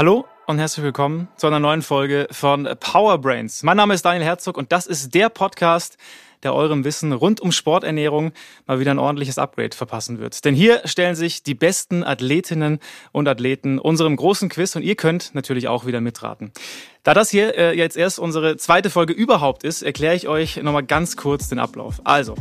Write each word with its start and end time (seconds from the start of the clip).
Hallo 0.00 0.24
und 0.46 0.58
herzlich 0.58 0.82
willkommen 0.82 1.28
zu 1.36 1.46
einer 1.46 1.60
neuen 1.60 1.82
Folge 1.82 2.26
von 2.30 2.66
Power 2.80 3.18
Brains. 3.18 3.62
Mein 3.62 3.76
Name 3.76 3.92
ist 3.92 4.02
Daniel 4.02 4.24
Herzog 4.24 4.56
und 4.56 4.72
das 4.72 4.86
ist 4.86 5.14
der 5.14 5.28
Podcast, 5.28 5.98
der 6.42 6.54
eurem 6.54 6.84
Wissen 6.84 7.12
rund 7.12 7.38
um 7.42 7.52
Sporternährung 7.52 8.32
mal 8.66 8.80
wieder 8.80 8.92
ein 8.92 8.98
ordentliches 8.98 9.36
Upgrade 9.36 9.76
verpassen 9.76 10.18
wird. 10.18 10.42
Denn 10.46 10.54
hier 10.54 10.80
stellen 10.86 11.16
sich 11.16 11.42
die 11.42 11.52
besten 11.52 12.02
Athletinnen 12.02 12.78
und 13.12 13.28
Athleten 13.28 13.78
unserem 13.78 14.16
großen 14.16 14.48
Quiz 14.48 14.74
und 14.74 14.84
ihr 14.84 14.94
könnt 14.96 15.34
natürlich 15.34 15.68
auch 15.68 15.84
wieder 15.84 16.00
mitraten. 16.00 16.50
Da 17.02 17.14
das 17.14 17.30
hier 17.30 17.56
äh, 17.56 17.74
jetzt 17.74 17.96
erst 17.96 18.18
unsere 18.18 18.58
zweite 18.58 18.90
Folge 18.90 19.14
überhaupt 19.14 19.64
ist, 19.64 19.80
erkläre 19.82 20.14
ich 20.14 20.28
euch 20.28 20.62
nochmal 20.62 20.82
ganz 20.82 21.16
kurz 21.16 21.48
den 21.48 21.58
Ablauf. 21.58 22.02
Also, 22.04 22.34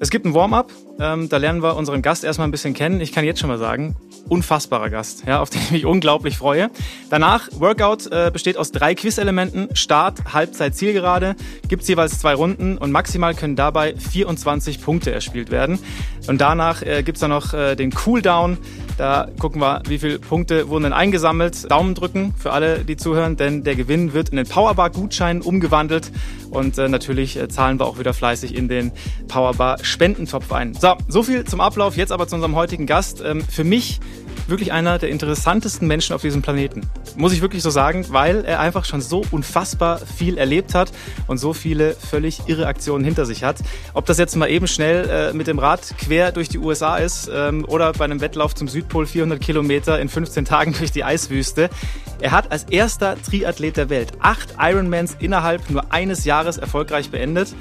es 0.00 0.08
gibt 0.08 0.24
ein 0.24 0.32
Warm-up, 0.32 0.72
ähm, 0.98 1.28
da 1.28 1.36
lernen 1.36 1.62
wir 1.62 1.76
unseren 1.76 2.00
Gast 2.00 2.24
erstmal 2.24 2.48
ein 2.48 2.50
bisschen 2.50 2.72
kennen. 2.72 3.00
Ich 3.02 3.12
kann 3.12 3.24
jetzt 3.24 3.40
schon 3.40 3.48
mal 3.48 3.58
sagen, 3.58 3.94
unfassbarer 4.28 4.90
Gast, 4.90 5.24
ja, 5.26 5.40
auf 5.40 5.50
den 5.50 5.60
ich 5.60 5.70
mich 5.70 5.84
unglaublich 5.84 6.38
freue. 6.38 6.70
Danach, 7.10 7.48
Workout 7.52 8.06
äh, 8.06 8.30
besteht 8.32 8.56
aus 8.56 8.72
drei 8.72 8.94
Quiz-Elementen. 8.94 9.74
Start, 9.74 10.32
Halbzeit, 10.32 10.74
Zielgerade. 10.74 11.36
Gibt's 11.68 11.86
jeweils 11.88 12.18
zwei 12.18 12.34
Runden 12.34 12.78
und 12.78 12.92
maximal 12.92 13.34
können 13.34 13.56
dabei 13.56 13.94
24 13.96 14.80
Punkte 14.80 15.12
erspielt 15.12 15.50
werden. 15.50 15.78
Und 16.28 16.40
danach 16.40 16.82
äh, 16.82 17.02
gibt's 17.02 17.20
dann 17.20 17.30
noch 17.30 17.52
äh, 17.52 17.76
den 17.76 17.90
Cooldown. 17.92 18.58
Da 18.98 19.28
gucken 19.38 19.60
wir, 19.60 19.82
wie 19.86 19.98
viele 19.98 20.18
Punkte 20.18 20.68
wurden 20.68 20.84
denn 20.84 20.92
eingesammelt. 20.94 21.70
Daumen 21.70 21.94
drücken 21.94 22.34
für 22.38 22.52
alle, 22.52 22.84
die 22.84 22.96
zuhören, 22.96 23.36
denn 23.36 23.62
der 23.62 23.76
Gewinn 23.76 24.05
wird 24.12 24.30
in 24.30 24.36
den 24.36 24.46
Powerbar-Gutschein 24.46 25.42
umgewandelt. 25.42 26.10
Und 26.50 26.78
äh, 26.78 26.88
natürlich 26.88 27.36
äh, 27.36 27.48
zahlen 27.48 27.78
wir 27.80 27.86
auch 27.86 27.98
wieder 27.98 28.14
fleißig 28.14 28.54
in 28.54 28.68
den 28.68 28.92
Powerbar-Spendentopf 29.28 30.52
ein. 30.52 30.74
So, 30.74 30.94
so 31.08 31.22
viel 31.22 31.44
zum 31.44 31.60
Ablauf. 31.60 31.96
Jetzt 31.96 32.12
aber 32.12 32.28
zu 32.28 32.34
unserem 32.36 32.54
heutigen 32.54 32.86
Gast. 32.86 33.22
Ähm, 33.24 33.42
für 33.42 33.64
mich 33.64 34.00
wirklich 34.46 34.72
einer 34.72 34.98
der 34.98 35.08
interessantesten 35.08 35.86
Menschen 35.88 36.14
auf 36.14 36.22
diesem 36.22 36.42
Planeten. 36.42 36.82
Muss 37.16 37.32
ich 37.32 37.40
wirklich 37.40 37.62
so 37.62 37.70
sagen, 37.70 38.06
weil 38.10 38.44
er 38.44 38.60
einfach 38.60 38.84
schon 38.84 39.00
so 39.00 39.22
unfassbar 39.30 39.98
viel 39.98 40.38
erlebt 40.38 40.74
hat 40.74 40.92
und 41.26 41.38
so 41.38 41.52
viele 41.52 41.94
völlig 41.94 42.42
irre 42.46 42.66
Aktionen 42.66 43.04
hinter 43.04 43.26
sich 43.26 43.44
hat. 43.44 43.58
Ob 43.94 44.06
das 44.06 44.18
jetzt 44.18 44.36
mal 44.36 44.48
eben 44.48 44.66
schnell 44.66 45.08
äh, 45.08 45.32
mit 45.32 45.46
dem 45.46 45.58
Rad 45.58 45.94
quer 45.98 46.32
durch 46.32 46.48
die 46.48 46.58
USA 46.58 46.96
ist 46.96 47.30
ähm, 47.32 47.64
oder 47.66 47.92
bei 47.92 48.04
einem 48.04 48.20
Wettlauf 48.20 48.54
zum 48.54 48.68
Südpol 48.68 49.06
400 49.06 49.40
Kilometer 49.40 50.00
in 50.00 50.08
15 50.08 50.44
Tagen 50.44 50.74
durch 50.78 50.92
die 50.92 51.04
Eiswüste. 51.04 51.70
Er 52.20 52.32
hat 52.32 52.50
als 52.50 52.64
erster 52.64 53.16
Triathlet 53.20 53.76
der 53.76 53.90
Welt 53.90 54.12
acht 54.20 54.54
Ironmans 54.58 55.16
innerhalb 55.20 55.68
nur 55.70 55.92
eines 55.92 56.24
Jahres 56.24 56.58
erfolgreich 56.58 57.10
beendet. 57.10 57.54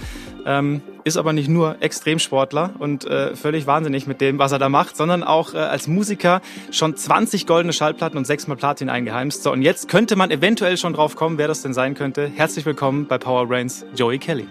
Ähm, 0.45 0.81
ist 1.05 1.17
aber 1.17 1.33
nicht 1.33 1.47
nur 1.47 1.77
Extremsportler 1.81 2.71
und 2.79 3.05
äh, 3.05 3.35
völlig 3.35 3.67
wahnsinnig 3.67 4.07
mit 4.07 4.21
dem, 4.21 4.39
was 4.39 4.51
er 4.51 4.57
da 4.57 4.69
macht, 4.69 4.97
sondern 4.97 5.23
auch 5.23 5.53
äh, 5.53 5.57
als 5.57 5.87
Musiker 5.87 6.41
schon 6.71 6.97
20 6.97 7.45
goldene 7.45 7.73
Schallplatten 7.73 8.17
und 8.17 8.25
sechsmal 8.25 8.57
Platin 8.57 8.89
eingeheimst. 8.89 9.43
So, 9.43 9.51
und 9.51 9.61
jetzt 9.61 9.87
könnte 9.87 10.15
man 10.15 10.31
eventuell 10.31 10.77
schon 10.77 10.93
drauf 10.93 11.15
kommen, 11.15 11.37
wer 11.37 11.47
das 11.47 11.61
denn 11.61 11.75
sein 11.75 11.93
könnte. 11.93 12.27
Herzlich 12.27 12.65
willkommen 12.65 13.05
bei 13.05 13.19
Power 13.19 13.45
Brains, 13.45 13.85
Joey 13.95 14.17
Kelly. 14.17 14.47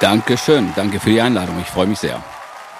Dankeschön, 0.00 0.72
danke 0.74 0.98
für 0.98 1.10
die 1.10 1.20
Einladung. 1.20 1.56
Ich 1.60 1.68
freue 1.68 1.86
mich 1.86 1.98
sehr. 1.98 2.24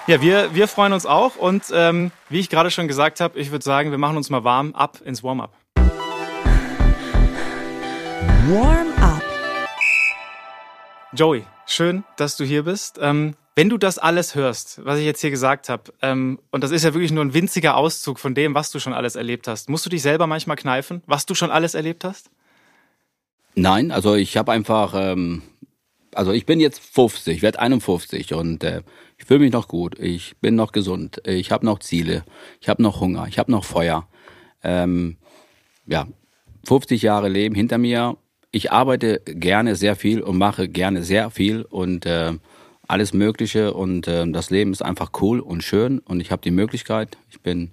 Ja, 0.07 0.19
wir, 0.19 0.55
wir 0.55 0.67
freuen 0.67 0.93
uns 0.93 1.05
auch 1.05 1.35
und 1.35 1.65
ähm, 1.71 2.11
wie 2.29 2.39
ich 2.39 2.49
gerade 2.49 2.71
schon 2.71 2.87
gesagt 2.87 3.19
habe, 3.19 3.37
ich 3.37 3.51
würde 3.51 3.63
sagen, 3.63 3.91
wir 3.91 3.99
machen 3.99 4.17
uns 4.17 4.31
mal 4.31 4.43
warm 4.43 4.73
ab 4.73 4.99
ins 5.05 5.23
Warm-up. 5.23 5.53
Warm-up. 8.49 8.96
Joey, 11.13 11.45
schön, 11.65 12.03
dass 12.17 12.35
du 12.35 12.43
hier 12.43 12.63
bist. 12.63 12.99
Ähm, 13.01 13.35
wenn 13.55 13.69
du 13.69 13.77
das 13.77 13.97
alles 13.97 14.35
hörst, 14.35 14.83
was 14.83 14.99
ich 14.99 15.05
jetzt 15.05 15.21
hier 15.21 15.29
gesagt 15.29 15.69
habe, 15.69 15.93
ähm, 16.01 16.37
und 16.51 16.63
das 16.63 16.71
ist 16.71 16.83
ja 16.83 16.93
wirklich 16.93 17.13
nur 17.13 17.23
ein 17.23 17.33
winziger 17.33 17.77
Auszug 17.77 18.19
von 18.19 18.35
dem, 18.35 18.53
was 18.53 18.71
du 18.71 18.79
schon 18.79 18.93
alles 18.93 19.15
erlebt 19.15 19.47
hast, 19.47 19.69
musst 19.69 19.85
du 19.85 19.89
dich 19.89 20.01
selber 20.01 20.27
manchmal 20.27 20.57
kneifen, 20.57 21.01
was 21.05 21.25
du 21.25 21.33
schon 21.33 21.49
alles 21.49 21.75
erlebt 21.75 22.03
hast? 22.03 22.29
Nein, 23.55 23.91
also 23.91 24.15
ich 24.15 24.35
habe 24.35 24.51
einfach, 24.51 24.93
ähm, 24.95 25.43
also 26.13 26.33
ich 26.33 26.45
bin 26.45 26.59
jetzt 26.59 26.79
50, 26.79 27.41
werde 27.41 27.59
51 27.59 28.33
und 28.33 28.65
äh, 28.65 28.83
ich 29.17 29.25
fühle 29.25 29.39
mich 29.39 29.53
noch 29.53 29.69
gut, 29.69 29.97
ich 29.97 30.35
bin 30.37 30.55
noch 30.55 30.73
gesund, 30.73 31.21
ich 31.25 31.51
habe 31.51 31.65
noch 31.65 31.79
Ziele, 31.79 32.25
ich 32.59 32.67
habe 32.67 32.83
noch 32.83 32.99
Hunger, 32.99 33.27
ich 33.29 33.39
habe 33.39 33.49
noch 33.49 33.63
Feuer. 33.63 34.07
Ähm, 34.61 35.15
ja, 35.87 36.05
50 36.65 37.01
Jahre 37.01 37.29
Leben 37.29 37.55
hinter 37.55 37.77
mir 37.77 38.17
ich 38.51 38.71
arbeite 38.71 39.21
gerne 39.25 39.75
sehr 39.75 39.95
viel 39.95 40.21
und 40.21 40.37
mache 40.37 40.67
gerne 40.67 41.03
sehr 41.03 41.29
viel 41.29 41.63
und 41.63 42.05
äh, 42.05 42.33
alles 42.87 43.13
Mögliche 43.13 43.73
und 43.73 44.07
äh, 44.07 44.25
das 44.31 44.49
Leben 44.49 44.71
ist 44.71 44.81
einfach 44.81 45.11
cool 45.21 45.39
und 45.39 45.63
schön 45.63 45.99
und 45.99 46.21
ich 46.21 46.31
habe 46.31 46.41
die 46.41 46.51
Möglichkeit. 46.51 47.17
Ich 47.29 47.41
bin, 47.41 47.71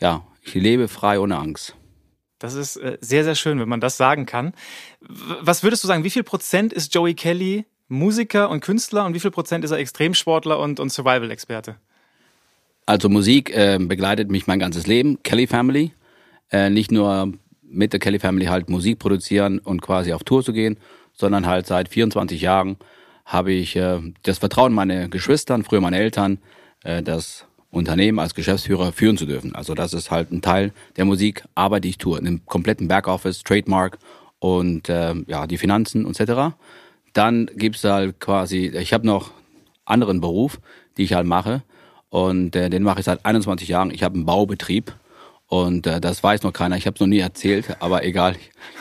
ja, 0.00 0.24
ich 0.42 0.54
lebe 0.54 0.88
frei 0.88 1.18
ohne 1.18 1.36
Angst. 1.36 1.74
Das 2.38 2.54
ist 2.54 2.76
äh, 2.76 2.98
sehr, 3.00 3.24
sehr 3.24 3.34
schön, 3.34 3.58
wenn 3.58 3.68
man 3.68 3.80
das 3.80 3.96
sagen 3.96 4.26
kann. 4.26 4.52
Was 5.00 5.64
würdest 5.64 5.82
du 5.82 5.88
sagen, 5.88 6.04
wie 6.04 6.10
viel 6.10 6.22
Prozent 6.22 6.72
ist 6.72 6.94
Joey 6.94 7.14
Kelly 7.14 7.66
Musiker 7.88 8.50
und 8.50 8.60
Künstler 8.60 9.06
und 9.06 9.14
wie 9.14 9.20
viel 9.20 9.30
Prozent 9.30 9.64
ist 9.64 9.70
er 9.70 9.78
Extremsportler 9.78 10.58
und, 10.60 10.78
und 10.78 10.90
Survival-Experte? 10.90 11.76
Also 12.86 13.08
Musik 13.08 13.50
äh, 13.50 13.78
begleitet 13.80 14.30
mich 14.30 14.46
mein 14.46 14.58
ganzes 14.58 14.86
Leben, 14.86 15.22
Kelly 15.22 15.46
Family. 15.46 15.92
Äh, 16.50 16.70
nicht 16.70 16.92
nur 16.92 17.32
mit 17.70 17.92
der 17.92 18.00
Kelly 18.00 18.18
Family 18.18 18.46
halt 18.46 18.68
Musik 18.68 18.98
produzieren 18.98 19.58
und 19.58 19.82
quasi 19.82 20.12
auf 20.12 20.24
Tour 20.24 20.42
zu 20.42 20.52
gehen, 20.52 20.78
sondern 21.12 21.46
halt 21.46 21.66
seit 21.66 21.88
24 21.88 22.40
Jahren 22.40 22.76
habe 23.24 23.52
ich 23.52 23.76
äh, 23.76 24.00
das 24.22 24.38
Vertrauen 24.38 24.72
meiner 24.72 25.08
Geschwistern, 25.08 25.64
früher 25.64 25.80
meine 25.80 25.98
Eltern, 25.98 26.38
äh, 26.82 27.02
das 27.02 27.46
Unternehmen 27.70 28.18
als 28.18 28.34
Geschäftsführer 28.34 28.92
führen 28.92 29.18
zu 29.18 29.26
dürfen. 29.26 29.54
Also 29.54 29.74
das 29.74 29.92
ist 29.92 30.10
halt 30.10 30.32
ein 30.32 30.40
Teil 30.40 30.72
der 30.96 31.04
Musikarbeit, 31.04 31.84
die 31.84 31.90
ich 31.90 31.98
tue, 31.98 32.18
im 32.18 32.44
kompletten 32.46 32.88
Backoffice, 32.88 33.42
Trademark 33.42 33.98
und 34.38 34.88
äh, 34.88 35.14
ja 35.26 35.46
die 35.46 35.58
Finanzen 35.58 36.06
etc. 36.06 36.56
Dann 37.12 37.50
gibt's 37.54 37.84
halt 37.84 38.20
quasi, 38.20 38.68
ich 38.68 38.92
habe 38.92 39.06
noch 39.06 39.32
anderen 39.84 40.20
Beruf, 40.20 40.60
die 40.96 41.04
ich 41.04 41.12
halt 41.12 41.26
mache 41.26 41.62
und 42.08 42.56
äh, 42.56 42.70
den 42.70 42.82
mache 42.82 43.00
ich 43.00 43.04
seit 43.04 43.24
21 43.26 43.68
Jahren. 43.68 43.90
Ich 43.90 44.02
habe 44.02 44.14
einen 44.14 44.24
Baubetrieb 44.24 44.94
und 45.48 45.86
äh, 45.86 46.00
das 46.00 46.22
weiß 46.22 46.42
noch 46.42 46.52
keiner. 46.52 46.76
Ich 46.76 46.86
habe 46.86 46.94
es 46.94 47.00
noch 47.00 47.06
nie 47.06 47.18
erzählt, 47.18 47.76
aber 47.80 48.04
egal, 48.04 48.36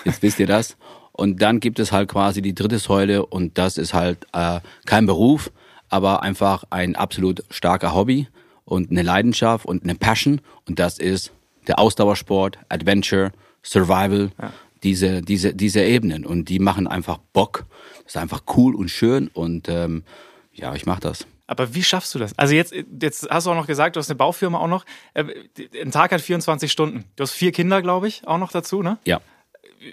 jetzt 0.06 0.22
wisst 0.22 0.40
ihr 0.40 0.48
das. 0.48 0.78
Und 1.14 1.42
dann 1.42 1.60
gibt 1.60 1.80
es 1.80 1.92
halt 1.92 2.10
quasi 2.10 2.42
die 2.42 2.54
dritte 2.54 2.78
Säule 2.78 3.26
und 3.26 3.58
das 3.58 3.78
ist 3.78 3.94
halt 3.94 4.28
äh, 4.34 4.60
kein 4.86 5.08
Beruf, 5.08 5.52
aber 5.90 6.22
einfach 6.22 6.66
ein 6.70 6.96
absolut 6.96 7.44
starker 7.50 7.96
Hobby 7.96 8.28
und 8.66 8.92
eine 8.92 9.02
Leidenschaft 9.02 9.66
und 9.66 9.84
eine 9.84 9.96
Passion. 9.96 10.42
Und 10.68 10.78
das 10.78 11.00
ist 11.00 11.32
der 11.68 11.80
Ausdauersport, 11.80 12.60
Adventure, 12.70 13.32
Survival, 13.64 14.32
ja. 14.40 14.54
diese, 14.84 15.22
diese, 15.22 15.56
diese 15.56 15.82
Ebenen. 15.82 16.26
Und 16.26 16.50
die 16.50 16.60
machen 16.60 16.86
einfach 16.86 17.18
Bock. 17.34 17.66
Das 18.04 18.16
ist 18.16 18.18
einfach 18.18 18.44
cool 18.56 18.76
und 18.76 18.90
schön 18.90 19.30
und 19.30 19.70
ähm, 19.70 20.04
ja, 20.54 20.76
ich 20.76 20.86
mache 20.86 21.02
das. 21.02 21.26
Aber 21.48 21.74
wie 21.74 21.84
schaffst 21.84 22.14
du 22.14 22.20
das? 22.20 22.38
Also 22.38 22.54
jetzt, 22.54 22.74
jetzt 23.02 23.30
hast 23.30 23.48
du 23.48 23.52
auch 23.52 23.56
noch 23.56 23.68
gesagt, 23.68 23.96
du 23.96 24.00
hast 24.00 24.10
eine 24.10 24.18
Baufirma 24.18 24.60
auch 24.60 24.68
noch. 24.68 24.86
Äh, 25.14 25.26
ein 25.82 25.92
Tag 25.92 26.12
hat 26.12 26.22
24 26.22 26.72
Stunden. 26.72 27.06
Du 27.16 27.24
hast 27.24 27.32
vier 27.32 27.54
Kinder, 27.54 27.82
glaube 27.82 28.10
ich, 28.10 28.28
auch 28.28 28.38
noch 28.38 28.52
dazu, 28.52 28.84
ne? 28.84 28.98
Ja. 29.06 29.22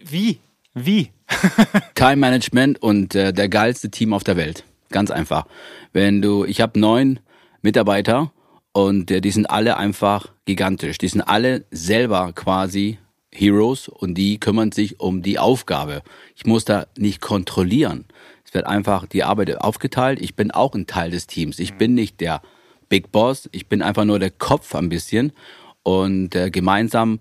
Wie? 0.04 0.40
Wie? 0.74 1.10
Time 1.94 2.16
Management 2.16 2.82
und 2.82 3.14
äh, 3.14 3.32
der 3.32 3.48
geilste 3.48 3.90
Team 3.90 4.12
auf 4.12 4.24
der 4.24 4.36
Welt. 4.36 4.64
Ganz 4.90 5.12
einfach. 5.12 5.46
Wenn 5.92 6.20
du, 6.20 6.44
ich 6.44 6.60
habe 6.60 6.78
neun 6.78 7.20
Mitarbeiter 7.62 8.32
und 8.72 9.10
äh, 9.12 9.20
die 9.20 9.30
sind 9.30 9.46
alle 9.46 9.76
einfach 9.76 10.32
gigantisch. 10.44 10.98
Die 10.98 11.08
sind 11.08 11.22
alle 11.22 11.64
selber 11.70 12.32
quasi 12.32 12.98
Heroes 13.32 13.88
und 13.88 14.14
die 14.14 14.38
kümmern 14.40 14.72
sich 14.72 14.98
um 14.98 15.22
die 15.22 15.38
Aufgabe. 15.38 16.02
Ich 16.34 16.46
muss 16.46 16.64
da 16.64 16.86
nicht 16.96 17.20
kontrollieren 17.20 18.06
wird 18.54 18.66
einfach 18.66 19.06
die 19.06 19.24
Arbeit 19.24 19.60
aufgeteilt. 19.60 20.20
Ich 20.20 20.34
bin 20.34 20.50
auch 20.50 20.74
ein 20.74 20.86
Teil 20.86 21.10
des 21.10 21.26
Teams. 21.26 21.58
Ich 21.58 21.74
bin 21.74 21.94
nicht 21.94 22.20
der 22.20 22.40
Big 22.88 23.12
Boss. 23.12 23.48
Ich 23.52 23.68
bin 23.68 23.82
einfach 23.82 24.04
nur 24.04 24.18
der 24.18 24.30
Kopf 24.30 24.74
ein 24.74 24.88
bisschen. 24.88 25.32
Und 25.82 26.34
äh, 26.34 26.50
gemeinsam, 26.50 27.20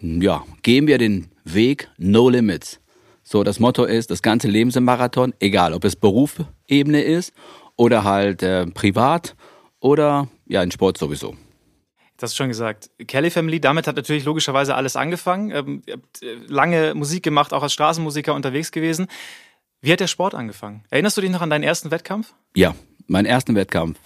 ja, 0.00 0.44
gehen 0.62 0.86
wir 0.86 0.98
den 0.98 1.28
Weg 1.44 1.88
No 1.98 2.28
Limits. 2.28 2.80
So, 3.22 3.44
das 3.44 3.60
Motto 3.60 3.84
ist, 3.84 4.10
das 4.10 4.22
ganze 4.22 4.48
Leben 4.48 4.70
ist 4.70 4.76
ein 4.76 4.84
Marathon, 4.84 5.34
egal 5.38 5.74
ob 5.74 5.84
es 5.84 5.94
Berufebene 5.94 7.02
ist 7.02 7.32
oder 7.76 8.02
halt 8.02 8.42
äh, 8.42 8.66
privat 8.66 9.36
oder 9.78 10.28
ja, 10.46 10.62
in 10.62 10.70
Sport 10.70 10.98
sowieso. 10.98 11.36
Das 12.16 12.32
ist 12.32 12.36
schon 12.36 12.48
gesagt. 12.48 12.90
Kelly 13.06 13.30
Family, 13.30 13.60
damit 13.60 13.86
hat 13.86 13.96
natürlich 13.96 14.24
logischerweise 14.24 14.74
alles 14.74 14.96
angefangen. 14.96 15.50
Ähm, 15.52 15.82
äh, 15.86 15.96
lange 16.48 16.94
Musik 16.94 17.22
gemacht, 17.22 17.54
auch 17.54 17.62
als 17.62 17.72
Straßenmusiker 17.72 18.34
unterwegs 18.34 18.72
gewesen. 18.72 19.06
Wie 19.82 19.92
hat 19.92 20.00
der 20.00 20.08
Sport 20.08 20.34
angefangen? 20.34 20.84
Erinnerst 20.90 21.16
du 21.16 21.22
dich 21.22 21.30
noch 21.30 21.40
an 21.40 21.48
deinen 21.48 21.62
ersten 21.62 21.90
Wettkampf? 21.90 22.34
Ja, 22.54 22.74
meinen 23.06 23.26
ersten 23.26 23.54
Wettkampf. 23.54 23.98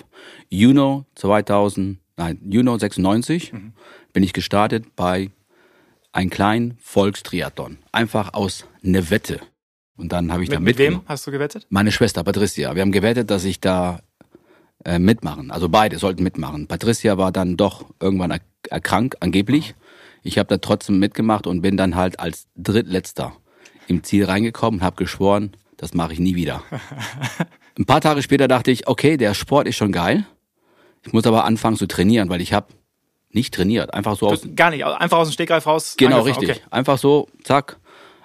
Juno 0.49 1.06
2000, 1.17 1.99
nein, 2.17 2.38
Juno 2.44 2.79
96 2.79 3.53
mhm. 3.53 3.73
bin 4.12 4.23
ich 4.23 4.32
gestartet 4.32 4.94
bei 4.94 5.31
einem 6.12 6.31
kleinen 6.31 6.79
Volkstriathlon. 6.81 7.79
Einfach 7.91 8.35
aus 8.35 8.67
einer 8.85 9.11
Wette. 9.11 9.41
Und 9.97 10.12
dann 10.12 10.32
habe 10.32 10.44
ich 10.44 10.49
mit, 10.49 10.56
da 10.56 10.61
mit 10.61 10.79
wem 10.79 11.00
hast 11.06 11.26
du 11.26 11.32
gewettet? 11.32 11.67
Meine 11.71 11.91
Schwester 11.91 12.23
Patricia. 12.23 12.75
Wir 12.76 12.82
haben 12.82 12.93
gewettet, 12.93 13.31
dass 13.31 13.44
ich 13.44 13.61
da 13.61 14.00
äh, 14.85 15.00
mitmachen. 15.00 15.50
Also 15.50 15.69
beide 15.69 15.99
sollten 15.99 16.23
mitmachen. 16.23 16.69
Patricia 16.69 17.19
war 17.19 17.32
dann 17.32 17.56
doch 17.56 17.85
irgendwann 18.00 18.38
erkrankt, 18.71 19.23
angeblich. 19.23 19.75
Ich 20.23 20.38
habe 20.38 20.49
da 20.49 20.59
trotzdem 20.59 21.00
mitgemacht 21.00 21.49
und 21.49 21.62
bin 21.62 21.76
dann 21.76 21.97
halt 21.97 22.21
als 22.21 22.47
Drittletzter 22.56 23.37
im 23.88 24.05
Ziel 24.05 24.25
reingekommen 24.25 24.81
und 24.81 24.87
habe 24.87 24.97
geschworen, 24.97 25.56
das 25.76 25.94
mache 25.94 26.12
ich 26.12 26.19
nie 26.19 26.35
wieder. 26.35 26.62
Ein 27.79 27.87
paar 27.87 28.00
Tage 28.00 28.23
später 28.23 28.49
dachte 28.49 28.71
ich, 28.71 28.87
okay, 28.87 29.17
der 29.17 29.35
Sport 29.35 29.67
ist 29.67 29.76
schon 29.76 29.93
geil. 29.93 30.26
Ich 31.05 31.12
muss 31.12 31.26
aber 31.26 31.44
anfangen 31.44 31.76
zu 31.76 31.87
trainieren, 31.87 32.29
weil 32.29 32.41
ich 32.41 32.53
habe 32.53 32.69
nicht 33.31 33.53
trainiert, 33.53 33.93
einfach 33.93 34.17
so 34.17 34.29
aus 34.29 34.47
gar 34.55 34.71
nicht, 34.71 34.85
einfach 34.85 35.19
aus 35.19 35.29
dem 35.29 35.32
Stegreif 35.32 35.67
raus. 35.67 35.97
Genau, 35.99 36.23
richtig. 36.23 36.50
Okay. 36.50 36.61
Einfach 36.71 36.99
so, 36.99 37.29
zack, 37.43 37.79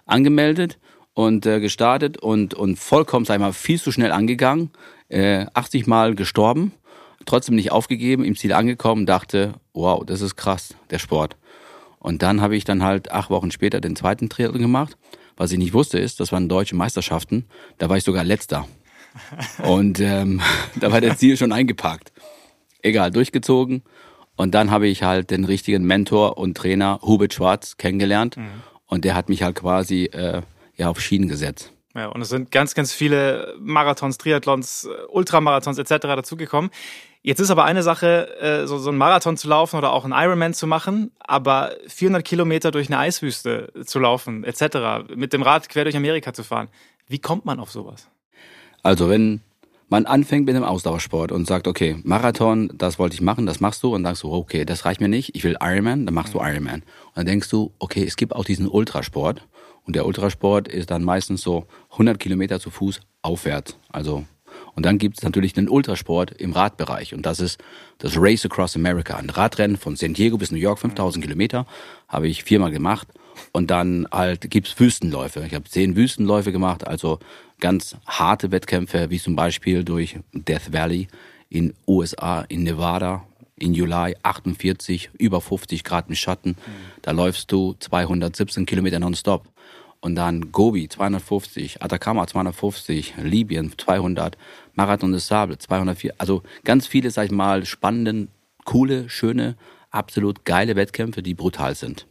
angemeldet 0.05 0.77
und 1.13 1.45
äh, 1.45 1.59
gestartet 1.59 2.17
und 2.17 2.53
und 2.53 2.77
vollkommen, 2.77 3.25
sag 3.25 3.35
ich 3.35 3.41
mal, 3.41 3.53
viel 3.53 3.81
zu 3.81 3.91
schnell 3.91 4.11
angegangen, 4.11 4.69
äh, 5.09 5.47
80 5.53 5.87
Mal 5.87 6.13
gestorben, 6.15 6.73
trotzdem 7.25 7.55
nicht 7.55 7.71
aufgegeben, 7.71 8.23
im 8.23 8.35
Ziel 8.35 8.53
angekommen, 8.53 9.05
dachte, 9.05 9.55
wow, 9.73 10.05
das 10.05 10.21
ist 10.21 10.35
krass, 10.35 10.75
der 10.91 10.99
Sport. 10.99 11.35
Und 11.97 12.21
dann 12.21 12.39
habe 12.39 12.55
ich 12.55 12.63
dann 12.63 12.83
halt 12.83 13.11
acht 13.11 13.29
Wochen 13.29 13.51
später 13.51 13.81
den 13.81 13.95
zweiten 13.95 14.29
Triathlon 14.29 14.61
gemacht. 14.61 14.97
Was 15.39 15.53
ich 15.53 15.57
nicht 15.57 15.73
wusste 15.73 15.97
ist, 15.97 16.19
das 16.19 16.33
waren 16.33 16.49
deutsche 16.49 16.75
Meisterschaften. 16.75 17.45
Da 17.77 17.87
war 17.87 17.95
ich 17.95 18.03
sogar 18.03 18.25
letzter. 18.25 18.67
Und 19.63 20.01
ähm, 20.01 20.41
da 20.81 20.91
war 20.91 20.99
der 20.99 21.15
Ziel 21.17 21.37
schon 21.37 21.53
eingepackt. 21.53 22.11
Egal, 22.81 23.09
durchgezogen. 23.09 23.83
Und 24.35 24.53
dann 24.53 24.69
habe 24.69 24.87
ich 24.87 25.01
halt 25.01 25.31
den 25.31 25.45
richtigen 25.45 25.85
Mentor 25.85 26.37
und 26.37 26.57
Trainer 26.57 26.99
Hubert 27.03 27.33
Schwarz 27.33 27.77
kennengelernt. 27.77 28.35
Mhm. 28.35 28.49
Und 28.85 29.05
der 29.05 29.15
hat 29.15 29.29
mich 29.29 29.41
halt 29.41 29.55
quasi 29.55 30.05
äh, 30.11 30.41
ja, 30.75 30.89
auf 30.89 30.99
Schienen 30.99 31.29
gesetzt. 31.29 31.71
Ja, 31.95 32.07
und 32.07 32.21
es 32.21 32.27
sind 32.27 32.51
ganz, 32.51 32.75
ganz 32.75 32.91
viele 32.91 33.55
Marathons, 33.61 34.17
Triathlons, 34.17 34.89
Ultramarathons 35.07 35.77
etc. 35.77 36.01
dazugekommen. 36.01 36.69
Jetzt 37.21 37.39
ist 37.39 37.51
aber 37.51 37.65
eine 37.65 37.83
Sache, 37.83 38.39
äh, 38.39 38.65
so, 38.65 38.77
so 38.77 38.91
ein 38.91 38.97
Marathon 38.97 39.35
zu 39.35 39.49
laufen 39.49 39.75
oder 39.75 39.91
auch 39.91 40.05
ein 40.05 40.13
Ironman 40.13 40.53
zu 40.53 40.67
machen, 40.67 41.11
aber 41.19 41.75
400 41.87 42.23
Kilometer 42.23 42.71
durch 42.71 42.87
eine 42.87 42.97
Eiswüste 42.97 43.73
zu 43.85 43.99
laufen 43.99 44.45
etc., 44.45 45.13
mit 45.15 45.33
dem 45.33 45.41
Rad 45.41 45.67
quer 45.67 45.83
durch 45.83 45.97
Amerika 45.97 46.33
zu 46.33 46.43
fahren. 46.43 46.69
Wie 47.07 47.19
kommt 47.19 47.43
man 47.45 47.59
auf 47.59 47.71
sowas? 47.71 48.07
Also 48.83 49.09
wenn 49.09 49.41
man 49.89 50.05
anfängt 50.05 50.45
mit 50.45 50.55
dem 50.55 50.63
Ausdauersport 50.63 51.31
und 51.31 51.45
sagt, 51.45 51.67
okay, 51.67 51.97
Marathon, 52.03 52.71
das 52.75 52.99
wollte 52.99 53.15
ich 53.15 53.21
machen, 53.21 53.45
das 53.45 53.59
machst 53.59 53.83
du 53.83 53.93
und 53.93 54.03
dann 54.03 54.13
sagst 54.13 54.23
du, 54.23 54.31
okay, 54.31 54.63
das 54.63 54.85
reicht 54.85 55.01
mir 55.01 55.09
nicht, 55.09 55.35
ich 55.35 55.43
will 55.43 55.57
Ironman, 55.59 56.05
dann 56.05 56.15
machst 56.15 56.33
du 56.33 56.39
Ironman. 56.39 56.83
Und 56.83 57.17
dann 57.17 57.25
denkst 57.25 57.49
du, 57.49 57.73
okay, 57.79 58.03
es 58.03 58.15
gibt 58.15 58.33
auch 58.33 58.45
diesen 58.45 58.67
Ultrasport 58.67 59.45
und 59.83 59.95
der 59.95 60.05
Ultrasport 60.05 60.67
ist 60.67 60.91
dann 60.91 61.03
meistens 61.03 61.41
so 61.41 61.65
100 61.91 62.19
Kilometer 62.19 62.59
zu 62.59 62.69
Fuß 62.69 63.01
aufwärts, 63.23 63.77
also 63.91 64.25
und 64.79 64.85
dann 64.85 64.97
gibt 64.97 65.17
es 65.17 65.23
natürlich 65.25 65.51
den 65.51 65.67
Ultrasport 65.67 66.31
im 66.31 66.53
Radbereich 66.53 67.13
und 67.13 67.25
das 67.25 67.41
ist 67.41 67.61
das 67.97 68.13
Race 68.15 68.45
Across 68.45 68.77
America, 68.77 69.17
ein 69.17 69.29
Radrennen 69.29 69.75
von 69.75 69.97
San 69.97 70.13
Diego 70.13 70.37
bis 70.37 70.51
New 70.51 70.57
York, 70.57 70.79
5000 70.79 71.21
Kilometer, 71.21 71.65
habe 72.07 72.29
ich 72.29 72.45
viermal 72.45 72.71
gemacht 72.71 73.09
und 73.51 73.69
dann 73.69 74.07
halt 74.09 74.49
gibt's 74.49 74.79
Wüstenläufe. 74.79 75.43
Ich 75.45 75.53
habe 75.53 75.65
zehn 75.65 75.97
Wüstenläufe 75.97 76.53
gemacht, 76.53 76.87
also 76.87 77.19
ganz 77.59 77.97
harte 78.07 78.51
Wettkämpfe, 78.51 79.09
wie 79.09 79.19
zum 79.19 79.35
Beispiel 79.35 79.83
durch 79.83 80.17
Death 80.31 80.71
Valley 80.71 81.09
in 81.49 81.73
USA, 81.85 82.45
in 82.47 82.63
Nevada, 82.63 83.25
in 83.57 83.73
Juli 83.73 84.15
48, 84.23 85.09
über 85.17 85.41
50 85.41 85.83
Grad 85.83 86.07
im 86.07 86.15
Schatten. 86.15 86.55
Da 87.01 87.11
läufst 87.11 87.51
du 87.51 87.75
217 87.77 88.65
Kilometer 88.65 88.99
nonstop. 88.99 89.45
Und 90.01 90.15
dann 90.15 90.51
Gobi 90.51 90.87
250, 90.87 91.83
Atacama 91.83 92.25
250, 92.25 93.15
Libyen 93.17 93.73
200, 93.77 94.37
Marathon 94.73 95.11
des 95.11 95.27
Sable 95.27 95.57
204. 95.57 96.13
Also 96.17 96.41
ganz 96.63 96.87
viele, 96.87 97.11
sag 97.11 97.25
ich 97.25 97.31
mal, 97.31 97.65
spannende, 97.65 98.29
coole, 98.63 99.09
schöne, 99.09 99.57
absolut 99.89 100.45
geile 100.45 100.75
Wettkämpfe, 100.75 101.21
die 101.21 101.33
brutal 101.33 101.75
sind. 101.75 102.07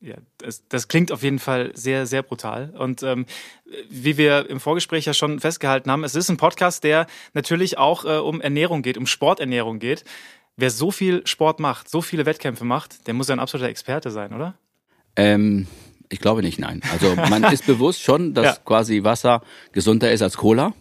Ja, 0.00 0.16
das, 0.38 0.66
das 0.68 0.88
klingt 0.88 1.10
auf 1.10 1.22
jeden 1.22 1.38
Fall 1.38 1.72
sehr, 1.74 2.06
sehr 2.06 2.22
brutal. 2.22 2.72
Und 2.78 3.02
ähm, 3.02 3.26
wie 3.88 4.16
wir 4.16 4.48
im 4.48 4.60
Vorgespräch 4.60 5.06
ja 5.06 5.14
schon 5.14 5.40
festgehalten 5.40 5.90
haben, 5.90 6.04
es 6.04 6.14
ist 6.14 6.28
ein 6.28 6.36
Podcast, 6.36 6.84
der 6.84 7.06
natürlich 7.32 7.78
auch 7.78 8.04
äh, 8.04 8.18
um 8.18 8.40
Ernährung 8.40 8.82
geht, 8.82 8.98
um 8.98 9.06
Sporternährung 9.06 9.78
geht. 9.78 10.04
Wer 10.56 10.70
so 10.70 10.90
viel 10.90 11.26
Sport 11.26 11.60
macht, 11.60 11.88
so 11.88 12.02
viele 12.02 12.24
Wettkämpfe 12.24 12.64
macht, 12.64 13.06
der 13.06 13.14
muss 13.14 13.28
ja 13.28 13.34
ein 13.34 13.40
absoluter 13.40 13.68
Experte 13.68 14.10
sein, 14.10 14.32
oder? 14.32 14.54
Ähm, 15.16 15.66
ich 16.08 16.20
glaube 16.20 16.42
nicht, 16.42 16.58
nein. 16.58 16.80
Also 16.92 17.14
man 17.30 17.44
ist 17.44 17.66
bewusst 17.66 18.02
schon, 18.02 18.34
dass 18.34 18.44
ja. 18.44 18.56
quasi 18.64 19.04
Wasser 19.04 19.42
gesünder 19.72 20.12
ist 20.12 20.22
als 20.22 20.36
Cola. 20.36 20.72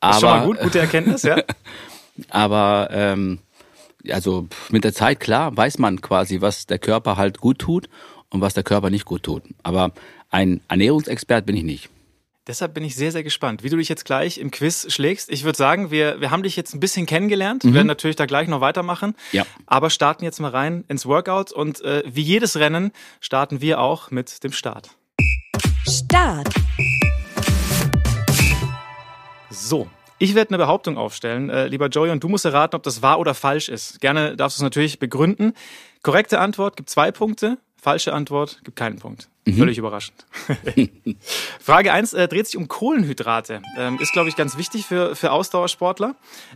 Aber, 0.00 0.20
schon 0.20 0.28
mal 0.28 0.46
gut, 0.46 0.60
gute 0.60 0.78
Erkenntnis, 0.78 1.22
ja. 1.22 1.42
aber 2.28 2.88
ähm, 2.92 3.38
also 4.10 4.48
mit 4.70 4.84
der 4.84 4.92
Zeit, 4.92 5.20
klar, 5.20 5.56
weiß 5.56 5.78
man 5.78 6.00
quasi, 6.00 6.40
was 6.40 6.66
der 6.66 6.78
Körper 6.78 7.16
halt 7.16 7.38
gut 7.38 7.58
tut 7.58 7.88
und 8.28 8.40
was 8.40 8.54
der 8.54 8.62
Körper 8.62 8.90
nicht 8.90 9.04
gut 9.04 9.22
tut. 9.22 9.42
Aber 9.62 9.92
ein 10.30 10.60
Ernährungsexpert 10.68 11.46
bin 11.46 11.56
ich 11.56 11.64
nicht. 11.64 11.90
Deshalb 12.46 12.74
bin 12.74 12.84
ich 12.84 12.94
sehr, 12.94 13.10
sehr 13.10 13.22
gespannt, 13.22 13.62
wie 13.62 13.70
du 13.70 13.78
dich 13.78 13.88
jetzt 13.88 14.04
gleich 14.04 14.36
im 14.36 14.50
Quiz 14.50 14.92
schlägst. 14.92 15.30
Ich 15.30 15.44
würde 15.44 15.56
sagen, 15.56 15.90
wir, 15.90 16.20
wir 16.20 16.30
haben 16.30 16.42
dich 16.42 16.56
jetzt 16.56 16.74
ein 16.74 16.80
bisschen 16.80 17.06
kennengelernt, 17.06 17.64
mhm. 17.64 17.72
werden 17.72 17.86
natürlich 17.86 18.16
da 18.16 18.26
gleich 18.26 18.48
noch 18.48 18.60
weitermachen. 18.60 19.14
Ja. 19.32 19.46
Aber 19.64 19.88
starten 19.88 20.24
jetzt 20.24 20.40
mal 20.40 20.50
rein 20.50 20.84
ins 20.88 21.06
Workout 21.06 21.52
und 21.52 21.80
äh, 21.80 22.02
wie 22.06 22.20
jedes 22.20 22.56
Rennen 22.56 22.92
starten 23.20 23.62
wir 23.62 23.80
auch 23.80 24.10
mit 24.10 24.44
dem 24.44 24.52
Start. 24.52 24.90
Start. 25.88 26.48
So, 29.48 29.88
ich 30.18 30.34
werde 30.34 30.50
eine 30.50 30.58
Behauptung 30.58 30.98
aufstellen, 30.98 31.48
äh, 31.48 31.66
lieber 31.68 31.88
Joey, 31.88 32.10
und 32.10 32.22
du 32.22 32.28
musst 32.28 32.44
erraten, 32.44 32.76
ob 32.76 32.82
das 32.82 33.00
wahr 33.00 33.20
oder 33.20 33.32
falsch 33.32 33.70
ist. 33.70 34.02
Gerne 34.02 34.36
darfst 34.36 34.58
du 34.58 34.60
es 34.60 34.64
natürlich 34.64 34.98
begründen. 34.98 35.54
Korrekte 36.02 36.40
Antwort 36.40 36.76
gibt 36.76 36.90
zwei 36.90 37.10
Punkte, 37.10 37.56
Falsche 37.80 38.12
Antwort, 38.12 38.60
gibt 38.64 38.76
keinen 38.76 38.98
Punkt. 38.98 39.30
Mhm. 39.46 39.58
Völlig 39.58 39.78
überraschend. 39.78 40.24
Frage 41.60 41.92
1 41.92 42.14
äh, 42.14 42.28
dreht 42.28 42.46
sich 42.46 42.56
um 42.56 42.66
Kohlenhydrate. 42.66 43.60
Ähm, 43.76 43.98
ist, 44.00 44.12
glaube 44.12 44.30
ich, 44.30 44.36
ganz 44.36 44.56
wichtig 44.56 44.86
für, 44.86 45.14
für 45.14 45.32
Ausdauersportler 45.32 46.14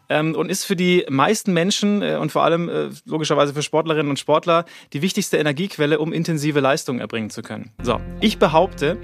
ähm, 0.09 0.35
und 0.35 0.51
ist 0.51 0.65
für 0.65 0.77
die 0.77 1.05
meisten 1.11 1.53
Menschen 1.53 2.01
äh, 2.01 2.17
und 2.17 2.33
vor 2.33 2.45
allem 2.45 2.69
äh, 2.69 2.89
logischerweise 3.05 3.53
für 3.53 3.63
Sportlerinnen 3.63 4.09
und 4.09 4.19
Sportler 4.19 4.65
die 4.95 5.03
wichtigste 5.03 5.37
Energiequelle, 5.37 5.99
um 5.99 6.15
intensive 6.15 6.61
Leistungen 6.61 7.01
erbringen 7.01 7.29
zu 7.29 7.43
können. 7.43 7.71
So, 7.83 8.01
ich 8.21 8.39
behaupte, 8.39 8.97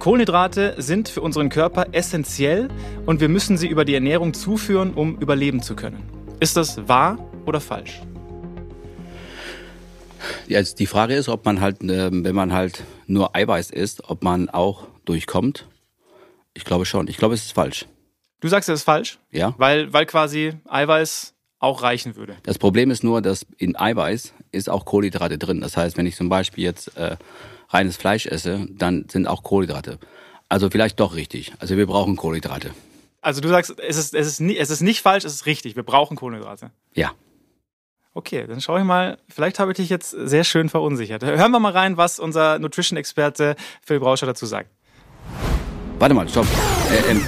Kohlenhydrate 0.00 0.74
sind 0.78 1.08
für 1.08 1.20
unseren 1.20 1.48
Körper 1.48 1.86
essentiell 1.92 2.68
und 3.06 3.20
wir 3.20 3.28
müssen 3.28 3.56
sie 3.56 3.68
über 3.68 3.84
die 3.84 3.94
Ernährung 3.94 4.34
zuführen, 4.34 4.94
um 4.94 5.16
überleben 5.18 5.62
zu 5.62 5.76
können. 5.76 6.02
Ist 6.40 6.56
das 6.56 6.88
wahr 6.88 7.18
oder 7.46 7.60
falsch? 7.60 8.00
Ja, 10.48 10.60
die 10.62 10.86
Frage 10.86 11.14
ist, 11.14 11.28
ob 11.28 11.44
man 11.44 11.60
halt, 11.60 11.76
ähm, 11.82 12.24
wenn 12.24 12.34
man 12.34 12.52
halt 12.52 12.84
nur 13.08 13.34
Eiweiß 13.34 13.70
isst, 13.70 14.08
ob 14.08 14.22
man 14.22 14.48
auch 14.48 14.86
durchkommt. 15.04 15.66
Ich 16.54 16.64
glaube 16.64 16.86
schon. 16.86 17.08
Ich 17.08 17.16
glaube, 17.16 17.34
es 17.34 17.44
ist 17.44 17.52
falsch. 17.52 17.86
Du 18.40 18.48
sagst, 18.48 18.68
es 18.68 18.80
ist 18.80 18.84
falsch? 18.84 19.18
Ja. 19.30 19.54
Weil, 19.58 19.92
weil 19.92 20.06
quasi 20.06 20.54
Eiweiß 20.68 21.34
auch 21.58 21.82
reichen 21.82 22.14
würde. 22.16 22.36
Das 22.44 22.58
Problem 22.58 22.90
ist 22.90 23.02
nur, 23.02 23.20
dass 23.20 23.44
in 23.56 23.76
Eiweiß 23.76 24.32
ist 24.52 24.70
auch 24.70 24.84
Kohlenhydrate 24.84 25.38
drin. 25.38 25.60
Das 25.60 25.76
heißt, 25.76 25.96
wenn 25.96 26.06
ich 26.06 26.14
zum 26.14 26.28
Beispiel 26.28 26.64
jetzt 26.64 26.96
äh, 26.96 27.16
reines 27.68 27.96
Fleisch 27.96 28.26
esse, 28.26 28.66
dann 28.70 29.06
sind 29.08 29.26
auch 29.26 29.42
Kohlenhydrate. 29.42 29.98
Also 30.48 30.70
vielleicht 30.70 31.00
doch 31.00 31.16
richtig. 31.16 31.52
Also 31.58 31.76
wir 31.76 31.86
brauchen 31.86 32.16
Kohlenhydrate. 32.16 32.70
Also 33.20 33.40
du 33.40 33.48
sagst, 33.48 33.74
es 33.80 33.96
ist, 33.96 34.14
es 34.14 34.26
ist, 34.26 34.40
nie, 34.40 34.56
es 34.56 34.70
ist 34.70 34.80
nicht 34.80 35.02
falsch, 35.02 35.24
es 35.24 35.34
ist 35.34 35.46
richtig. 35.46 35.74
Wir 35.74 35.82
brauchen 35.82 36.16
Kohlenhydrate. 36.16 36.70
Ja. 36.94 37.12
Okay, 38.18 38.48
dann 38.48 38.60
schaue 38.60 38.80
ich 38.80 38.84
mal. 38.84 39.16
Vielleicht 39.28 39.60
habe 39.60 39.70
ich 39.70 39.76
dich 39.76 39.90
jetzt 39.90 40.10
sehr 40.10 40.42
schön 40.42 40.68
verunsichert. 40.68 41.22
Hören 41.22 41.52
wir 41.52 41.60
mal 41.60 41.70
rein, 41.70 41.96
was 41.96 42.18
unser 42.18 42.58
Nutrition-Experte 42.58 43.54
Phil 43.80 44.00
Brauscher 44.00 44.26
dazu 44.26 44.44
sagt. 44.44 44.70
Warte 46.00 46.16
mal, 46.16 46.28
stopp. 46.28 46.44
Äh, 46.90 47.12
ähm, 47.12 47.24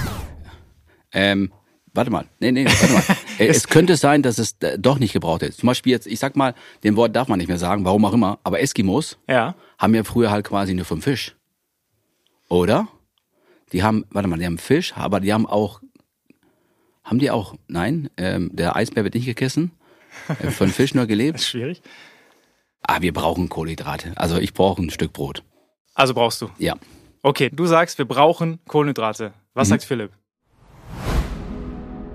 ähm, 1.13 1.53
warte 1.93 2.11
mal. 2.11 2.25
Nee, 2.41 2.51
nee, 2.51 2.65
warte 2.65 2.91
mal. 2.91 3.03
Äh, 3.39 3.47
es 3.47 3.69
könnte 3.69 3.95
sein, 3.95 4.21
dass 4.21 4.37
es 4.37 4.57
äh, 4.59 4.77
doch 4.77 4.99
nicht 4.99 5.13
gebraucht 5.13 5.43
ist. 5.43 5.61
Zum 5.61 5.67
Beispiel 5.67 5.93
jetzt, 5.93 6.07
ich 6.07 6.19
sag 6.19 6.35
mal, 6.35 6.55
den 6.83 6.97
Wort 6.97 7.15
darf 7.15 7.29
man 7.29 7.39
nicht 7.39 7.47
mehr 7.47 7.57
sagen, 7.57 7.85
warum 7.85 8.03
auch 8.03 8.13
immer, 8.13 8.39
aber 8.43 8.59
Eskimos 8.59 9.17
ja. 9.29 9.55
haben 9.77 9.95
ja 9.95 10.03
früher 10.03 10.29
halt 10.29 10.45
quasi 10.45 10.73
nur 10.73 10.83
vom 10.83 11.01
Fisch. 11.01 11.37
Oder? 12.49 12.89
Die 13.71 13.81
haben, 13.81 14.03
warte 14.09 14.27
mal, 14.27 14.37
die 14.37 14.45
haben 14.45 14.57
Fisch, 14.57 14.93
aber 14.97 15.21
die 15.21 15.31
haben 15.31 15.47
auch, 15.47 15.79
haben 17.05 17.19
die 17.19 17.31
auch, 17.31 17.55
nein, 17.67 18.09
ähm, 18.17 18.49
der 18.53 18.75
Eisbär 18.75 19.05
wird 19.05 19.15
nicht 19.15 19.25
gegessen. 19.25 19.71
Äh, 20.39 20.51
von 20.51 20.69
Fisch 20.69 20.93
nur 20.93 21.05
gelebt. 21.05 21.35
Das 21.35 21.41
ist 21.41 21.49
schwierig. 21.49 21.81
Ah, 22.83 23.01
wir 23.01 23.13
brauchen 23.13 23.49
Kohlenhydrate. 23.49 24.13
Also 24.15 24.37
ich 24.37 24.53
brauche 24.53 24.81
ein 24.81 24.89
Stück 24.89 25.13
Brot. 25.13 25.43
Also 25.93 26.13
brauchst 26.13 26.41
du? 26.41 26.49
Ja. 26.57 26.75
Okay, 27.21 27.49
du 27.51 27.65
sagst, 27.65 27.97
wir 27.97 28.05
brauchen 28.05 28.59
Kohlenhydrate. 28.67 29.33
Was 29.53 29.67
mhm. 29.67 29.69
sagt 29.69 29.83
Philipp? 29.83 30.11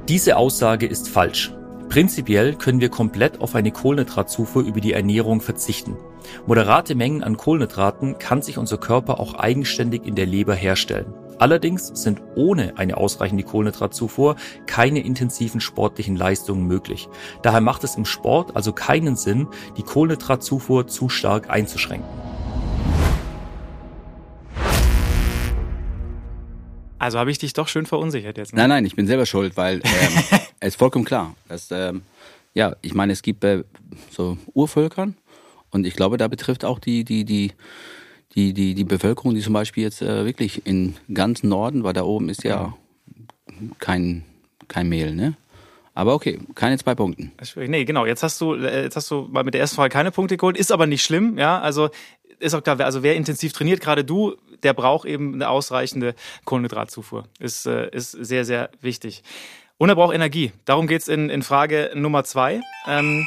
Diese 0.09 0.37
Aussage 0.37 0.87
ist 0.87 1.09
falsch. 1.09 1.53
Prinzipiell 1.89 2.55
können 2.55 2.81
wir 2.81 2.89
komplett 2.89 3.41
auf 3.41 3.55
eine 3.55 3.71
Kohlenhydratzufuhr 3.71 4.65
über 4.65 4.81
die 4.81 4.93
Ernährung 4.93 5.41
verzichten. 5.41 5.97
Moderate 6.47 6.95
Mengen 6.95 7.23
an 7.23 7.37
Kohlenhydraten 7.37 8.19
kann 8.19 8.43
sich 8.43 8.59
unser 8.59 8.79
Körper 8.79 9.21
auch 9.21 9.35
eigenständig 9.35 10.05
in 10.05 10.17
der 10.17 10.27
Leber 10.27 10.55
herstellen. 10.55 11.15
Allerdings 11.39 11.89
sind 11.89 12.23
ohne 12.35 12.79
eine 12.79 12.97
ausreichende 12.97 13.45
Kohlenhydratzufuhr 13.45 14.37
keine 14.67 15.01
intensiven 15.01 15.61
sportlichen 15.61 16.17
Leistungen 16.17 16.67
möglich. 16.67 17.09
Daher 17.43 17.61
macht 17.61 17.85
es 17.85 17.97
im 17.97 18.07
Sport 18.07 18.57
also 18.57 18.73
keinen 18.73 19.17
Sinn, 19.17 19.49
die 19.77 19.83
Kohlenhydratzufuhr 19.83 20.87
zu 20.87 21.11
stark 21.11 21.51
einzuschränken. 21.51 22.09
Also 26.99 27.19
habe 27.19 27.31
ich 27.31 27.39
dich 27.39 27.53
doch 27.53 27.69
schön 27.69 27.85
verunsichert 27.85 28.39
jetzt. 28.39 28.55
Ne? 28.55 28.61
Nein, 28.61 28.71
nein, 28.71 28.85
ich 28.87 28.97
bin 28.97 29.07
selber 29.07 29.27
schuld, 29.27 29.59
weil 29.59 29.83
ähm, 29.85 30.41
es 30.61 30.69
ist 30.69 30.77
vollkommen 30.77 31.05
klar. 31.05 31.35
Dass, 31.49 31.71
ähm, 31.71 32.03
ja, 32.55 32.75
ich 32.81 32.95
meine, 32.95 33.13
es 33.13 33.21
gibt 33.21 33.45
äh, 33.45 33.65
so 34.11 34.39
Urvölkern 34.55 35.17
und 35.71 35.87
ich 35.87 35.95
glaube, 35.95 36.17
da 36.17 36.29
betrifft 36.29 36.65
auch 36.65 36.79
die, 36.79 37.05
die, 37.05 37.27
die, 37.27 37.53
die, 38.37 38.53
die, 38.53 38.75
die 38.75 38.85
Bevölkerung, 38.85 39.35
die 39.35 39.41
zum 39.41 39.55
Beispiel 39.55 39.83
jetzt 39.83 40.03
äh, 40.03 40.25
wirklich 40.25 40.67
in 40.67 40.95
ganz 41.13 41.43
Norden, 41.43 41.83
weil 41.83 41.95
da 41.95 42.05
oben 42.05 42.29
ist 42.29 42.45
ja 42.45 42.75
kein, 43.79 44.25
kein 44.69 44.89
Mehl, 44.89 45.15
ne? 45.15 45.35
Aber 45.95 46.15
okay, 46.15 46.39
keine 46.55 46.77
zwei 46.77 46.95
Punkten. 46.95 47.33
Nee, 47.57 47.87
genau. 47.87 48.05
Jetzt 48.05 48.23
hast 48.23 48.39
du, 48.43 48.55
äh, 48.55 48.83
jetzt 48.83 48.97
hast 48.97 49.11
du 49.11 49.29
mal 49.31 49.45
mit 49.45 49.55
der 49.55 49.63
ersten 49.63 49.77
Frage 49.77 49.91
keine 49.91 50.11
Punkte 50.11 50.37
geholt, 50.37 50.59
ist 50.59 50.71
aber 50.71 50.87
nicht 50.87 51.03
schlimm, 51.03 51.39
ja. 51.39 51.59
Also 51.59 51.89
ist 52.39 52.55
auch 52.55 52.63
klar, 52.63 52.79
also 52.81 53.03
wer 53.03 53.17
intensiv 53.17 53.55
trainiert, 53.55 53.81
gerade 53.81 54.05
du, 54.05 54.37
der 54.63 54.75
braucht 54.75 55.09
eben 55.09 55.33
eine 55.33 55.49
ausreichende 55.49 56.15
Kohlenhydratzufuhr. 56.45 57.25
Ist, 57.39 57.67
äh, 57.67 57.89
ist 57.91 58.11
sehr, 58.11 58.45
sehr 58.45 58.69
wichtig. 58.83 59.23
Und 59.79 59.89
er 59.89 59.95
braucht 59.95 60.15
Energie. 60.15 60.53
Darum 60.67 60.87
geht's 60.87 61.09
in, 61.09 61.31
in 61.31 61.43
Frage 61.43 61.91
Nummer 61.95 62.25
zwei. 62.25 62.61
Ähm, 62.87 63.27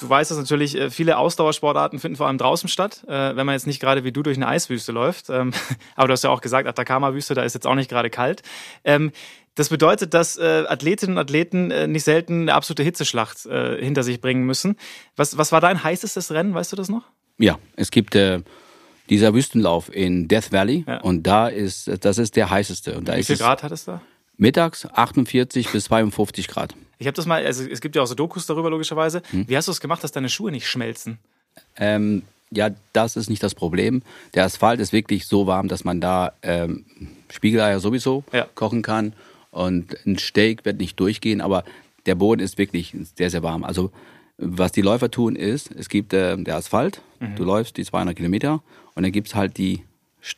du 0.00 0.08
weißt 0.08 0.30
das 0.30 0.38
natürlich, 0.38 0.76
äh, 0.76 0.90
viele 0.90 1.18
Ausdauersportarten 1.18 1.98
finden 1.98 2.16
vor 2.16 2.26
allem 2.26 2.38
draußen 2.38 2.68
statt, 2.68 3.04
äh, 3.06 3.36
wenn 3.36 3.46
man 3.46 3.54
jetzt 3.54 3.66
nicht 3.66 3.80
gerade 3.80 4.04
wie 4.04 4.12
du 4.12 4.22
durch 4.22 4.36
eine 4.36 4.48
Eiswüste 4.48 4.92
läuft. 4.92 5.30
Ähm, 5.30 5.52
aber 5.96 6.08
du 6.08 6.12
hast 6.12 6.24
ja 6.24 6.30
auch 6.30 6.40
gesagt, 6.40 6.68
Atacama-Wüste, 6.68 7.34
da 7.34 7.42
ist 7.42 7.54
jetzt 7.54 7.66
auch 7.66 7.74
nicht 7.74 7.90
gerade 7.90 8.10
kalt. 8.10 8.42
Ähm, 8.84 9.12
das 9.54 9.68
bedeutet, 9.68 10.14
dass 10.14 10.36
äh, 10.36 10.64
Athletinnen 10.66 11.16
und 11.16 11.22
Athleten 11.22 11.68
nicht 11.92 12.02
selten 12.02 12.42
eine 12.42 12.54
absolute 12.54 12.82
Hitzeschlacht 12.82 13.38
hinter 13.42 14.02
sich 14.02 14.20
bringen 14.20 14.44
müssen. 14.44 14.76
Was, 15.14 15.38
was 15.38 15.52
war 15.52 15.60
dein 15.60 15.84
heißestes 15.84 16.32
Rennen, 16.32 16.54
weißt 16.54 16.72
du 16.72 16.76
das 16.76 16.88
noch? 16.88 17.04
Ja, 17.38 17.58
es 17.76 17.92
gibt 17.92 18.16
äh, 18.16 18.40
dieser 19.10 19.34
Wüstenlauf 19.34 19.94
in 19.94 20.28
Death 20.28 20.52
Valley 20.52 20.84
ja. 20.86 21.00
und 21.02 21.24
da 21.24 21.48
ist, 21.48 21.90
das 22.04 22.18
ist 22.18 22.36
der 22.36 22.50
heißeste. 22.50 22.96
Und 22.96 23.08
da 23.08 23.14
Wie 23.14 23.20
ist 23.20 23.26
viel 23.26 23.36
Grad 23.36 23.62
hat 23.62 23.72
es 23.72 23.84
da? 23.84 24.00
Mittags 24.36 24.86
48 24.86 25.70
bis 25.70 25.84
52 25.84 26.48
Grad. 26.48 26.74
Ich 26.98 27.06
habe 27.06 27.14
das 27.14 27.26
mal, 27.26 27.44
also 27.44 27.64
es 27.64 27.80
gibt 27.80 27.96
ja 27.96 28.02
auch 28.02 28.06
so 28.06 28.14
Dokus 28.14 28.46
darüber 28.46 28.70
logischerweise. 28.70 29.22
Hm. 29.30 29.48
Wie 29.48 29.56
hast 29.56 29.68
du 29.68 29.72
es 29.72 29.80
gemacht, 29.80 30.02
dass 30.04 30.12
deine 30.12 30.28
Schuhe 30.28 30.50
nicht 30.50 30.68
schmelzen? 30.68 31.18
Ähm, 31.76 32.22
ja, 32.50 32.70
das 32.92 33.16
ist 33.16 33.28
nicht 33.28 33.42
das 33.42 33.54
Problem. 33.54 34.02
Der 34.34 34.44
Asphalt 34.44 34.80
ist 34.80 34.92
wirklich 34.92 35.26
so 35.26 35.46
warm, 35.46 35.68
dass 35.68 35.84
man 35.84 36.00
da 36.00 36.32
ähm, 36.42 36.84
Spiegeleier 37.30 37.80
sowieso 37.80 38.24
ja. 38.32 38.46
kochen 38.54 38.82
kann 38.82 39.12
und 39.50 39.96
ein 40.06 40.18
Steak 40.18 40.64
wird 40.64 40.78
nicht 40.78 40.98
durchgehen, 40.98 41.40
aber 41.40 41.64
der 42.06 42.14
Boden 42.14 42.40
ist 42.40 42.58
wirklich 42.58 42.94
sehr, 43.16 43.30
sehr 43.30 43.42
warm. 43.42 43.64
Also 43.64 43.90
was 44.36 44.72
die 44.72 44.82
Läufer 44.82 45.10
tun 45.10 45.36
ist, 45.36 45.70
es 45.72 45.88
gibt 45.88 46.12
äh, 46.12 46.36
der 46.36 46.56
Asphalt, 46.56 47.02
mhm. 47.20 47.36
du 47.36 47.44
läufst 47.44 47.76
die 47.76 47.84
200 47.84 48.16
Kilometer 48.16 48.62
und 48.94 49.02
dann 49.02 49.12
gibt 49.12 49.28
es 49.28 49.34
halt 49.34 49.58
die 49.58 49.82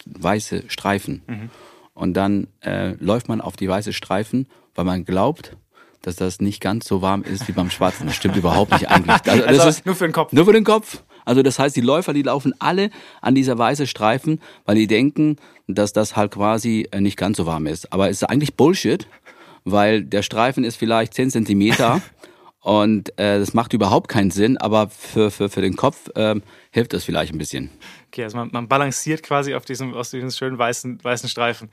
weiße 0.07 0.65
Streifen. 0.69 1.23
Mhm. 1.26 1.50
Und 1.97 2.12
dann 2.12 2.49
äh, 2.61 2.91
läuft 3.03 3.29
man 3.29 3.41
auf 3.41 3.57
die 3.57 3.69
weiße 3.69 3.95
Streifen, 3.95 4.47
weil 4.75 4.85
man 4.85 5.07
glaubt, 5.07 5.57
dass 6.03 6.15
das 6.15 6.41
nicht 6.41 6.61
ganz 6.61 6.87
so 6.87 7.00
warm 7.00 7.23
ist 7.23 7.49
wie 7.49 7.53
beim 7.53 7.71
Schwarzen. 7.71 8.07
Das 8.07 8.15
stimmt 8.15 8.37
überhaupt 8.37 8.71
nicht 8.71 8.88
eigentlich. 8.91 9.17
Also, 9.26 9.43
das 9.43 9.49
also 9.49 9.69
ist 9.71 9.87
nur 9.87 9.95
für 9.95 10.07
den 10.07 10.12
Kopf. 10.12 10.33
Nur 10.33 10.45
für 10.45 10.53
den 10.53 10.62
Kopf. 10.62 11.03
Also 11.25 11.43
das 11.43 11.59
heißt, 11.59 11.75
die 11.75 11.81
Läufer, 11.81 12.12
die 12.12 12.23
laufen 12.23 12.55
alle 12.59 12.91
an 13.23 13.35
dieser 13.35 13.57
weiße 13.57 13.87
Streifen, 13.87 14.41
weil 14.67 14.76
die 14.76 14.87
denken, 14.87 15.37
dass 15.67 15.95
das 15.95 16.17
halt 16.17 16.33
quasi 16.33 16.87
äh, 16.93 17.00
nicht 17.00 17.17
ganz 17.17 17.38
so 17.38 17.47
warm 17.47 17.67
ist. 17.67 17.93
Aber 17.95 18.11
es 18.11 18.23
ist 18.23 18.29
eigentlich 18.29 18.55
Bullshit, 18.57 19.09
weil 19.65 20.05
der 20.05 20.23
Streifen 20.23 20.65
ist 20.65 20.76
vielleicht 20.76 21.15
10 21.15 21.31
Zentimeter 21.31 22.03
und 22.61 23.09
äh, 23.19 23.38
das 23.38 23.55
macht 23.55 23.73
überhaupt 23.73 24.09
keinen 24.09 24.31
Sinn, 24.31 24.59
aber 24.59 24.91
für, 24.91 25.31
für, 25.31 25.49
für 25.49 25.62
den 25.62 25.76
Kopf 25.76 26.11
ähm, 26.15 26.43
hilft 26.71 26.93
das 26.93 27.05
vielleicht 27.05 27.33
ein 27.33 27.38
bisschen. 27.38 27.71
Okay, 28.16 28.25
also 28.25 28.38
man, 28.38 28.49
man 28.50 28.66
balanciert 28.66 29.23
quasi 29.23 29.54
auf 29.54 29.66
diesem, 29.66 29.92
aus 29.92 30.08
diesem 30.08 30.30
schönen 30.30 30.56
weißen, 30.56 31.04
weißen 31.04 31.28
Streifen. 31.28 31.68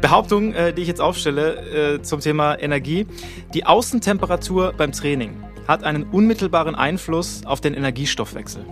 Behauptung, 0.00 0.54
äh, 0.54 0.72
die 0.72 0.80
ich 0.80 0.88
jetzt 0.88 1.02
aufstelle 1.02 1.96
äh, 1.96 2.02
zum 2.02 2.20
Thema 2.20 2.58
Energie. 2.58 3.06
Die 3.52 3.66
Außentemperatur 3.66 4.72
beim 4.72 4.92
Training 4.92 5.44
hat 5.66 5.84
einen 5.84 6.04
unmittelbaren 6.04 6.74
Einfluss 6.74 7.44
auf 7.44 7.60
den 7.60 7.74
Energiestoffwechsel. 7.74 8.64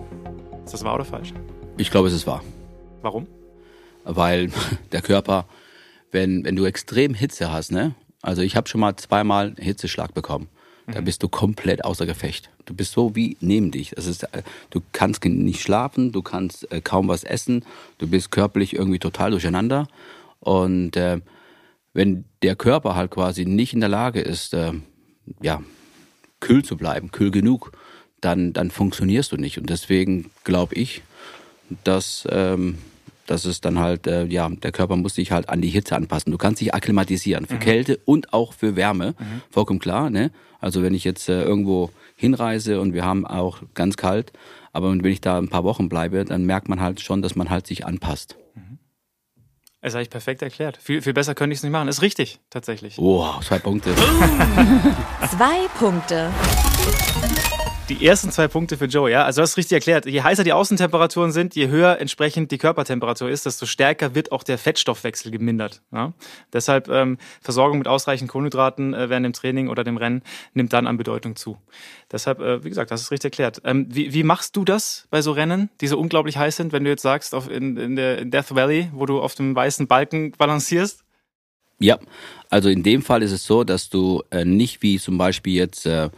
Ist 0.65 0.73
das 0.73 0.83
wahr 0.83 0.95
oder 0.95 1.05
falsch? 1.05 1.35
Ich 1.77 1.91
glaube, 1.91 2.07
es 2.07 2.15
ist 2.15 2.25
wahr. 2.25 2.43
Warum? 3.03 3.27
Weil 4.03 4.49
der 4.91 5.03
Körper, 5.03 5.45
wenn, 6.11 6.45
wenn 6.45 6.55
du 6.55 6.65
extrem 6.65 7.13
Hitze 7.13 7.51
hast, 7.51 7.71
ne? 7.71 7.93
Also 8.23 8.41
ich 8.41 8.55
habe 8.55 8.67
schon 8.67 8.81
mal 8.81 8.95
zweimal 8.95 9.53
Hitzeschlag 9.59 10.15
bekommen. 10.15 10.49
Da 10.89 11.01
bist 11.01 11.21
du 11.21 11.27
komplett 11.27 11.83
außer 11.83 12.05
Gefecht. 12.05 12.49
Du 12.65 12.73
bist 12.73 12.93
so 12.93 13.13
wie 13.13 13.35
neben 13.41 13.71
dich. 13.71 13.91
Das 13.95 14.05
ist, 14.05 14.23
äh, 14.23 14.41
du 14.69 14.81
kannst 14.93 15.23
nicht 15.25 15.61
schlafen, 15.61 16.13
du 16.13 16.21
kannst 16.21 16.71
äh, 16.71 16.79
kaum 16.79 17.09
was 17.09 17.25
essen, 17.25 17.65
du 17.97 18.07
bist 18.07 18.31
körperlich 18.31 18.73
irgendwie 18.73 18.99
total 18.99 19.31
durcheinander. 19.31 19.89
Und 20.39 20.95
äh, 20.95 21.19
wenn 21.93 22.23
der 22.41 22.55
Körper 22.55 22.95
halt 22.95 23.11
quasi 23.11 23.45
nicht 23.45 23.73
in 23.73 23.81
der 23.81 23.89
Lage 23.89 24.21
ist, 24.21 24.53
äh, 24.53 24.71
ja, 25.41 25.61
kühl 26.39 26.63
zu 26.63 26.77
bleiben, 26.77 27.11
kühl 27.11 27.31
genug, 27.31 27.73
dann, 28.21 28.53
dann 28.53 28.71
funktionierst 28.71 29.33
du 29.33 29.35
nicht. 29.35 29.57
Und 29.57 29.69
deswegen 29.69 30.31
glaube 30.45 30.75
ich, 30.75 31.01
dass 31.83 32.25
ähm, 32.31 32.77
das 33.27 33.45
ist 33.45 33.65
dann 33.65 33.79
halt, 33.79 34.07
äh, 34.07 34.25
ja, 34.25 34.49
der 34.49 34.71
Körper 34.71 34.95
muss 34.95 35.15
sich 35.15 35.31
halt 35.31 35.49
an 35.49 35.61
die 35.61 35.69
Hitze 35.69 35.95
anpassen. 35.95 36.31
Du 36.31 36.37
kannst 36.37 36.61
dich 36.61 36.73
akklimatisieren 36.73 37.45
für 37.45 37.55
mhm. 37.55 37.59
Kälte 37.59 37.99
und 38.05 38.33
auch 38.33 38.53
für 38.53 38.75
Wärme, 38.75 39.15
mhm. 39.19 39.41
vollkommen 39.49 39.79
klar. 39.79 40.09
Ne? 40.09 40.31
Also 40.59 40.81
wenn 40.81 40.93
ich 40.93 41.03
jetzt 41.03 41.29
äh, 41.29 41.43
irgendwo 41.43 41.91
hinreise 42.15 42.81
und 42.81 42.93
wir 42.93 43.05
haben 43.05 43.25
auch 43.25 43.61
ganz 43.73 43.97
kalt, 43.97 44.33
aber 44.73 44.91
wenn 44.91 45.05
ich 45.05 45.21
da 45.21 45.37
ein 45.37 45.49
paar 45.49 45.63
Wochen 45.63 45.89
bleibe, 45.89 46.25
dann 46.25 46.45
merkt 46.45 46.69
man 46.69 46.81
halt 46.81 47.01
schon, 47.01 47.21
dass 47.21 47.35
man 47.35 47.49
halt 47.49 47.67
sich 47.67 47.85
anpasst. 47.85 48.37
Mhm. 48.55 48.79
Das 49.81 49.93
ist 49.93 49.95
eigentlich 49.95 50.09
perfekt 50.09 50.41
erklärt. 50.41 50.77
Viel, 50.77 51.01
viel 51.01 51.13
besser 51.13 51.35
könnte 51.35 51.53
ich 51.53 51.59
es 51.59 51.63
nicht 51.63 51.71
machen. 51.71 51.87
Ist 51.87 52.01
richtig, 52.01 52.39
tatsächlich. 52.49 52.97
Wow, 52.97 53.39
zwei 53.43 53.59
Punkte. 53.59 53.93
zwei 55.29 55.67
Punkte. 55.77 56.31
Die 57.89 58.05
ersten 58.05 58.31
zwei 58.31 58.49
Punkte 58.49 58.75
für 58.75 58.85
Joe, 58.85 59.09
ja. 59.09 59.23
Also 59.23 59.39
du 59.39 59.43
hast 59.43 59.55
richtig 59.55 59.75
erklärt. 59.75 60.05
Je 60.05 60.21
heißer 60.21 60.43
die 60.43 60.51
Außentemperaturen 60.51 61.31
sind, 61.31 61.55
je 61.55 61.69
höher 61.69 61.99
entsprechend 61.99 62.51
die 62.51 62.57
Körpertemperatur 62.57 63.29
ist, 63.29 63.45
desto 63.45 63.65
stärker 63.65 64.13
wird 64.13 64.33
auch 64.33 64.43
der 64.43 64.57
Fettstoffwechsel 64.57 65.31
gemindert. 65.31 65.81
Ja? 65.93 66.11
Deshalb 66.51 66.89
ähm, 66.89 67.17
Versorgung 67.41 67.77
mit 67.77 67.87
ausreichend 67.87 68.29
Kohlenhydraten 68.29 68.93
äh, 68.93 69.09
während 69.09 69.25
dem 69.25 69.31
Training 69.31 69.69
oder 69.69 69.85
dem 69.85 69.95
Rennen 69.95 70.21
nimmt 70.53 70.73
dann 70.73 70.85
an 70.85 70.97
Bedeutung 70.97 71.37
zu. 71.37 71.57
Deshalb, 72.11 72.41
äh, 72.41 72.61
wie 72.65 72.67
gesagt, 72.67 72.91
das 72.91 73.03
ist 73.03 73.11
richtig 73.11 73.29
erklärt. 73.29 73.61
Ähm, 73.63 73.87
wie, 73.89 74.13
wie 74.13 74.23
machst 74.23 74.57
du 74.57 74.65
das 74.65 75.07
bei 75.09 75.21
so 75.21 75.31
Rennen, 75.31 75.69
die 75.79 75.87
so 75.87 75.97
unglaublich 75.97 76.35
heiß 76.35 76.57
sind, 76.57 76.73
wenn 76.73 76.83
du 76.83 76.89
jetzt 76.89 77.03
sagst, 77.03 77.33
auf, 77.33 77.49
in, 77.49 77.77
in 77.77 77.95
der 77.95 78.17
in 78.17 78.31
Death 78.31 78.53
Valley, 78.53 78.89
wo 78.91 79.05
du 79.05 79.21
auf 79.21 79.35
dem 79.35 79.55
weißen 79.55 79.87
Balken 79.87 80.33
balancierst? 80.33 81.05
Ja, 81.79 81.99
also 82.49 82.67
in 82.67 82.83
dem 82.83 83.01
Fall 83.01 83.23
ist 83.23 83.31
es 83.31 83.45
so, 83.45 83.63
dass 83.63 83.89
du 83.89 84.23
äh, 84.29 84.43
nicht 84.43 84.81
wie 84.81 84.99
zum 84.99 85.17
Beispiel 85.17 85.53
jetzt 85.53 85.85
äh, 85.85 86.09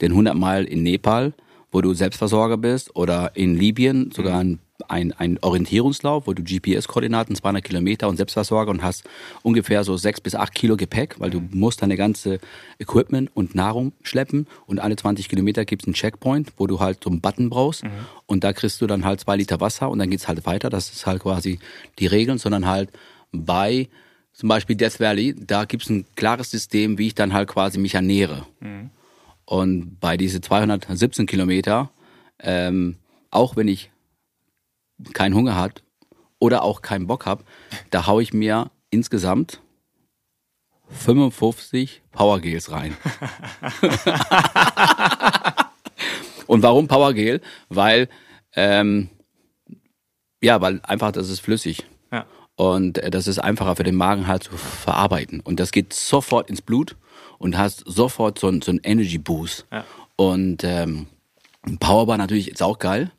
den 0.00 0.12
100 0.12 0.34
Meilen 0.34 0.66
in 0.66 0.82
Nepal, 0.82 1.32
wo 1.72 1.80
du 1.80 1.94
Selbstversorger 1.94 2.56
bist, 2.56 2.94
oder 2.96 3.32
in 3.34 3.56
Libyen 3.56 4.10
sogar 4.12 4.38
ein, 4.38 4.60
ein, 4.88 5.12
ein 5.12 5.38
Orientierungslauf, 5.42 6.26
wo 6.26 6.32
du 6.32 6.42
GPS-Koordinaten, 6.42 7.34
200 7.34 7.64
Kilometer 7.64 8.08
und 8.08 8.16
Selbstversorger 8.16 8.70
und 8.70 8.82
hast 8.82 9.04
ungefähr 9.42 9.84
so 9.84 9.96
sechs 9.96 10.20
bis 10.20 10.34
acht 10.34 10.54
Kilo 10.54 10.76
Gepäck, 10.76 11.16
weil 11.18 11.30
du 11.30 11.42
musst 11.50 11.82
deine 11.82 11.96
ganze 11.96 12.38
Equipment 12.78 13.30
und 13.34 13.54
Nahrung 13.54 13.92
schleppen 14.02 14.46
und 14.66 14.80
alle 14.80 14.96
20 14.96 15.28
Kilometer 15.28 15.64
gibt 15.64 15.82
es 15.82 15.88
einen 15.88 15.94
Checkpoint, 15.94 16.52
wo 16.56 16.66
du 16.66 16.80
halt 16.80 17.02
so 17.02 17.10
einen 17.10 17.20
Button 17.20 17.50
brauchst 17.50 17.84
mhm. 17.84 17.90
und 18.26 18.44
da 18.44 18.52
kriegst 18.52 18.80
du 18.80 18.86
dann 18.86 19.04
halt 19.04 19.20
zwei 19.20 19.36
Liter 19.36 19.60
Wasser 19.60 19.90
und 19.90 19.98
dann 19.98 20.10
geht's 20.10 20.28
halt 20.28 20.46
weiter. 20.46 20.70
Das 20.70 20.90
ist 20.90 21.06
halt 21.06 21.22
quasi 21.22 21.58
die 21.98 22.06
Regeln, 22.06 22.38
sondern 22.38 22.66
halt 22.66 22.90
bei 23.32 23.88
zum 24.36 24.50
Beispiel 24.50 24.76
Death 24.76 25.00
Valley, 25.00 25.34
da 25.34 25.64
gibt's 25.64 25.88
ein 25.88 26.04
klares 26.14 26.50
System, 26.50 26.98
wie 26.98 27.06
ich 27.08 27.14
dann 27.14 27.32
halt 27.32 27.48
quasi 27.48 27.78
mich 27.78 27.94
ernähre. 27.94 28.46
Mhm. 28.60 28.90
Und 29.46 29.98
bei 30.00 30.16
diese 30.16 30.40
217 30.40 31.26
Kilometer, 31.26 31.90
ähm, 32.40 32.96
auch 33.30 33.56
wenn 33.56 33.68
ich 33.68 33.90
keinen 35.14 35.34
Hunger 35.34 35.56
hat 35.56 35.82
oder 36.38 36.62
auch 36.62 36.82
keinen 36.82 37.06
Bock 37.06 37.26
hab, 37.26 37.44
da 37.90 38.06
hau 38.06 38.20
ich 38.20 38.34
mir 38.34 38.70
insgesamt 38.90 39.62
55 40.88 42.02
Powergels 42.12 42.70
rein. 42.70 42.96
Und 46.46 46.62
warum 46.62 46.86
Powergel? 46.86 47.40
Weil 47.68 48.08
ähm, 48.54 49.10
ja, 50.42 50.60
weil 50.60 50.80
einfach 50.82 51.12
das 51.12 51.28
ist 51.28 51.40
flüssig. 51.40 51.86
Ja. 52.12 52.26
Und 52.56 52.98
äh, 52.98 53.10
das 53.10 53.26
ist 53.26 53.38
einfacher 53.38 53.76
für 53.76 53.84
den 53.84 53.96
Magen 53.96 54.26
halt 54.26 54.44
zu 54.44 54.56
verarbeiten. 54.56 55.40
Und 55.40 55.60
das 55.60 55.72
geht 55.72 55.92
sofort 55.92 56.50
ins 56.50 56.62
Blut 56.62 56.96
und 57.38 57.56
hast 57.58 57.84
sofort 57.86 58.38
so, 58.38 58.50
so 58.60 58.70
einen 58.70 58.80
Energy 58.82 59.18
Boost. 59.18 59.66
Ja. 59.72 59.84
Und 60.16 60.64
ähm, 60.64 61.06
Powerbar 61.80 62.16
natürlich 62.16 62.50
ist 62.50 62.62
auch 62.62 62.78
geil, 62.78 63.10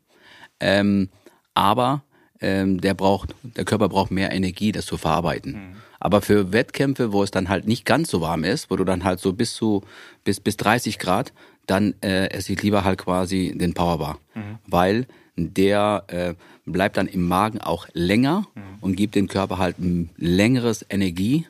ähm, 0.60 1.10
aber 1.54 2.04
ähm, 2.40 2.80
der 2.82 2.94
braucht, 2.94 3.36
der 3.44 3.66
Körper 3.66 3.90
braucht 3.90 4.12
mehr 4.12 4.32
Energie, 4.32 4.72
das 4.72 4.86
zu 4.86 4.98
verarbeiten. 4.98 5.54
Mhm. 5.54 5.76
Aber 6.00 6.22
für 6.22 6.54
Wettkämpfe, 6.54 7.12
wo 7.12 7.24
es 7.24 7.32
dann 7.32 7.50
halt 7.50 7.68
nicht 7.68 7.86
ganz 7.86 8.12
so 8.12 8.22
warm 8.22 8.44
ist, 8.44 8.70
wo 8.70 8.76
du 8.76 8.84
dann 8.84 9.04
halt 9.04 9.20
so 9.20 9.34
bis 9.34 9.54
zu 9.54 9.84
bis 10.24 10.40
bis 10.40 10.56
30 10.58 11.00
Grad, 11.00 11.34
dann 11.66 11.96
äh, 12.02 12.30
esse 12.30 12.54
ich 12.54 12.62
lieber 12.62 12.84
halt 12.84 13.00
quasi 13.00 13.54
den 13.56 13.74
Powerbar, 13.74 14.20
mhm. 14.36 14.60
weil 14.68 15.08
der 15.36 16.04
äh, 16.08 16.34
bleibt 16.66 16.98
dann 16.98 17.08
im 17.08 17.28
Magen 17.28 17.62
auch 17.62 17.88
länger 17.94 18.48
mhm. 18.56 18.62
und 18.82 18.96
gibt 18.96 19.16
dem 19.16 19.28
Körper 19.28 19.58
halt 19.58 19.80
ein 19.80 20.10
längeres 20.18 20.86
Energie. 20.90 21.46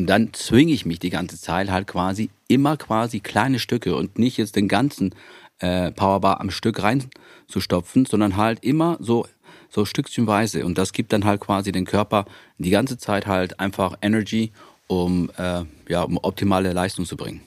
Und 0.00 0.06
dann 0.06 0.32
zwinge 0.32 0.72
ich 0.72 0.86
mich 0.86 0.98
die 0.98 1.10
ganze 1.10 1.38
Zeit 1.38 1.70
halt 1.70 1.86
quasi 1.86 2.30
immer 2.48 2.78
quasi 2.78 3.20
kleine 3.20 3.58
Stücke 3.58 3.94
und 3.94 4.18
nicht 4.18 4.38
jetzt 4.38 4.56
den 4.56 4.66
ganzen 4.66 5.14
äh, 5.58 5.90
Powerbar 5.90 6.40
am 6.40 6.50
Stück 6.50 6.82
reinzustopfen, 6.82 8.06
sondern 8.06 8.38
halt 8.38 8.64
immer 8.64 8.96
so 8.98 9.26
so 9.68 9.84
stückchenweise. 9.84 10.64
Und 10.64 10.78
das 10.78 10.94
gibt 10.94 11.12
dann 11.12 11.26
halt 11.26 11.42
quasi 11.42 11.70
den 11.70 11.84
Körper 11.84 12.24
die 12.56 12.70
ganze 12.70 12.96
Zeit 12.96 13.26
halt 13.26 13.60
einfach 13.60 13.94
Energy, 14.00 14.52
um 14.86 15.30
äh, 15.36 15.64
ja 15.86 16.02
um 16.02 16.16
optimale 16.22 16.72
Leistung 16.72 17.04
zu 17.04 17.18
bringen. 17.18 17.42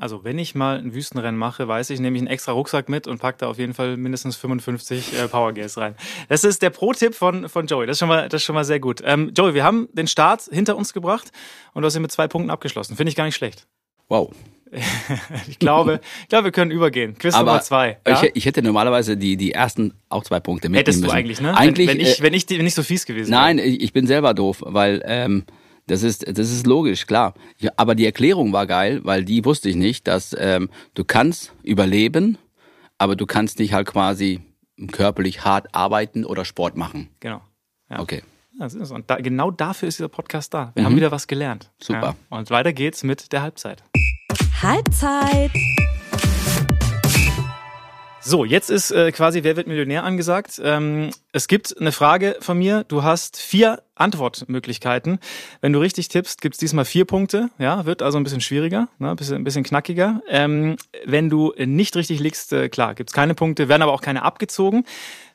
Also 0.00 0.22
wenn 0.22 0.38
ich 0.38 0.54
mal 0.54 0.78
ein 0.78 0.94
Wüstenrennen 0.94 1.38
mache, 1.38 1.66
weiß 1.66 1.90
ich, 1.90 1.98
nehme 1.98 2.16
ich 2.16 2.22
einen 2.22 2.28
extra 2.28 2.52
Rucksack 2.52 2.88
mit 2.88 3.08
und 3.08 3.18
packe 3.18 3.38
da 3.38 3.48
auf 3.48 3.58
jeden 3.58 3.74
Fall 3.74 3.96
mindestens 3.96 4.36
55 4.36 5.18
äh, 5.18 5.28
Powergas 5.28 5.76
rein. 5.76 5.96
Das 6.28 6.44
ist 6.44 6.62
der 6.62 6.70
Pro-Tipp 6.70 7.14
von, 7.14 7.48
von 7.48 7.66
Joey. 7.66 7.86
Das 7.86 7.96
ist 7.96 7.98
schon 7.98 8.08
mal, 8.08 8.28
das 8.28 8.42
ist 8.42 8.44
schon 8.44 8.54
mal 8.54 8.64
sehr 8.64 8.78
gut. 8.78 9.02
Ähm, 9.04 9.32
Joey, 9.36 9.54
wir 9.54 9.64
haben 9.64 9.88
den 9.92 10.06
Start 10.06 10.48
hinter 10.50 10.76
uns 10.76 10.92
gebracht 10.92 11.32
und 11.74 11.82
du 11.82 11.86
hast 11.86 11.96
ihn 11.96 12.02
mit 12.02 12.12
zwei 12.12 12.28
Punkten 12.28 12.50
abgeschlossen. 12.50 12.96
Finde 12.96 13.10
ich 13.10 13.16
gar 13.16 13.24
nicht 13.24 13.34
schlecht. 13.34 13.66
Wow. 14.08 14.32
ich 15.48 15.58
glaube, 15.58 16.00
ich 16.22 16.28
glaube, 16.28 16.44
wir 16.44 16.52
können 16.52 16.70
übergehen. 16.70 17.18
Quiz 17.18 17.34
Aber 17.34 17.52
Nummer 17.52 17.62
zwei. 17.62 17.98
Ja? 18.06 18.22
Ich, 18.22 18.30
ich, 18.36 18.46
hätte 18.46 18.62
normalerweise 18.62 19.16
die, 19.16 19.36
die 19.36 19.52
ersten 19.52 19.94
auch 20.08 20.22
zwei 20.22 20.38
Punkte 20.38 20.68
mitnehmen 20.68 20.78
Hättest 20.78 20.98
du 20.98 21.06
müssen. 21.06 21.16
eigentlich, 21.16 21.40
ne? 21.40 21.56
Eigentlich, 21.56 21.88
wenn, 21.88 21.98
wenn, 21.98 22.06
ich, 22.06 22.22
wenn, 22.22 22.34
ich, 22.34 22.48
wenn 22.48 22.66
ich 22.66 22.74
so 22.74 22.82
fies 22.82 23.04
gewesen 23.04 23.32
wäre. 23.32 23.40
Nein, 23.40 23.58
ich 23.58 23.92
bin 23.92 24.06
selber 24.06 24.34
doof, 24.34 24.62
weil 24.64 25.02
ähm, 25.04 25.44
das 25.88 26.02
ist, 26.02 26.26
das 26.26 26.50
ist 26.50 26.66
logisch, 26.66 27.06
klar. 27.06 27.34
Ja, 27.58 27.72
aber 27.76 27.94
die 27.94 28.06
Erklärung 28.06 28.52
war 28.52 28.66
geil, 28.66 29.00
weil 29.04 29.24
die 29.24 29.44
wusste 29.44 29.68
ich 29.68 29.76
nicht, 29.76 30.06
dass 30.06 30.36
ähm, 30.38 30.70
du 30.94 31.04
kannst 31.04 31.52
überleben, 31.62 32.38
aber 32.98 33.16
du 33.16 33.26
kannst 33.26 33.58
nicht 33.58 33.72
halt 33.72 33.86
quasi 33.86 34.40
körperlich 34.92 35.44
hart 35.44 35.74
arbeiten 35.74 36.24
oder 36.24 36.44
Sport 36.44 36.76
machen. 36.76 37.08
Genau. 37.20 37.40
Ja. 37.90 38.00
Okay. 38.00 38.22
Das 38.58 38.74
ist, 38.74 38.90
und 38.90 39.08
da, 39.08 39.16
genau 39.16 39.50
dafür 39.50 39.88
ist 39.88 39.98
dieser 39.98 40.08
Podcast 40.08 40.52
da. 40.52 40.72
Wir 40.74 40.82
mhm. 40.82 40.86
haben 40.86 40.96
wieder 40.96 41.12
was 41.12 41.26
gelernt. 41.26 41.70
Super. 41.80 42.16
Ja. 42.30 42.36
Und 42.36 42.50
weiter 42.50 42.72
geht's 42.72 43.02
mit 43.04 43.32
der 43.32 43.42
Halbzeit. 43.42 43.84
Halbzeit. 44.62 45.52
So, 48.28 48.44
jetzt 48.44 48.68
ist 48.68 48.90
äh, 48.90 49.10
quasi 49.10 49.42
Wer 49.42 49.56
wird 49.56 49.68
Millionär 49.68 50.04
angesagt. 50.04 50.60
Ähm, 50.62 51.08
es 51.32 51.48
gibt 51.48 51.74
eine 51.80 51.92
Frage 51.92 52.36
von 52.40 52.58
mir. 52.58 52.84
Du 52.84 53.02
hast 53.02 53.38
vier 53.38 53.82
Antwortmöglichkeiten. 53.94 55.18
Wenn 55.62 55.72
du 55.72 55.78
richtig 55.78 56.08
tippst, 56.08 56.42
gibt's 56.42 56.58
diesmal 56.58 56.84
vier 56.84 57.06
Punkte. 57.06 57.48
Ja, 57.58 57.86
wird 57.86 58.02
also 58.02 58.18
ein 58.18 58.24
bisschen 58.24 58.42
schwieriger, 58.42 58.88
ne? 58.98 59.08
ein, 59.08 59.16
bisschen, 59.16 59.36
ein 59.36 59.44
bisschen 59.44 59.64
knackiger. 59.64 60.20
Ähm, 60.28 60.76
wenn 61.06 61.30
du 61.30 61.54
nicht 61.56 61.96
richtig 61.96 62.20
liegst, 62.20 62.52
äh, 62.52 62.68
klar, 62.68 62.94
gibt's 62.94 63.14
keine 63.14 63.34
Punkte, 63.34 63.70
werden 63.70 63.80
aber 63.80 63.94
auch 63.94 64.02
keine 64.02 64.22
abgezogen. 64.24 64.84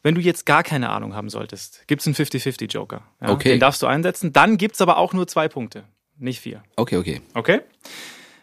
Wenn 0.03 0.13
du 0.13 0.21
jetzt 0.21 0.45
gar 0.45 0.61
keine 0.61 0.89
Ahnung 0.89 1.15
haben 1.15 1.31
solltest, 1.31 1.87
gibt's 1.87 2.05
einen 2.05 2.13
50-50-Joker. 2.13 3.01
Ja? 3.23 3.29
Okay. 3.29 3.49
Den 3.49 3.59
darfst 3.59 3.81
du 3.81 3.87
einsetzen. 3.87 4.33
Dann 4.33 4.57
gibt's 4.57 4.81
aber 4.81 4.97
auch 4.97 5.13
nur 5.13 5.25
zwei 5.25 5.47
Punkte, 5.47 5.85
nicht 6.19 6.41
vier. 6.41 6.61
Okay, 6.75 6.97
okay. 6.97 7.21
Okay? 7.33 7.61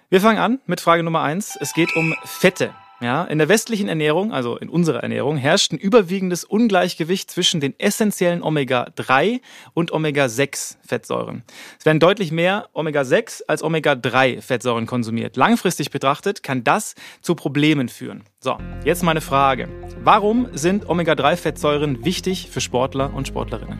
Wir 0.09 0.21
fangen 0.21 0.39
an 0.39 0.59
mit 0.67 0.81
Frage 0.81 1.05
Nummer 1.05 1.23
eins. 1.23 1.57
Es 1.61 1.73
geht 1.73 1.95
um 1.95 2.17
Fette. 2.25 2.75
Ja, 3.03 3.25
in 3.25 3.39
der 3.39 3.49
westlichen 3.49 3.89
Ernährung, 3.89 4.31
also 4.31 4.59
in 4.59 4.69
unserer 4.69 5.03
Ernährung, 5.03 5.39
herrscht 5.39 5.73
ein 5.73 5.79
überwiegendes 5.79 6.45
Ungleichgewicht 6.45 7.31
zwischen 7.31 7.59
den 7.59 7.75
essentiellen 7.81 8.43
Omega-3 8.43 9.41
und 9.73 9.91
Omega-6-Fettsäuren. 9.91 11.43
Es 11.79 11.87
werden 11.87 11.99
deutlich 11.99 12.31
mehr 12.31 12.69
Omega-6 12.75 13.45
als 13.49 13.63
Omega-3-Fettsäuren 13.63 14.85
konsumiert. 14.85 15.39
Langfristig 15.39 15.91
betrachtet 15.91 16.43
kann 16.43 16.63
das 16.63 16.95
zu 17.23 17.35
Problemen 17.35 17.89
führen. 17.89 18.25
So, 18.39 18.59
jetzt 18.85 19.03
meine 19.03 19.23
Frage. 19.23 19.71
Warum 20.05 20.49
sind 20.53 20.87
Omega-3-Fettsäuren 20.87 22.05
wichtig 22.05 22.51
für 22.51 22.61
Sportler 22.61 23.15
und 23.15 23.27
Sportlerinnen? 23.27 23.79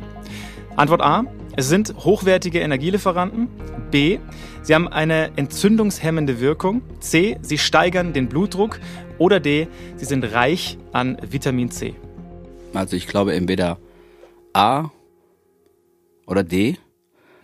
Antwort 0.77 1.03
A. 1.03 1.25
Es 1.57 1.69
sind 1.69 1.95
hochwertige 1.99 2.61
Energielieferanten. 2.61 3.49
B. 3.91 4.19
Sie 4.63 4.75
haben 4.75 4.89
eine 4.89 5.33
entzündungshemmende 5.37 6.41
Wirkung. 6.41 6.81
C. 7.01 7.39
Sie 7.43 7.59
steigern 7.59 8.15
den 8.15 8.31
Blutdruck. 8.31 8.81
Oder 9.21 9.39
D. 9.39 9.69
Sie 9.97 10.07
sind 10.07 10.25
reich 10.25 10.79
an 10.93 11.19
Vitamin 11.21 11.71
C. 11.71 11.95
Also 12.73 12.97
ich 12.97 13.07
glaube 13.07 13.35
entweder 13.35 13.79
A 14.55 14.89
oder 16.27 16.43
D. 16.43 16.79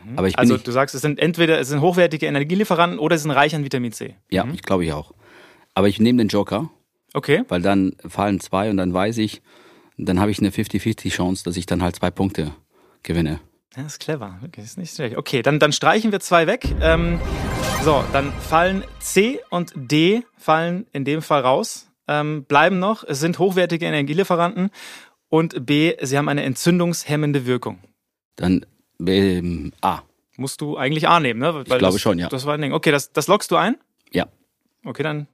Mhm. 0.02 0.18
Aber 0.18 0.26
ich 0.26 0.38
also 0.38 0.56
du 0.56 0.72
sagst, 0.72 0.94
es 0.94 1.02
sind 1.02 1.18
entweder 1.18 1.60
es 1.60 1.68
sind 1.68 1.82
hochwertige 1.82 2.24
Energielieferanten 2.24 2.98
oder 2.98 3.18
sie 3.18 3.24
sind 3.24 3.32
reich 3.32 3.54
an 3.54 3.62
Vitamin 3.62 3.92
C. 3.92 4.16
Ja, 4.30 4.46
mhm. 4.46 4.54
ich 4.54 4.62
glaube 4.62 4.86
ich 4.86 4.94
auch. 4.94 5.12
Aber 5.74 5.86
ich 5.86 6.00
nehme 6.00 6.16
den 6.16 6.28
Joker. 6.28 6.70
Okay. 7.12 7.44
Weil 7.48 7.60
dann 7.60 7.94
fallen 8.08 8.40
zwei 8.40 8.70
und 8.70 8.78
dann 8.78 8.94
weiß 8.94 9.18
ich, 9.18 9.42
dann 9.98 10.18
habe 10.18 10.30
ich 10.30 10.38
eine 10.38 10.48
50-50 10.48 11.10
Chance, 11.10 11.44
dass 11.44 11.58
ich 11.58 11.66
dann 11.66 11.82
halt 11.82 11.96
zwei 11.96 12.10
Punkte 12.10 12.52
gewinne. 13.02 13.38
Ja, 13.74 13.84
ist 13.84 14.00
clever. 14.00 14.38
Okay, 14.44 14.62
ist 14.62 14.78
nicht 14.78 14.94
schlecht. 14.94 15.16
Okay, 15.16 15.42
dann, 15.42 15.58
dann 15.58 15.72
streichen 15.72 16.12
wir 16.12 16.20
zwei 16.20 16.46
weg. 16.46 16.66
Ähm, 16.80 17.20
so, 17.82 18.04
dann 18.12 18.32
fallen 18.32 18.84
C 19.00 19.40
und 19.50 19.72
D 19.74 20.24
fallen 20.36 20.86
in 20.92 21.04
dem 21.04 21.22
Fall 21.22 21.42
raus. 21.42 21.90
Ähm, 22.08 22.44
bleiben 22.44 22.78
noch, 22.78 23.04
es 23.04 23.20
sind 23.20 23.38
hochwertige 23.38 23.84
Energielieferanten 23.84 24.70
und 25.28 25.66
B, 25.66 25.94
sie 26.00 26.16
haben 26.16 26.28
eine 26.28 26.44
entzündungshemmende 26.44 27.46
Wirkung. 27.46 27.80
Dann 28.36 28.64
ähm, 29.04 29.72
A. 29.80 30.02
Musst 30.36 30.60
du 30.60 30.76
eigentlich 30.76 31.08
A 31.08 31.18
nehmen, 31.18 31.40
ne? 31.40 31.54
Weil 31.54 31.62
ich 31.62 31.68
glaube 31.68 31.94
das, 31.94 32.00
schon, 32.00 32.18
ja. 32.18 32.28
Das 32.28 32.46
war 32.46 32.54
ein 32.54 32.60
Ding. 32.60 32.72
Okay, 32.72 32.90
das, 32.92 33.12
das 33.12 33.26
loggst 33.26 33.50
du 33.50 33.56
ein? 33.56 33.76
Ja. 34.12 34.26
Okay, 34.84 35.02
dann 35.02 35.26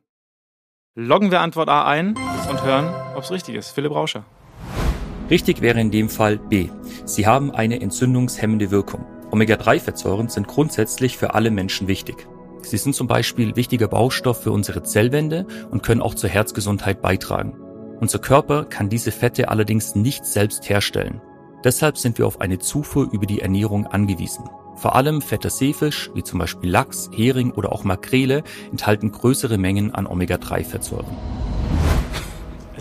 loggen 0.94 1.30
wir 1.30 1.40
Antwort 1.40 1.68
A 1.68 1.86
ein 1.86 2.16
und 2.16 2.62
hören, 2.62 2.92
ob 3.16 3.24
es 3.24 3.30
richtig 3.30 3.56
ist. 3.56 3.70
Philipp 3.70 3.92
Rauscher. 3.92 4.24
Richtig 5.30 5.62
wäre 5.62 5.80
in 5.80 5.90
dem 5.90 6.08
Fall 6.08 6.38
B. 6.38 6.68
Sie 7.04 7.26
haben 7.26 7.50
eine 7.50 7.80
entzündungshemmende 7.80 8.70
Wirkung. 8.70 9.06
Omega-3-Fettsäuren 9.30 10.28
sind 10.28 10.46
grundsätzlich 10.46 11.16
für 11.16 11.34
alle 11.34 11.50
Menschen 11.50 11.88
wichtig. 11.88 12.28
Sie 12.62 12.76
sind 12.76 12.94
zum 12.94 13.06
Beispiel 13.06 13.56
wichtiger 13.56 13.88
Baustoff 13.88 14.42
für 14.42 14.52
unsere 14.52 14.82
Zellwände 14.82 15.46
und 15.70 15.82
können 15.82 16.02
auch 16.02 16.14
zur 16.14 16.30
Herzgesundheit 16.30 17.00
beitragen. 17.00 17.56
Unser 18.00 18.18
Körper 18.18 18.64
kann 18.64 18.88
diese 18.88 19.10
Fette 19.10 19.48
allerdings 19.48 19.94
nicht 19.94 20.26
selbst 20.26 20.68
herstellen. 20.68 21.20
Deshalb 21.64 21.96
sind 21.96 22.18
wir 22.18 22.26
auf 22.26 22.40
eine 22.40 22.58
Zufuhr 22.58 23.08
über 23.12 23.26
die 23.26 23.40
Ernährung 23.40 23.86
angewiesen. 23.86 24.44
Vor 24.74 24.96
allem 24.96 25.22
fetter 25.22 25.50
Seefisch, 25.50 26.10
wie 26.14 26.24
zum 26.24 26.40
Beispiel 26.40 26.70
Lachs, 26.70 27.10
Hering 27.14 27.52
oder 27.52 27.72
auch 27.72 27.84
Makrele, 27.84 28.42
enthalten 28.70 29.12
größere 29.12 29.58
Mengen 29.58 29.94
an 29.94 30.06
Omega-3-Fettsäuren. 30.06 31.06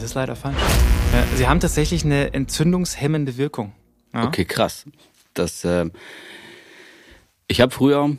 Es 0.02 0.06
ist 0.06 0.14
leider 0.16 0.36
falsch. 0.36 0.58
Sie 1.36 1.48
haben 1.48 1.60
tatsächlich 1.60 2.04
eine 2.04 2.34
entzündungshemmende 2.34 3.38
Wirkung. 3.38 3.72
Ja? 4.16 4.26
Okay, 4.26 4.46
krass. 4.46 4.86
Das, 5.36 5.64
äh, 5.64 5.92
ich 7.48 7.62
habe 7.62 7.72
früher, 7.72 8.18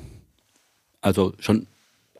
also 1.00 1.32
schon 1.40 1.66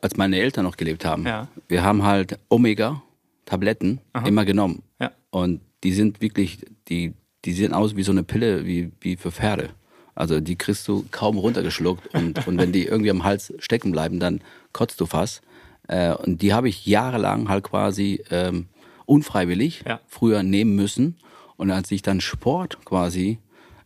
als 0.01 0.17
meine 0.17 0.37
Eltern 0.37 0.65
noch 0.65 0.75
gelebt 0.75 1.05
haben, 1.05 1.25
ja. 1.25 1.47
wir 1.69 1.81
haben 1.81 2.03
halt 2.03 2.39
Omega-Tabletten 2.49 4.01
immer 4.25 4.43
genommen. 4.43 4.83
Ja. 4.99 5.13
Und 5.29 5.61
die 5.85 5.93
sind 5.93 6.19
wirklich, 6.19 6.65
die, 6.89 7.13
die 7.45 7.53
sehen 7.53 7.73
aus 7.73 7.95
wie 7.95 8.03
so 8.03 8.11
eine 8.11 8.23
Pille, 8.23 8.65
wie, 8.65 8.91
wie 8.99 9.15
für 9.15 9.31
Pferde. 9.31 9.69
Also 10.13 10.41
die 10.41 10.57
kriegst 10.57 10.89
du 10.89 11.05
kaum 11.09 11.37
runtergeschluckt 11.37 12.13
und, 12.13 12.45
und 12.47 12.57
wenn 12.57 12.73
die 12.73 12.85
irgendwie 12.85 13.11
am 13.11 13.23
Hals 13.23 13.53
stecken 13.59 13.93
bleiben, 13.93 14.19
dann 14.19 14.41
kotzt 14.73 14.99
du 14.99 15.05
fast. 15.05 15.41
Äh, 15.87 16.13
und 16.15 16.41
die 16.41 16.53
habe 16.53 16.67
ich 16.67 16.85
jahrelang 16.85 17.47
halt 17.47 17.63
quasi 17.63 18.21
ähm, 18.29 18.67
unfreiwillig 19.05 19.83
ja. 19.87 19.99
früher 20.07 20.43
nehmen 20.43 20.75
müssen. 20.75 21.17
Und 21.57 21.71
als 21.71 21.91
ich 21.91 22.01
dann 22.01 22.21
Sport 22.21 22.83
quasi 22.85 23.39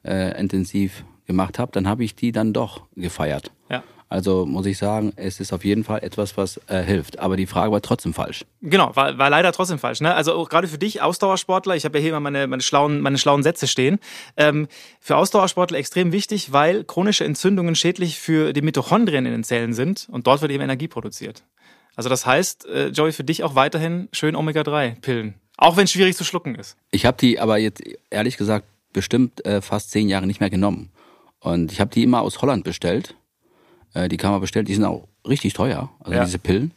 äh, 0.04 0.40
intensiv 0.40 1.04
gemacht 1.26 1.60
habe, 1.60 1.72
dann 1.72 1.88
habe 1.88 2.04
ich 2.04 2.16
die 2.16 2.32
dann 2.32 2.54
doch 2.54 2.84
gefeiert. 2.96 3.52
Ja. 3.70 3.84
Also 4.10 4.46
muss 4.46 4.66
ich 4.66 4.78
sagen, 4.78 5.12
es 5.18 5.42
ist 5.42 5.52
auf 5.52 5.66
jeden 5.66 5.84
Fall 5.84 6.02
etwas, 6.02 6.38
was 6.38 6.62
äh, 6.68 6.82
hilft. 6.82 7.20
Aber 7.20 7.36
die 7.36 7.46
Frage 7.46 7.74
war 7.74 7.82
trotzdem 7.82 8.14
falsch. 8.14 8.46
Genau, 8.62 8.96
war, 8.96 9.18
war 9.18 9.30
leider 9.30 9.52
trotzdem 9.52 9.80
falsch. 9.80 10.00
Ne? 10.00 10.14
Also 10.14 10.34
auch 10.34 10.48
gerade 10.48 10.70
für 10.70 10.78
dich, 10.78 11.02
Ausdauersportler, 11.02 11.76
ich 11.76 11.84
habe 11.84 11.98
ja 11.98 12.02
hier 12.02 12.12
immer 12.12 12.22
meine, 12.22 12.48
meine, 12.48 12.62
schlauen, 12.62 13.02
meine 13.02 13.18
schlauen 13.18 13.44
Sätze 13.44 13.68
stehen. 13.68 14.00
Ähm, 14.38 14.70
für 15.02 15.18
Ausdauersportler 15.18 15.78
extrem 15.78 16.14
wichtig, 16.14 16.54
weil 16.54 16.86
chronische 16.86 17.26
Entzündungen 17.26 17.76
schädlich 17.76 18.18
für 18.18 18.54
die 18.54 18.62
Mitochondrien 18.62 19.26
in 19.26 19.34
den 19.34 19.44
Zellen 19.44 19.74
sind 19.74 20.08
und 20.10 20.26
dort 20.26 20.42
wird 20.42 20.54
eben 20.54 20.64
Energie 20.64 20.88
produziert. 20.88 21.44
Also 21.98 22.10
das 22.10 22.26
heißt, 22.28 22.68
äh, 22.68 22.88
Joey, 22.90 23.12
für 23.12 23.24
dich 23.24 23.44
auch 23.44 23.56
weiterhin 23.56 24.08
schön 24.14 24.36
Omega-3-Pillen. 24.36 25.34
Auch 25.58 25.76
wenn 25.76 25.86
es 25.86 25.92
schwierig 25.92 26.16
zu 26.16 26.24
schlucken 26.24 26.54
ist. 26.54 26.78
Ich 26.92 27.08
habe 27.08 27.18
die 27.18 27.40
aber 27.40 27.58
jetzt 27.58 27.82
ehrlich 28.12 28.38
gesagt 28.38 28.68
bestimmt 28.94 29.44
äh, 29.46 29.62
fast 29.62 29.90
zehn 29.90 30.08
Jahre 30.08 30.28
nicht 30.28 30.40
mehr 30.40 30.52
genommen. 30.52 30.92
Und 31.40 31.72
ich 31.72 31.82
habe 31.82 31.90
die 31.90 32.04
immer 32.04 32.22
aus 32.22 32.42
Holland 32.42 32.64
bestellt. 32.64 33.16
Äh, 33.96 34.10
die 34.10 34.18
kann 34.18 34.32
man 34.32 34.42
bestellt, 34.42 34.68
die 34.68 34.76
sind 34.76 34.84
auch 34.84 35.08
richtig 35.28 35.54
teuer, 35.54 35.90
also 36.00 36.14
ja. 36.14 36.24
diese 36.24 36.38
Pillen. 36.38 36.72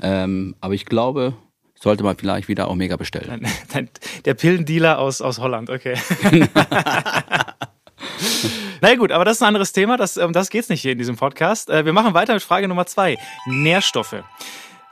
Ähm, 0.00 0.56
aber 0.60 0.72
ich 0.72 0.86
glaube, 0.86 1.34
sollte 1.78 2.02
man 2.02 2.16
vielleicht 2.16 2.48
wieder 2.48 2.70
Omega 2.70 2.96
bestellen. 2.96 3.46
Der 4.24 4.34
Pillendealer 4.34 4.98
aus, 4.98 5.20
aus 5.20 5.38
Holland, 5.38 5.68
okay. 5.68 5.96
Na 8.80 8.90
ja, 8.90 8.96
gut, 8.96 9.12
aber 9.12 9.24
das 9.24 9.36
ist 9.36 9.42
ein 9.42 9.48
anderes 9.48 9.72
Thema. 9.72 9.96
Das, 9.96 10.16
um 10.16 10.32
das 10.32 10.50
geht's 10.50 10.68
nicht 10.68 10.82
hier 10.82 10.92
in 10.92 10.98
diesem 10.98 11.16
Podcast. 11.16 11.70
Äh, 11.70 11.84
wir 11.84 11.92
machen 11.92 12.14
weiter 12.14 12.34
mit 12.34 12.42
Frage 12.42 12.68
Nummer 12.68 12.86
zwei. 12.86 13.16
Nährstoffe. 13.46 14.16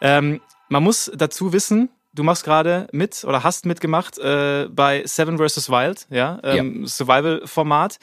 Ähm, 0.01 0.41
Man 0.69 0.83
muss 0.83 1.11
dazu 1.15 1.53
wissen, 1.53 1.89
du 2.15 2.23
machst 2.23 2.45
gerade 2.45 2.87
mit 2.93 3.25
oder 3.25 3.43
hast 3.43 3.67
mitgemacht 3.67 4.19
äh, 4.19 4.69
bei 4.71 5.03
Seven 5.05 5.39
vs. 5.39 5.69
Wild, 5.69 6.07
ja, 6.11 6.39
ähm, 6.45 6.87
Survival-Format. 6.87 7.99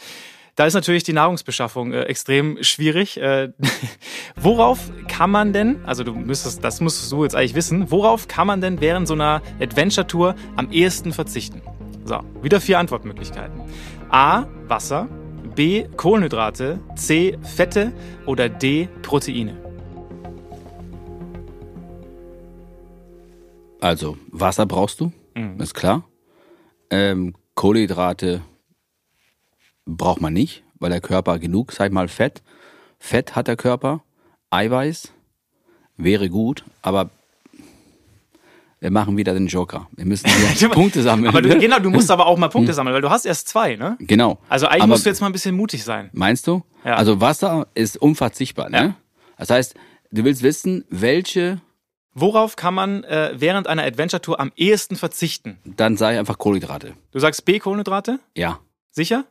Da 0.56 0.66
ist 0.66 0.74
natürlich 0.74 1.04
die 1.04 1.14
Nahrungsbeschaffung 1.14 1.94
äh, 1.94 2.02
extrem 2.04 2.58
schwierig. 2.64 3.18
Äh, 3.22 3.50
worauf 4.36 4.80
kann 5.08 5.30
man 5.30 5.54
denn, 5.54 5.86
also 5.86 6.04
du 6.04 6.14
müsstest, 6.14 6.64
das 6.64 6.82
musst 6.82 7.12
du 7.12 7.24
jetzt 7.24 7.36
eigentlich 7.36 7.54
wissen, 7.56 7.92
worauf 7.92 8.28
kann 8.28 8.48
man 8.48 8.60
denn 8.60 8.82
während 8.82 9.08
so 9.08 9.14
einer 9.14 9.42
Adventure-Tour 9.62 10.36
am 10.56 10.72
ehesten 10.72 11.14
verzichten? 11.14 11.62
So, 12.06 12.22
wieder 12.42 12.60
vier 12.60 12.80
Antwortmöglichkeiten. 12.80 13.62
A. 14.10 14.46
Wasser. 14.68 15.08
B. 15.56 15.88
Kohlenhydrate. 15.98 16.80
C. 16.96 17.38
Fette. 17.42 17.94
Oder 18.26 18.50
D. 18.50 18.88
Proteine. 19.02 19.58
Also 23.80 24.18
Wasser 24.32 24.66
brauchst 24.66 25.00
du, 25.00 25.12
Mhm. 25.36 25.60
ist 25.62 25.74
klar. 25.74 26.04
Ähm, 26.90 27.36
Kohlenhydrate 27.56 28.42
braucht 29.86 30.22
man 30.22 30.34
nicht, 30.34 30.64
weil 30.80 30.90
der 30.90 31.02
Körper 31.02 31.38
genug, 31.40 31.72
sag 31.72 31.88
ich 31.88 31.94
mal, 31.94 32.08
Fett. 32.08 32.42
Fett 33.00 33.36
hat 33.36 33.48
der 33.48 33.56
Körper, 33.56 34.04
Eiweiß 34.50 35.14
wäre 35.96 36.30
gut, 36.30 36.64
aber 36.82 37.10
wir 38.80 38.92
machen 38.92 39.18
wieder 39.18 39.34
den 39.34 39.48
Joker. 39.48 39.88
Wir 39.96 40.06
müssen 40.06 40.26
wieder 40.60 40.70
Punkte 40.70 41.02
sammeln. 41.02 41.30
Aber 41.30 41.42
du, 41.42 41.58
genau, 41.58 41.80
du 41.80 41.90
musst 41.90 42.12
aber 42.12 42.26
auch 42.28 42.38
mal 42.38 42.48
Punkte 42.50 42.74
sammeln, 42.74 42.94
weil 42.94 43.02
du 43.02 43.10
hast 43.10 43.26
erst 43.26 43.48
zwei, 43.48 43.76
ne? 43.76 43.98
genau. 44.00 44.38
Also 44.50 44.68
eigentlich 44.68 44.84
aber 44.84 44.90
musst 44.94 45.06
du 45.06 45.10
jetzt 45.10 45.22
mal 45.22 45.28
ein 45.28 45.34
bisschen 45.34 45.56
mutig 45.56 45.84
sein. 45.84 46.10
Meinst 46.14 46.46
du? 46.48 46.64
Ja. 46.86 46.96
Also 46.96 47.20
Wasser 47.22 47.68
ist 47.74 47.98
unverzichtbar, 47.98 48.70
ne? 48.70 48.78
Ja. 48.78 48.94
Das 49.38 49.50
heißt, 49.50 49.76
du 50.12 50.24
willst 50.24 50.44
wissen, 50.44 50.86
welche, 50.90 51.60
Worauf 52.20 52.56
kann 52.56 52.74
man 52.74 53.04
äh, 53.04 53.34
während 53.36 53.68
einer 53.68 53.84
Adventure-Tour 53.84 54.40
am 54.40 54.52
ehesten 54.56 54.96
verzichten? 54.96 55.60
dann 55.66 55.98
sage 55.98 56.16
ich 56.16 56.20
einfach 56.20 56.38
Kohlenhydrate. 56.40 56.94
Du 57.12 57.20
sagst 57.20 57.46
B, 57.46 57.60
Kohlenhydrate? 57.60 58.20
Ja. 58.36 58.60
Sicher? 58.92 59.26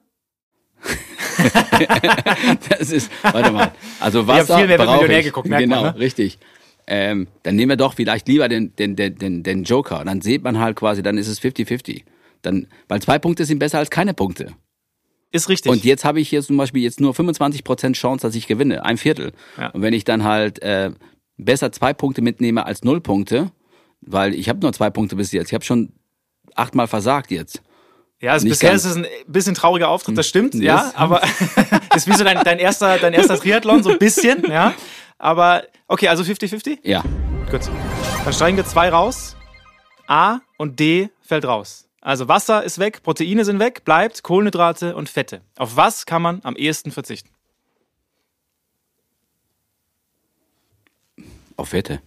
Das 2.68 2.90
ist, 2.90 3.10
warte 3.22 3.50
mal. 3.50 3.72
Also 4.00 4.26
Wasser 4.26 4.56
viel 4.58 4.66
mehr 4.66 4.78
bei 4.78 4.84
brauche 4.84 4.96
Millionär 4.96 5.18
ich. 5.20 5.26
geguckt, 5.26 5.48
merkt 5.48 5.62
Genau, 5.64 5.82
man, 5.82 5.94
ne? 5.94 5.98
richtig. 6.00 6.38
Ähm, 6.86 7.26
dann 7.42 7.56
nehmen 7.56 7.70
wir 7.70 7.76
doch 7.76 7.94
vielleicht 7.94 8.28
lieber 8.28 8.48
den, 8.48 8.74
den, 8.76 8.94
den, 8.96 9.16
den, 9.16 9.42
den 9.42 9.64
Joker. 9.64 10.04
Dann 10.04 10.20
sieht 10.20 10.42
man 10.44 10.58
halt 10.58 10.76
quasi, 10.76 11.02
dann 11.02 11.18
ist 11.18 11.28
es 11.28 11.40
50-50. 11.40 12.04
Dann, 12.42 12.68
weil 12.88 13.02
zwei 13.02 13.18
Punkte 13.18 13.44
sind 13.44 13.58
besser 13.58 13.78
als 13.78 13.90
keine 13.90 14.14
Punkte. 14.14 14.52
Ist 15.32 15.48
richtig. 15.48 15.70
Und 15.72 15.84
jetzt 15.84 16.04
habe 16.04 16.20
ich 16.20 16.28
hier 16.28 16.42
zum 16.42 16.56
Beispiel 16.56 16.82
jetzt 16.82 17.00
nur 17.00 17.12
25% 17.12 17.92
Chance, 17.94 18.26
dass 18.26 18.36
ich 18.36 18.46
gewinne. 18.46 18.84
Ein 18.84 18.96
Viertel. 18.96 19.32
Ja. 19.58 19.70
Und 19.70 19.82
wenn 19.82 19.92
ich 19.92 20.04
dann 20.04 20.22
halt 20.22 20.62
äh, 20.62 20.92
besser 21.36 21.72
zwei 21.72 21.92
Punkte 21.92 22.22
mitnehme 22.22 22.64
als 22.64 22.84
null 22.84 23.00
Punkte, 23.00 23.50
weil 24.00 24.34
ich 24.34 24.48
habe 24.48 24.60
nur 24.60 24.72
zwei 24.72 24.90
Punkte 24.90 25.16
bis 25.16 25.32
jetzt. 25.32 25.48
Ich 25.48 25.54
habe 25.54 25.64
schon 25.64 25.92
achtmal 26.54 26.86
versagt 26.86 27.30
jetzt. 27.32 27.62
ja, 28.20 28.32
also 28.32 28.48
bisher 28.48 28.70
ganz. 28.70 28.84
ist 28.84 28.90
es 28.92 28.96
ein 28.96 29.06
bisschen 29.26 29.54
trauriger 29.54 29.88
Auftritt, 29.88 30.16
das 30.16 30.28
stimmt, 30.28 30.54
Yes. 30.54 30.62
ja, 30.62 30.92
aber 30.94 31.22
ist 31.96 32.06
wie 32.06 32.14
so 32.14 32.24
dein, 32.24 32.42
dein, 32.44 32.58
erster, 32.58 32.98
dein 32.98 33.12
erster 33.12 33.38
Triathlon, 33.38 33.82
so 33.82 33.90
ein 33.90 33.98
bisschen, 33.98 34.44
ja. 34.48 34.72
Aber 35.18 35.64
okay, 35.88 36.08
also 36.08 36.22
50-50? 36.22 36.78
Ja. 36.82 37.02
Gut. 37.50 37.62
Dann 38.24 38.32
streichen 38.32 38.56
wir 38.56 38.64
zwei 38.64 38.88
raus. 38.88 39.36
A 40.08 40.40
und 40.56 40.78
D 40.78 41.10
fällt 41.20 41.44
raus. 41.44 41.88
Also 42.00 42.28
Wasser 42.28 42.62
ist 42.62 42.78
weg, 42.78 43.02
Proteine 43.02 43.44
sind 43.44 43.58
weg, 43.58 43.84
bleibt 43.84 44.22
Kohlenhydrate 44.22 44.94
und 44.94 45.08
Fette. 45.08 45.40
Auf 45.56 45.76
was 45.76 46.06
kann 46.06 46.22
man 46.22 46.40
am 46.44 46.54
ehesten 46.54 46.92
verzichten? 46.92 47.30
Auf 51.56 51.72
Wette. 51.72 52.00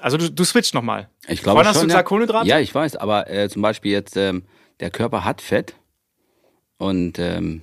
Also 0.00 0.16
du, 0.16 0.30
du 0.30 0.44
switcht 0.44 0.72
nochmal. 0.72 1.10
Ich 1.26 1.42
glaube 1.42 1.56
Vorhin 1.56 1.68
hast 1.68 1.76
schon, 1.76 1.88
du 1.88 1.92
ja. 1.92 1.96
gesagt 1.96 2.08
Kohlenhydrate? 2.08 2.48
Ja, 2.48 2.58
ich 2.58 2.74
weiß, 2.74 2.96
aber 2.96 3.28
äh, 3.28 3.50
zum 3.50 3.60
Beispiel 3.60 3.92
jetzt, 3.92 4.16
ähm, 4.16 4.44
der 4.80 4.90
Körper 4.90 5.24
hat 5.24 5.42
Fett 5.42 5.74
und 6.78 7.18
ähm, 7.18 7.62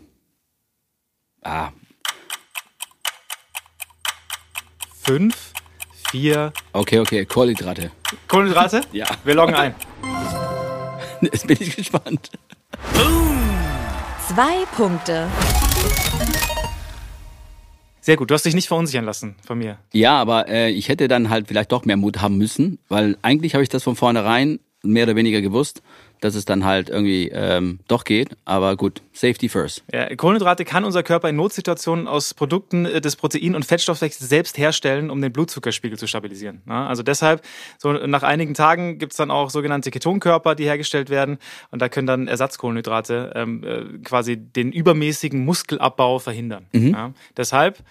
ah, 1.42 1.72
Fünf, 5.06 5.54
vier, 6.10 6.52
okay, 6.74 6.98
okay, 6.98 7.26
Kohlenhydrate. 7.26 7.92
Kohlenhydrate? 8.28 8.82
Ja. 8.92 9.06
Wir 9.24 9.36
loggen 9.36 9.54
ein. 9.54 9.76
Jetzt 11.22 11.46
bin 11.46 11.58
ich 11.60 11.76
gespannt. 11.76 12.32
Zwei 14.28 14.66
Punkte. 14.76 15.28
Sehr 18.02 18.18
gut, 18.18 18.32
du 18.32 18.34
hast 18.34 18.46
dich 18.48 18.56
nicht 18.56 18.68
verunsichern 18.68 19.06
lassen 19.06 19.36
von 19.46 19.60
mir. 19.60 19.78
Ja, 19.94 20.20
aber 20.20 20.48
äh, 20.48 20.72
ich 20.72 20.90
hätte 20.90 21.08
dann 21.08 21.30
halt 21.30 21.50
vielleicht 21.50 21.72
doch 21.72 21.86
mehr 21.86 21.98
Mut 21.98 22.24
haben 22.24 22.40
müssen, 22.40 22.80
weil 22.90 23.16
eigentlich 23.22 23.54
habe 23.54 23.62
ich 23.62 23.70
das 23.70 23.84
von 23.84 23.96
vornherein 23.96 24.60
mehr 24.82 25.04
oder 25.04 25.16
weniger 25.16 25.42
gewusst, 25.42 25.84
dass 26.26 26.36
es 26.36 26.46
dann 26.46 26.66
halt 26.66 26.90
irgendwie 26.90 27.30
ähm, 27.32 27.80
doch 27.88 28.04
geht. 28.04 28.36
Aber 28.46 28.76
gut, 28.76 29.02
Safety 29.14 29.48
first. 29.48 29.84
Ja, 29.94 30.14
Kohlenhydrate 30.16 30.66
kann 30.66 30.84
unser 30.84 31.04
Körper 31.04 31.30
in 31.30 31.36
Notsituationen 31.36 32.08
aus 32.08 32.34
Produkten 32.34 32.86
äh, 32.86 33.00
des 33.00 33.16
Protein- 33.16 33.56
und 33.56 33.64
Fettstoffwechsels 33.64 34.28
selbst 34.28 34.58
herstellen, 34.58 35.10
um 35.10 35.22
den 35.22 35.32
Blutzuckerspiegel 35.32 35.98
zu 35.98 36.08
stabilisieren. 36.08 36.62
Ja, 36.68 36.88
also 36.88 37.04
deshalb, 37.04 37.44
so 37.78 37.94
nach 37.94 38.24
einigen 38.24 38.56
Tagen 38.56 38.98
gibt's 38.98 39.18
dann 39.18 39.32
auch 39.32 39.50
sogenannte 39.50 39.92
Ketonkörper, 39.92 40.56
die 40.56 40.66
hergestellt 40.66 41.10
werden. 41.10 41.38
Und 41.72 41.82
da 41.82 41.90
können 41.90 42.08
dann 42.08 42.28
Ersatzkohlenhydrate 42.28 43.34
ähm, 43.36 43.64
äh, 43.64 44.00
quasi 44.04 44.38
den 44.38 44.72
übermäßigen 44.72 45.46
Muskelabbau 45.46 46.20
verhindern. 46.20 46.66
Ja, 46.74 47.14
deshalb 47.38 47.84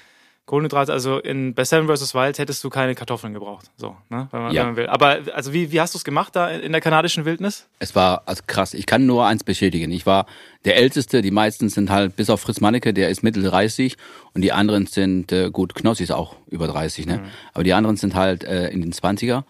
Kohlenhydrate, 0.46 0.92
also 0.92 1.18
in, 1.18 1.54
bei 1.54 1.64
Seven 1.64 1.88
vs. 1.88 2.14
Wild 2.14 2.38
hättest 2.38 2.62
du 2.62 2.68
keine 2.68 2.94
Kartoffeln 2.94 3.33
gebraucht. 3.33 3.70
So, 3.78 3.96
ne, 4.11 4.28
wenn, 4.30 4.42
man, 4.42 4.52
Ja. 4.52 4.61
wenn 4.61 4.66
man 4.68 4.76
will. 4.76 4.87
Aber 4.88 5.20
also 5.35 5.54
wie, 5.54 5.72
wie 5.72 5.80
hast 5.80 5.94
du 5.94 5.98
es 5.98 6.04
gemacht 6.04 6.37
da 6.37 6.50
in 6.50 6.72
der 6.72 6.83
kanadischen 6.83 7.24
Wildnis? 7.24 7.66
Es 7.78 7.94
war 7.94 8.22
also 8.26 8.42
krass. 8.46 8.74
Ich 8.74 8.85
kann 8.85 9.07
nur 9.07 9.26
eins 9.26 9.42
bestätigen. 9.42 9.90
Ich 9.90 10.04
war 10.04 10.26
der 10.66 10.76
Älteste. 10.76 11.22
Die 11.22 11.30
meisten 11.30 11.70
sind 11.70 11.88
halt, 11.90 12.16
bis 12.16 12.28
auf 12.28 12.42
Fritz 12.42 12.61
Manneke, 12.61 12.92
der 12.92 13.09
ist 13.09 13.22
Mittel 13.22 13.42
30. 13.42 13.96
Und 14.35 14.42
die 14.42 14.52
anderen 14.52 14.87
sind, 14.87 15.33
äh, 15.33 15.50
gut, 15.50 15.74
Knossi 15.74 16.02
ist 16.02 16.12
auch 16.12 16.37
über 16.50 16.66
30, 16.66 17.07
ne? 17.07 17.22
Aber 17.54 17.64
die 17.64 17.72
anderen 17.72 17.96
sind 17.96 18.14
halt 18.14 18.44
äh, 18.44 18.68
in 18.68 18.83
den 18.83 18.92
20er. 18.92 19.44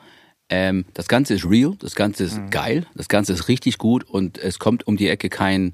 Ähm, 0.48 0.84
das 0.94 1.08
Ganze 1.08 1.34
ist 1.34 1.44
real, 1.48 1.74
das 1.80 1.94
Ganze 1.96 2.22
ist 2.24 2.38
geil, 2.50 2.86
das 2.94 3.08
Ganze 3.08 3.32
ist 3.32 3.48
richtig 3.48 3.78
gut 3.78 4.04
und 4.04 4.36
es 4.36 4.58
kommt 4.58 4.86
um 4.86 4.98
die 4.98 5.08
Ecke 5.08 5.30
kein 5.30 5.72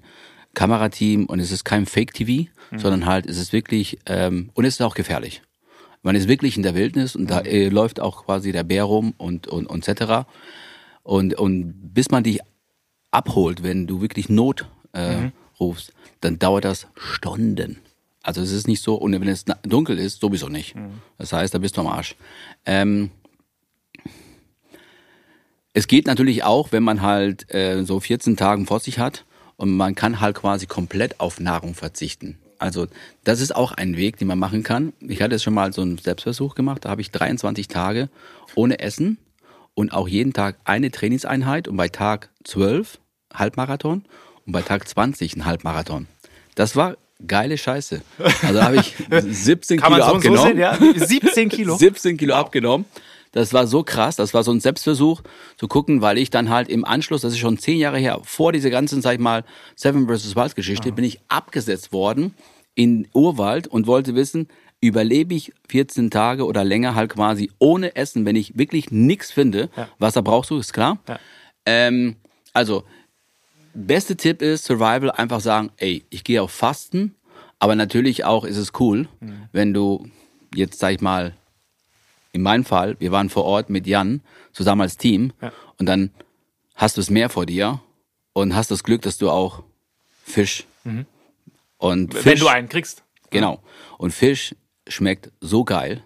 Kamerateam 0.55 1.27
und 1.27 1.41
es 1.41 1.51
ist 1.53 1.65
kein 1.65 1.87
Fake-TV, 1.87 2.49
sondern 2.77 3.07
halt 3.07 3.27
es 3.27 3.39
ist 3.39 3.53
wirklich, 3.53 3.99
ähm, 4.07 4.51
und 4.55 4.65
es 4.65 4.75
ist 4.75 4.83
auch 4.83 4.95
gefährlich. 4.95 5.43
Man 6.03 6.17
ist 6.17 6.29
wirklich 6.29 6.57
in 6.57 6.63
der 6.63 6.75
Wildnis 6.75 7.15
und 7.15 7.31
da 7.31 7.41
äh, 7.41 7.69
läuft 7.69 8.01
auch 8.01 8.25
quasi 8.25 8.53
der 8.53 8.65
Bär 8.65 8.85
rum 8.85 9.15
und, 9.19 9.47
und, 9.49 9.67
und 9.67 9.87
etc. 9.87 10.27
Und, 11.03 11.35
und 11.35 11.75
bis 11.95 12.11
man 12.11 12.25
dich 12.25 12.41
abholt, 13.11 13.63
wenn 13.63 13.87
du 13.87 14.01
wirklich 14.01 14.29
Not 14.29 14.67
äh, 14.93 15.31
rufst, 15.59 15.93
dann 16.21 16.39
dauert 16.39 16.65
das 16.65 16.87
Stunden. 16.97 17.81
Also 18.23 18.41
es 18.41 18.53
ist 18.53 18.69
nicht 18.69 18.83
so, 18.83 18.95
und 18.95 19.13
wenn 19.13 19.29
es 19.29 19.45
dunkel 19.63 19.99
ist, 19.99 20.21
sowieso 20.21 20.49
nicht. 20.49 20.75
Das 21.19 21.33
heißt, 21.33 21.55
da 21.55 21.59
bist 21.59 21.77
du 21.77 21.83
am 21.83 21.87
Arsch. 21.87 22.17
Ähm, 22.67 23.11
es 25.73 25.87
geht 25.87 26.07
natürlich 26.07 26.45
auch, 26.45 26.73
wenn 26.73 26.83
man 26.83 27.03
halt 27.03 27.53
äh, 27.55 27.85
so 27.85 28.01
14 28.01 28.37
Tagen 28.37 28.67
vor 28.67 28.81
sich 28.81 28.99
hat 28.99 29.25
und 29.57 29.77
man 29.77 29.95
kann 29.95 30.21
halt 30.21 30.37
quasi 30.37 30.67
komplett 30.67 31.21
auf 31.21 31.41
Nahrung 31.41 31.75
verzichten. 31.75 32.39
Also 32.61 32.87
das 33.25 33.41
ist 33.41 33.57
auch 33.57 33.73
ein 33.73 33.97
Weg, 33.97 34.19
den 34.19 34.29
man 34.29 34.39
machen 34.39 34.63
kann. 34.63 34.93
Ich 35.01 35.23
hatte 35.23 35.35
jetzt 35.35 35.43
schon 35.43 35.55
mal 35.55 35.73
so 35.73 35.83
einen 35.83 35.99
Selbstversuch 35.99 36.55
gemacht, 36.55 36.85
da 36.85 36.91
habe 36.91 37.01
ich 37.01 37.11
23 37.11 37.69
Tage 37.69 38.09
ohne 38.55 38.79
Essen 38.79 39.19
und 39.75 39.93
auch 39.93 40.07
jeden 40.09 40.33
Tag 40.33 40.57
eine 40.65 40.91
Trainingseinheit 40.91 41.69
und 41.69 41.77
bei 41.77 41.89
Tag 41.89 42.31
12 42.45 42.99
Halbmarathon 43.33 44.05
und 44.47 44.53
bei 44.53 44.63
Tag 44.63 44.87
20 44.87 45.37
ein 45.37 45.47
Halbmarathon. 45.47 46.07
Das 46.55 46.77
war 46.77 46.97
geile 47.27 47.57
Scheiße. 47.57 48.03
Also 48.43 48.63
habe 48.63 48.77
ich 48.77 48.95
17 49.11 49.79
Kann 49.81 49.93
Kilo 49.95 50.05
so 50.05 50.15
abgenommen. 50.15 50.47
sehen, 50.49 50.59
ja? 50.59 50.79
17 51.07 51.49
Kilo. 51.49 51.77
17 51.79 52.17
Kilo 52.17 52.35
abgenommen. 52.35 52.85
Das 53.33 53.53
war 53.53 53.67
so 53.67 53.85
krass, 53.85 54.17
das 54.17 54.35
war 54.35 54.43
so 54.43 54.51
ein 54.51 54.61
Selbstversuch 54.61 55.23
zu 55.57 55.69
gucken, 55.69 56.01
weil 56.03 56.19
ich 56.19 56.31
dann 56.31 56.51
halt 56.51 56.69
im 56.69 56.85
Anschluss, 56.85 57.23
das 57.23 57.33
ist 57.33 57.39
schon 57.39 57.59
zehn 57.59 57.79
Jahre 57.79 57.99
her, 57.99 58.21
vor 58.25 58.53
dieser 58.53 58.71
ganzen, 58.71 59.03
sag 59.03 59.15
ich 59.15 59.21
mal, 59.21 59.45
Seven 59.77 60.09
vs. 60.09 60.35
Wild 60.35 60.57
Geschichte, 60.57 60.91
bin 60.93 61.05
ich 61.05 61.21
abgesetzt 61.29 61.93
worden 61.93 62.35
in 62.75 63.09
Urwald 63.13 63.69
und 63.69 63.87
wollte 63.87 64.15
wissen, 64.15 64.49
überlebe 64.81 65.35
ich 65.35 65.53
14 65.69 66.11
Tage 66.11 66.45
oder 66.45 66.65
länger 66.65 66.95
halt 66.95 67.11
quasi 67.11 67.51
ohne 67.59 67.95
Essen, 67.97 68.25
wenn 68.25 68.37
ich 68.37 68.57
wirklich 68.57 68.91
nichts 68.91 69.31
finde. 69.31 69.69
Ja. 69.77 69.89
Wasser 69.99 70.23
brauchst 70.23 70.51
du, 70.51 70.59
ist 70.59 70.73
klar. 70.73 70.99
Ja. 71.09 71.19
Ähm, 71.67 72.17
also, 72.53 72.85
beste 73.75 74.17
Tipp 74.17 74.43
ist 74.43 74.65
Survival, 74.65 75.11
einfach 75.11 75.41
sagen, 75.41 75.71
ey, 75.77 76.05
ich 76.11 76.25
gehe 76.25 76.43
auf 76.43 76.51
Fasten, 76.51 77.15
aber 77.59 77.75
natürlich 77.77 78.25
auch 78.25 78.45
ist 78.45 78.57
es 78.57 78.73
cool, 78.81 79.07
wenn 79.53 79.75
du 79.75 80.09
jetzt, 80.55 80.79
sag 80.79 80.95
ich 80.95 81.01
mal, 81.01 81.35
in 82.33 82.43
meinem 82.43 82.65
Fall, 82.65 82.97
wir 83.01 83.11
waren 83.13 83.29
vor 83.29 83.45
Ort 83.45 83.71
mit 83.71 83.87
Jan 83.87 84.21
zusammen 84.53 84.83
als 84.83 84.97
Team 84.97 85.33
Ja. 85.41 85.53
und 85.79 85.87
dann 85.87 86.11
hast 86.75 86.97
du 86.97 87.01
es 87.01 87.11
mehr 87.11 87.29
vor 87.29 87.47
dir 87.47 87.81
und 88.33 88.55
hast 88.55 88.71
das 88.71 88.85
Glück, 88.85 89.03
dass 89.03 89.19
du 89.19 89.31
auch 89.31 89.63
Fisch 90.25 90.65
und 91.79 92.15
Fisch, 92.15 92.25
Wenn 92.25 92.39
du 92.39 92.49
einen 92.49 92.69
kriegst. 92.69 93.03
Genau. 93.31 93.63
Und 93.99 94.13
Fisch 94.13 94.55
schmeckt 94.89 95.31
so 95.41 95.65
geil. 95.65 96.03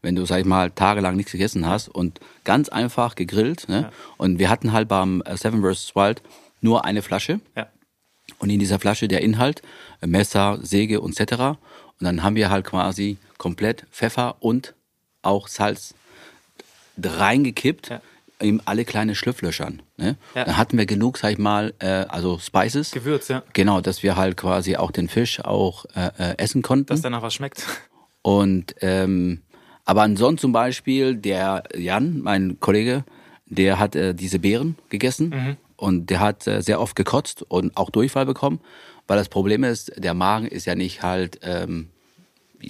wenn 0.00 0.14
du, 0.14 0.24
sag 0.24 0.38
ich 0.38 0.46
mal, 0.46 0.70
tagelang 0.70 1.16
nichts 1.16 1.32
gegessen 1.32 1.66
hast 1.66 1.88
und 1.88 2.20
ganz 2.44 2.68
einfach 2.68 3.16
gegrillt. 3.16 3.68
Ne? 3.68 3.90
Und 4.16 4.38
wir 4.38 4.48
hatten 4.48 4.72
halt 4.72 4.86
beim 4.86 5.22
äh, 5.26 5.36
Seven 5.36 5.60
vs. 5.60 5.96
Wild 5.96 6.22
nur 6.60 6.84
eine 6.84 7.02
Flasche. 7.02 7.40
Ja. 7.56 7.66
Und 8.38 8.48
in 8.48 8.60
dieser 8.60 8.78
Flasche 8.78 9.08
der 9.08 9.22
Inhalt, 9.22 9.60
äh, 10.00 10.06
Messer, 10.06 10.60
Säge 10.62 11.00
und 11.00 11.18
etc. 11.18 11.32
Und 11.42 11.58
dann 11.98 12.22
haben 12.22 12.36
wir 12.36 12.48
halt 12.48 12.64
quasi 12.64 13.18
komplett 13.38 13.86
Pfeffer 13.90 14.36
und 14.38 14.74
auch 15.22 15.48
Salz 15.48 15.94
reingekippt 17.02 17.88
Ja. 17.90 18.00
in 18.40 18.60
alle 18.64 18.84
kleine 18.84 19.14
Schlüpflöchern. 19.14 19.82
Ne? 19.96 20.16
Ja. 20.34 20.44
Dann 20.44 20.56
hatten 20.56 20.78
wir 20.78 20.86
genug, 20.86 21.18
sag 21.18 21.32
ich 21.32 21.38
mal, 21.38 21.74
äh, 21.80 21.86
also 22.08 22.38
Spices. 22.38 22.90
Gewürz, 22.92 23.28
ja. 23.28 23.42
Genau, 23.52 23.80
dass 23.80 24.02
wir 24.02 24.16
halt 24.16 24.36
quasi 24.36 24.76
auch 24.76 24.90
den 24.90 25.08
Fisch 25.08 25.40
auch 25.40 25.84
äh, 25.94 26.10
äh, 26.18 26.34
essen 26.38 26.62
konnten. 26.62 26.86
Dass 26.86 27.02
danach 27.02 27.22
was 27.22 27.34
schmeckt. 27.34 27.64
Und 28.22 28.74
ähm, 28.80 29.42
aber 29.84 30.02
ansonsten 30.02 30.38
zum 30.38 30.52
Beispiel 30.52 31.14
der 31.16 31.64
Jan, 31.74 32.20
mein 32.20 32.60
Kollege, 32.60 33.04
der 33.46 33.78
hat 33.78 33.96
äh, 33.96 34.14
diese 34.14 34.38
Beeren 34.38 34.76
gegessen 34.90 35.56
und 35.76 36.10
der 36.10 36.20
hat 36.20 36.46
äh, 36.46 36.60
sehr 36.60 36.80
oft 36.80 36.94
gekotzt 36.94 37.42
und 37.48 37.74
auch 37.76 37.88
Durchfall 37.88 38.26
bekommen, 38.26 38.60
weil 39.06 39.16
das 39.16 39.30
Problem 39.30 39.64
ist, 39.64 39.92
der 39.96 40.12
Magen 40.12 40.46
ist 40.46 40.66
ja 40.66 40.74
nicht 40.74 41.02
halt, 41.02 41.38
ähm, 41.42 41.88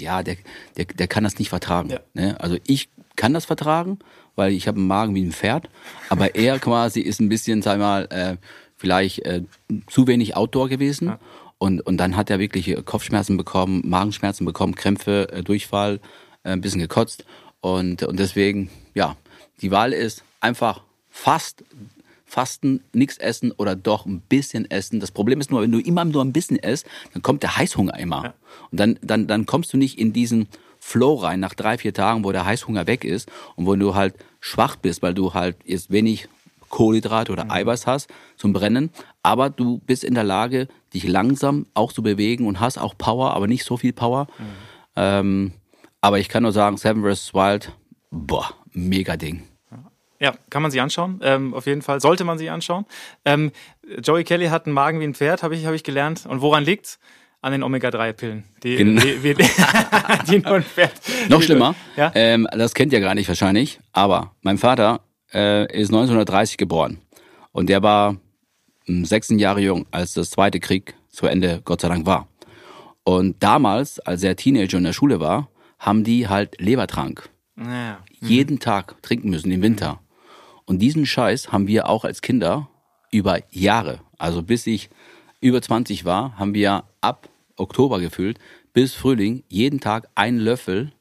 ja, 0.01 0.23
der, 0.23 0.37
der, 0.77 0.87
der 0.87 1.09
kann 1.09 1.25
das 1.25 1.39
nicht 1.39 1.49
vertragen. 1.49 1.91
Ja. 1.91 2.01
Ne? 2.15 2.41
Also 2.41 2.57
ich 2.67 2.89
kann 3.17 3.35
das 3.35 3.45
vertragen, 3.45 3.99
weil 4.37 4.53
ich 4.53 4.69
habe 4.69 4.79
einen 4.79 4.87
Magen 4.87 5.15
wie 5.15 5.25
ein 5.25 5.33
Pferd, 5.33 5.69
aber 6.09 6.35
er 6.35 6.59
quasi 6.61 7.01
ist 7.01 7.21
ein 7.21 7.29
bisschen, 7.29 7.63
sag 7.63 7.79
mal, 7.79 8.07
äh, 8.11 8.37
vielleicht 8.77 9.21
äh, 9.27 9.43
zu 9.89 10.07
wenig 10.07 10.37
Outdoor 10.37 10.69
gewesen. 10.69 11.15
Und, 11.59 11.81
und 11.81 11.97
dann 11.97 12.17
hat 12.17 12.31
er 12.31 12.39
wirklich 12.39 12.69
äh, 12.69 12.83
Kopfschmerzen 12.83 13.37
bekommen, 13.37 13.83
Magenschmerzen 13.85 14.47
bekommen, 14.47 14.77
Krämpfe, 14.77 15.29
äh, 15.33 15.43
Durchfall, 15.43 16.01
äh, 16.45 16.51
ein 16.51 16.61
bisschen 16.61 16.81
gekotzt. 16.81 17.25
Und, 17.61 18.05
und 18.05 18.21
deswegen, 18.21 18.71
ja, 18.95 19.17
die 19.61 19.73
Wahl 19.73 19.93
ist 19.93 20.23
einfach 20.41 20.83
fast 21.11 21.65
Fasten, 22.29 22.85
nichts 22.93 23.17
essen 23.17 23.53
oder 23.53 23.75
doch 23.75 24.07
ein 24.07 24.21
bisschen 24.21 24.71
essen. 24.71 25.01
Das 25.01 25.11
Problem 25.11 25.41
ist 25.41 25.51
nur, 25.51 25.63
wenn 25.63 25.73
du 25.73 25.81
immer 25.81 26.05
nur 26.05 26.23
ein 26.23 26.33
bisschen 26.33 26.59
isst, 26.59 26.87
dann 27.15 27.23
kommt 27.23 27.43
der 27.43 27.57
Heißhunger 27.57 27.99
immer. 27.99 28.35
Und 28.71 28.79
dann, 28.79 28.99
dann, 29.03 29.27
dann 29.27 29.47
kommst 29.47 29.73
du 29.73 29.79
nicht 29.79 29.99
in 29.99 30.13
diesen 30.13 30.47
Flow 30.79 31.15
rein 31.15 31.41
nach 31.41 31.55
drei, 31.55 31.79
vier 31.79 31.95
Tagen, 31.95 32.25
wo 32.25 32.31
der 32.31 32.45
Heißhunger 32.45 32.87
weg 32.87 33.05
ist 33.05 33.31
und 33.57 33.67
wo 33.67 33.75
du 33.75 33.95
halt 33.95 34.15
schwach 34.41 34.77
bist, 34.77 35.03
weil 35.03 35.15
du 35.15 35.35
halt 35.35 35.57
jetzt 35.65 35.91
wenig 35.91 36.29
Kohlenhydrate 36.69 37.33
oder 37.33 37.51
Eiweiß 37.51 37.87
hast 37.87 38.11
zum 38.37 38.53
Brennen, 38.53 38.91
aber 39.23 39.49
du 39.49 39.79
bist 39.79 40.05
in 40.05 40.15
der 40.15 40.25
Lage, 40.25 40.69
dich 40.93 41.07
langsam 41.09 41.67
auch 41.73 41.93
zu 41.93 42.03
bewegen 42.03 42.47
und 42.47 42.61
hast 42.61 42.79
auch 42.79 42.97
Power, 42.97 43.33
aber 43.33 43.47
nicht 43.47 43.65
so 43.65 43.79
viel 43.79 43.95
Power. 43.95 44.27
Ähm, 44.97 45.53
aber 46.01 46.19
ich 46.19 46.29
kann 46.29 46.43
nur 46.43 46.53
sagen, 46.53 46.77
Seven 46.77 47.03
vs. 47.03 47.35
Wild, 47.35 47.73
boah, 48.11 48.51
mega 48.73 49.17
Ding. 49.17 49.43
Ja, 50.21 50.35
kann 50.51 50.63
man 50.63 50.71
sich 50.71 50.81
anschauen. 50.81 51.21
Ähm, 51.23 51.55
auf 51.55 51.67
jeden 51.67 51.83
Fall 51.83 52.01
sollte 52.01 52.25
man 52.25 52.39
sich 52.39 52.51
anschauen. 52.51 52.87
Ähm, 53.25 53.53
Joey 54.03 54.25
Kelly 54.25 54.47
hat 54.49 54.67
einen 54.67 54.75
Magen 54.75 54.99
wie 55.01 55.05
ein 55.05 55.15
Pferd, 55.15 55.43
habe 55.43 55.55
ich, 55.55 55.65
hab 55.67 55.75
ich 55.75 55.85
gelernt. 55.85 56.27
Und 56.27 56.41
woran 56.41 56.65
liegt's? 56.65 56.99
An 57.41 57.53
den 57.53 57.63
Omega-3-Pillen. 57.63 58.43
Die, 58.65 58.75
Genau. 58.77 59.01
die, 59.01 59.17
die, 59.21 59.35
die 60.29 60.39
nur 60.41 60.55
ein 60.57 60.65
Pferd. 60.65 60.93
Noch 61.29 61.41
schlimmer, 61.41 61.77
Ja? 61.97 62.11
ähm, 62.17 62.49
das 62.51 62.75
kennt 62.75 62.93
ihr 62.93 62.99
gar 62.99 63.15
nicht 63.15 63.29
wahrscheinlich, 63.29 63.79
aber 63.93 64.35
mein 64.43 64.59
Vater 64.59 65.03
äh, 65.33 65.63
ist 65.73 65.91
1930 65.91 66.57
geboren 66.57 66.99
und 67.53 67.69
der 67.69 67.81
war 67.85 68.17
ähm, 68.89 69.05
16 69.05 69.39
Jahre 69.39 69.61
jung, 69.61 69.87
als 69.93 70.15
das 70.15 70.31
zweite 70.31 70.59
Krieg 70.59 70.95
zu 71.11 71.27
Ende, 71.27 71.63
Gott 71.65 71.81
sei 71.83 71.87
Dank, 71.89 72.07
war. 72.07 72.27
Und 73.05 73.41
damals, 73.41 74.01
als 74.01 74.25
er 74.25 74.35
Teenager 74.35 74.79
in 74.79 74.83
der 74.85 74.93
Schule 74.93 75.21
war, 75.21 75.49
haben 75.79 76.03
die 76.03 76.27
halt 76.27 76.61
Lebertrank 76.61 77.31
Ja. 77.57 77.99
jeden 78.21 78.59
Tag 78.59 79.01
trinken 79.01 79.31
müssen 79.31 79.53
im 79.53 79.63
Winter. 79.63 80.01
Und 80.69 80.81
diesen 80.81 81.07
Scheiß 81.07 81.51
haben 81.51 81.67
wir 81.67 81.89
auch 81.89 82.05
als 82.05 82.21
Kinder 82.21 82.69
über 83.11 83.41
Jahre, 83.51 84.01
also 84.19 84.43
bis 84.43 84.67
ich 84.67 84.91
über 85.41 85.63
20 85.63 86.05
war, 86.05 86.39
haben 86.39 86.53
wir 86.53 86.85
ab 87.01 87.31
Oktober 87.57 88.01
gefüllt 88.01 88.39
bis 88.75 88.93
Frühling 88.93 89.45
jeden 89.49 89.81
Tag 89.81 90.11
einen 90.15 90.39
Löffel 90.39 90.93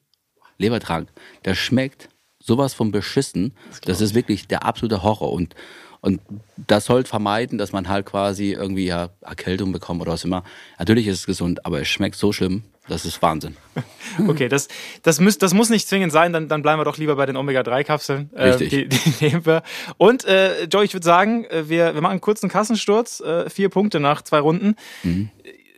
Lebertrank. 0.56 1.10
Das 1.42 1.58
schmeckt 1.58 2.08
sowas 2.38 2.72
von 2.72 2.92
beschissen. 2.92 3.52
Das 3.84 4.00
ist 4.00 4.14
wirklich 4.14 4.48
der 4.48 4.64
absolute 4.64 5.02
Horror. 5.02 5.32
Und, 5.32 5.54
und 6.00 6.20
das 6.56 6.84
soll 6.84 7.04
vermeiden, 7.04 7.58
dass 7.58 7.72
man 7.72 7.88
halt 7.88 8.06
quasi 8.06 8.52
irgendwie 8.52 8.86
ja 8.86 9.10
Erkältung 9.20 9.72
bekommt 9.72 10.00
oder 10.00 10.12
was 10.12 10.24
immer. 10.24 10.44
Natürlich 10.78 11.06
ist 11.06 11.20
es 11.20 11.26
gesund, 11.26 11.66
aber 11.66 11.80
es 11.80 11.88
schmeckt 11.88 12.16
so 12.16 12.32
schlimm, 12.32 12.62
das 12.88 13.04
ist 13.04 13.20
Wahnsinn. 13.22 13.56
Okay, 14.26 14.48
das, 14.48 14.66
das, 15.02 15.20
müß, 15.20 15.38
das 15.38 15.54
muss 15.54 15.70
nicht 15.70 15.86
zwingend 15.86 16.12
sein, 16.12 16.32
dann, 16.32 16.48
dann 16.48 16.62
bleiben 16.62 16.80
wir 16.80 16.84
doch 16.84 16.96
lieber 16.96 17.14
bei 17.14 17.26
den 17.26 17.36
Omega-3-Kapseln. 17.36 18.30
Äh, 18.34 18.48
Richtig. 18.48 18.70
die, 18.70 18.88
die 18.88 19.12
nehmen 19.24 19.46
wir. 19.46 19.62
Und 19.96 20.24
äh, 20.24 20.64
Joey, 20.64 20.86
ich 20.86 20.94
würde 20.94 21.04
sagen, 21.04 21.44
äh, 21.44 21.68
wir, 21.68 21.94
wir 21.94 22.00
machen 22.00 22.12
einen 22.12 22.20
kurzen 22.20 22.48
Kassensturz, 22.48 23.20
äh, 23.20 23.48
vier 23.48 23.68
Punkte 23.68 24.00
nach 24.00 24.22
zwei 24.22 24.40
Runden. 24.40 24.74
Mhm. 25.04 25.30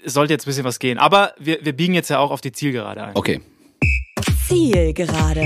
Sollte 0.06 0.32
jetzt 0.32 0.46
ein 0.46 0.50
bisschen 0.50 0.64
was 0.64 0.78
gehen. 0.78 0.96
Aber 0.96 1.34
wir, 1.38 1.58
wir 1.62 1.74
biegen 1.74 1.92
jetzt 1.92 2.08
ja 2.08 2.18
auch 2.18 2.30
auf 2.30 2.40
die 2.40 2.52
Zielgerade 2.52 3.02
ein. 3.02 3.10
Okay. 3.14 3.40
Zielgerade. 4.46 5.44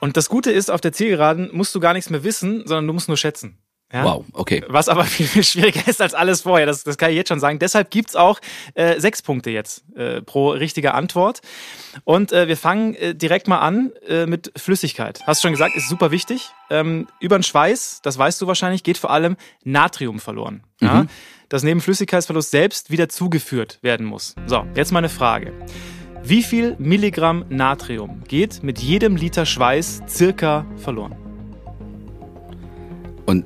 Und 0.00 0.16
das 0.16 0.28
Gute 0.28 0.50
ist, 0.50 0.70
auf 0.70 0.80
der 0.80 0.92
Zielgeraden 0.92 1.50
musst 1.52 1.74
du 1.74 1.80
gar 1.80 1.92
nichts 1.92 2.10
mehr 2.10 2.24
wissen, 2.24 2.66
sondern 2.66 2.86
du 2.86 2.92
musst 2.92 3.08
nur 3.08 3.16
schätzen. 3.16 3.58
Ja? 3.92 4.04
Wow, 4.04 4.24
okay. 4.32 4.62
Was 4.68 4.88
aber 4.88 5.04
viel, 5.04 5.26
viel 5.26 5.44
schwieriger 5.44 5.86
ist 5.86 6.00
als 6.00 6.14
alles 6.14 6.42
vorher, 6.42 6.66
das, 6.66 6.84
das 6.84 6.98
kann 6.98 7.10
ich 7.10 7.16
jetzt 7.16 7.28
schon 7.28 7.40
sagen. 7.40 7.58
Deshalb 7.58 7.90
gibt's 7.90 8.16
auch 8.16 8.40
äh, 8.74 9.00
sechs 9.00 9.22
Punkte 9.22 9.50
jetzt 9.50 9.84
äh, 9.96 10.20
pro 10.20 10.50
richtige 10.50 10.94
Antwort. 10.94 11.40
Und 12.04 12.32
äh, 12.32 12.48
wir 12.48 12.56
fangen 12.56 12.94
äh, 12.94 13.14
direkt 13.14 13.48
mal 13.48 13.58
an 13.58 13.92
äh, 14.06 14.26
mit 14.26 14.52
Flüssigkeit. 14.56 15.20
Hast 15.26 15.42
du 15.42 15.48
schon 15.48 15.52
gesagt, 15.52 15.74
ist 15.74 15.88
super 15.88 16.10
wichtig. 16.10 16.50
Ähm, 16.70 17.08
über 17.20 17.38
den 17.38 17.42
Schweiß, 17.42 18.00
das 18.02 18.18
weißt 18.18 18.40
du 18.40 18.46
wahrscheinlich, 18.46 18.82
geht 18.82 18.98
vor 18.98 19.10
allem 19.10 19.36
Natrium 19.64 20.20
verloren. 20.20 20.64
Ja? 20.80 21.06
Das 21.48 21.62
neben 21.62 21.80
Flüssigkeitsverlust 21.80 22.50
selbst 22.50 22.90
wieder 22.90 23.08
zugeführt 23.08 23.78
werden 23.80 24.04
muss. 24.04 24.34
So, 24.46 24.66
jetzt 24.74 24.92
meine 24.92 25.08
Frage. 25.08 25.54
Wie 26.24 26.42
viel 26.42 26.76
Milligramm 26.78 27.44
Natrium 27.48 28.22
geht 28.26 28.62
mit 28.62 28.78
jedem 28.80 29.16
Liter 29.16 29.46
Schweiß 29.46 30.02
circa 30.08 30.66
verloren? 30.76 31.14
Und 33.26 33.44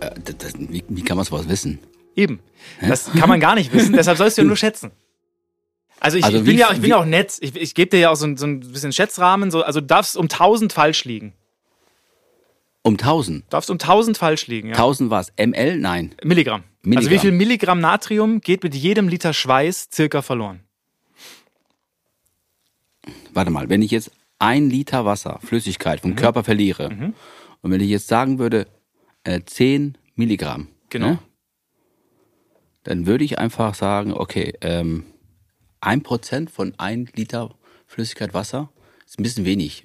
äh, 0.00 0.10
das, 0.38 0.54
wie, 0.58 0.84
wie 0.88 1.02
kann 1.02 1.16
man 1.16 1.24
sowas 1.26 1.48
wissen? 1.48 1.78
Eben. 2.14 2.40
Das 2.80 3.10
kann 3.12 3.28
man 3.28 3.40
gar 3.40 3.54
nicht 3.54 3.72
wissen, 3.72 3.92
deshalb 3.92 4.18
sollst 4.18 4.38
du 4.38 4.42
ja 4.42 4.46
nur 4.48 4.56
schätzen. 4.56 4.90
Also 6.00 6.18
ich, 6.18 6.24
Also 6.24 6.38
ich 6.38 6.44
bin 6.44 6.54
wie- 6.54 6.58
ja, 6.60 6.72
ich 6.72 6.80
bin 6.80 6.90
ja 6.90 6.96
auch 6.98 7.04
nett. 7.04 7.36
Ich, 7.40 7.54
ich 7.56 7.74
gebe 7.74 7.90
dir 7.90 7.98
ja 8.00 8.10
auch 8.10 8.16
so 8.16 8.26
ein, 8.26 8.36
so 8.36 8.46
ein 8.46 8.60
bisschen 8.60 8.92
Schätzrahmen. 8.92 9.50
So, 9.50 9.62
also 9.62 9.80
du 9.80 9.86
darfst 9.86 10.16
um 10.16 10.24
1000 10.26 10.72
falsch 10.72 11.04
liegen. 11.04 11.32
Um 12.82 12.94
1000. 12.94 13.44
Du 13.44 13.50
darfst 13.50 13.70
um 13.70 13.76
1000 13.78 14.16
falsch 14.18 14.46
liegen. 14.46 14.68
Ja. 14.68 14.74
1000 14.74 15.10
was? 15.10 15.32
ML? 15.38 15.78
Nein. 15.78 16.14
Milligramm. 16.22 16.62
Also 16.62 16.88
Milligramm. 16.90 17.10
wie 17.14 17.18
viel 17.18 17.32
Milligramm 17.32 17.80
Natrium 17.80 18.40
geht 18.40 18.62
mit 18.62 18.74
jedem 18.74 19.08
Liter 19.08 19.32
Schweiß 19.32 19.88
circa 19.92 20.22
verloren? 20.22 20.60
Warte 23.32 23.50
mal, 23.50 23.68
wenn 23.68 23.82
ich 23.82 23.90
jetzt 23.90 24.10
ein 24.38 24.68
Liter 24.70 25.04
Wasser, 25.04 25.38
Flüssigkeit 25.42 25.98
Mhm. 25.98 26.08
vom 26.10 26.16
Körper 26.16 26.44
verliere 26.44 27.14
und 27.62 27.70
wenn 27.70 27.80
ich 27.80 27.88
jetzt 27.90 28.08
sagen 28.08 28.38
würde, 28.38 28.66
äh, 29.24 29.40
10 29.44 29.96
Milligramm, 30.14 30.68
Genau. 30.90 31.06
ne, 31.12 31.18
dann 32.84 33.06
würde 33.06 33.24
ich 33.24 33.38
einfach 33.38 33.74
sagen, 33.74 34.12
okay, 34.12 34.54
ähm, 34.60 35.04
ein 35.80 36.02
Prozent 36.02 36.50
von 36.50 36.74
ein 36.78 37.08
Liter 37.14 37.54
Flüssigkeit 37.86 38.34
Wasser 38.34 38.70
ist 39.04 39.18
ein 39.18 39.22
bisschen 39.22 39.44
wenig. 39.44 39.84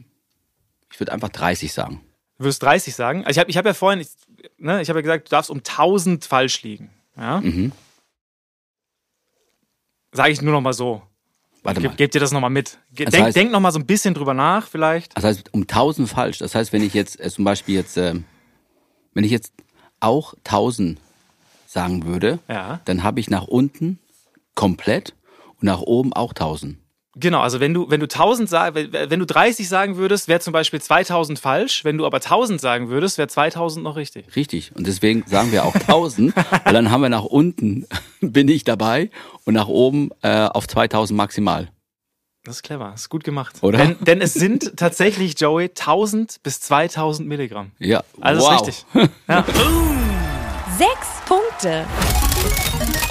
Ich 0.92 1.00
würde 1.00 1.12
einfach 1.14 1.30
30 1.30 1.72
sagen. 1.74 2.02
Du 2.38 2.46
würdest 2.46 2.62
30 2.64 2.96
sagen. 2.96 3.20
Also 3.26 3.32
ich 3.32 3.40
habe 3.40 3.50
ich 3.50 3.58
hab 3.58 3.66
ja 3.66 3.74
vorhin, 3.74 4.02
ich, 4.02 4.10
ne, 4.58 4.82
ich 4.82 4.90
habe 4.90 5.00
ja 5.00 5.02
gesagt, 5.04 5.28
du 5.28 5.30
darfst 5.32 5.50
um 5.52 5.60
1000 5.64 6.26
falsch 6.26 6.64
liegen. 6.64 6.90
Ja? 7.16 7.40
Mhm. 7.42 7.72
Sage 10.12 10.32
ich 10.34 10.42
nur 10.42 10.52
noch 10.54 10.62
mal 10.62 10.74
so. 10.74 11.02
Warte 11.64 11.82
mal. 11.82 11.96
geb 11.96 12.12
dir 12.12 12.20
das 12.20 12.32
noch 12.32 12.42
mal 12.42 12.50
mit. 12.50 12.80
Ge 12.94 13.06
Das 13.06 13.14
denk, 13.14 13.28
heißt- 13.28 13.34
denk 13.36 13.52
noch 13.52 13.60
mal 13.60 13.72
so 13.72 13.80
ein 13.80 13.86
bisschen 13.86 14.14
drüber 14.14 14.34
nach, 14.34 14.68
vielleicht. 14.68 15.16
Das 15.16 15.24
heißt, 15.24 15.54
um 15.54 15.68
1000 15.68 16.10
falsch. 16.10 16.40
Das 16.40 16.56
heißt, 16.56 16.74
wenn 16.74 16.82
ich 16.84 16.94
jetzt 16.94 17.20
äh, 17.20 17.30
zum 17.30 17.46
Beispiel 17.46 17.76
jetzt, 17.76 17.98
ähm, 17.98 18.24
wenn 19.14 19.24
ich 19.24 19.32
jetzt 19.32 19.54
auch 20.00 20.34
1000 20.44 21.00
sagen 21.68 22.06
würde, 22.06 22.40
Ja. 22.50 22.82
dann 22.86 23.04
habe 23.04 23.20
ich 23.20 23.30
nach 23.30 23.44
unten 23.48 24.00
komplett 24.56 25.14
und 25.60 25.64
nach 25.64 25.82
oben 25.82 26.14
auch 26.14 26.34
1000. 26.34 26.78
Genau, 27.18 27.42
also 27.42 27.60
wenn 27.60 27.74
du, 27.74 27.90
wenn 27.90 28.00
du 28.00 28.06
1000 28.06 28.50
sag, 28.50 28.74
wenn 28.74 29.20
du 29.20 29.26
30 29.26 29.68
sagen 29.68 29.98
würdest, 29.98 30.30
wäre 30.30 30.40
zum 30.40 30.54
Beispiel 30.54 30.82
2000 30.82 31.38
falsch. 31.40 31.84
Wenn 31.84 31.98
du 31.98 32.06
aber 32.06 32.18
1000 32.18 32.62
sagen 32.62 32.88
würdest, 32.88 33.18
wäre 33.18 33.28
2000 33.28 33.84
noch 33.84 33.98
richtig. 33.98 34.34
Richtig. 34.36 34.72
Und 34.76 34.88
deswegen 34.88 35.24
sagen 35.28 35.52
wir 35.52 35.66
auch 35.66 35.76
1000, 35.76 36.34
weil 36.64 36.74
dann 36.74 36.90
haben 36.90 37.02
wir 37.02 37.10
nach 37.10 37.26
unten 37.26 37.86
bin 38.22 38.48
ich 38.48 38.64
dabei 38.64 39.10
und 39.44 39.56
nach 39.56 39.68
oben 39.68 40.12
äh, 40.22 40.46
auf 40.46 40.68
2000 40.70 41.18
maximal. 41.18 41.68
Das 42.46 42.56
ist 42.56 42.64
clever, 42.64 42.90
das 42.94 43.02
ist 43.02 43.10
gut 43.10 43.24
gemacht. 43.26 43.58
Oder? 43.62 43.78
Denn, 43.78 43.98
denn 44.00 44.22
es 44.22 44.34
sind 44.34 44.72
tatsächlich, 44.78 45.38
Joey, 45.38 45.66
1000 45.66 46.42
bis 46.44 46.62
2000 46.62 47.28
Milligramm. 47.28 47.72
Ja, 47.78 48.04
Also 48.22 48.42
wow. 48.44 48.54
ist 48.68 48.68
richtig. 48.68 48.86
Ja. 49.28 49.44
Sechs 50.78 51.08
Punkte. 51.28 51.86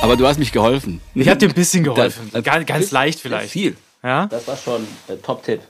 Aber 0.00 0.16
du 0.16 0.26
hast 0.26 0.38
mich 0.38 0.50
geholfen. 0.52 1.00
Ich 1.14 1.28
habe 1.28 1.38
dir 1.38 1.48
ein 1.50 1.54
bisschen 1.54 1.84
geholfen. 1.84 2.30
Das- 2.32 2.42
das- 2.42 2.44
ganz, 2.44 2.66
ganz 2.66 2.90
leicht 2.90 3.20
vielleicht. 3.20 3.50
Viel. 3.52 3.76
Ja? 4.02 4.26
Das 4.26 4.46
war 4.48 4.56
schon 4.56 4.86
äh, 5.08 5.16
Top-Tipp. 5.16 5.60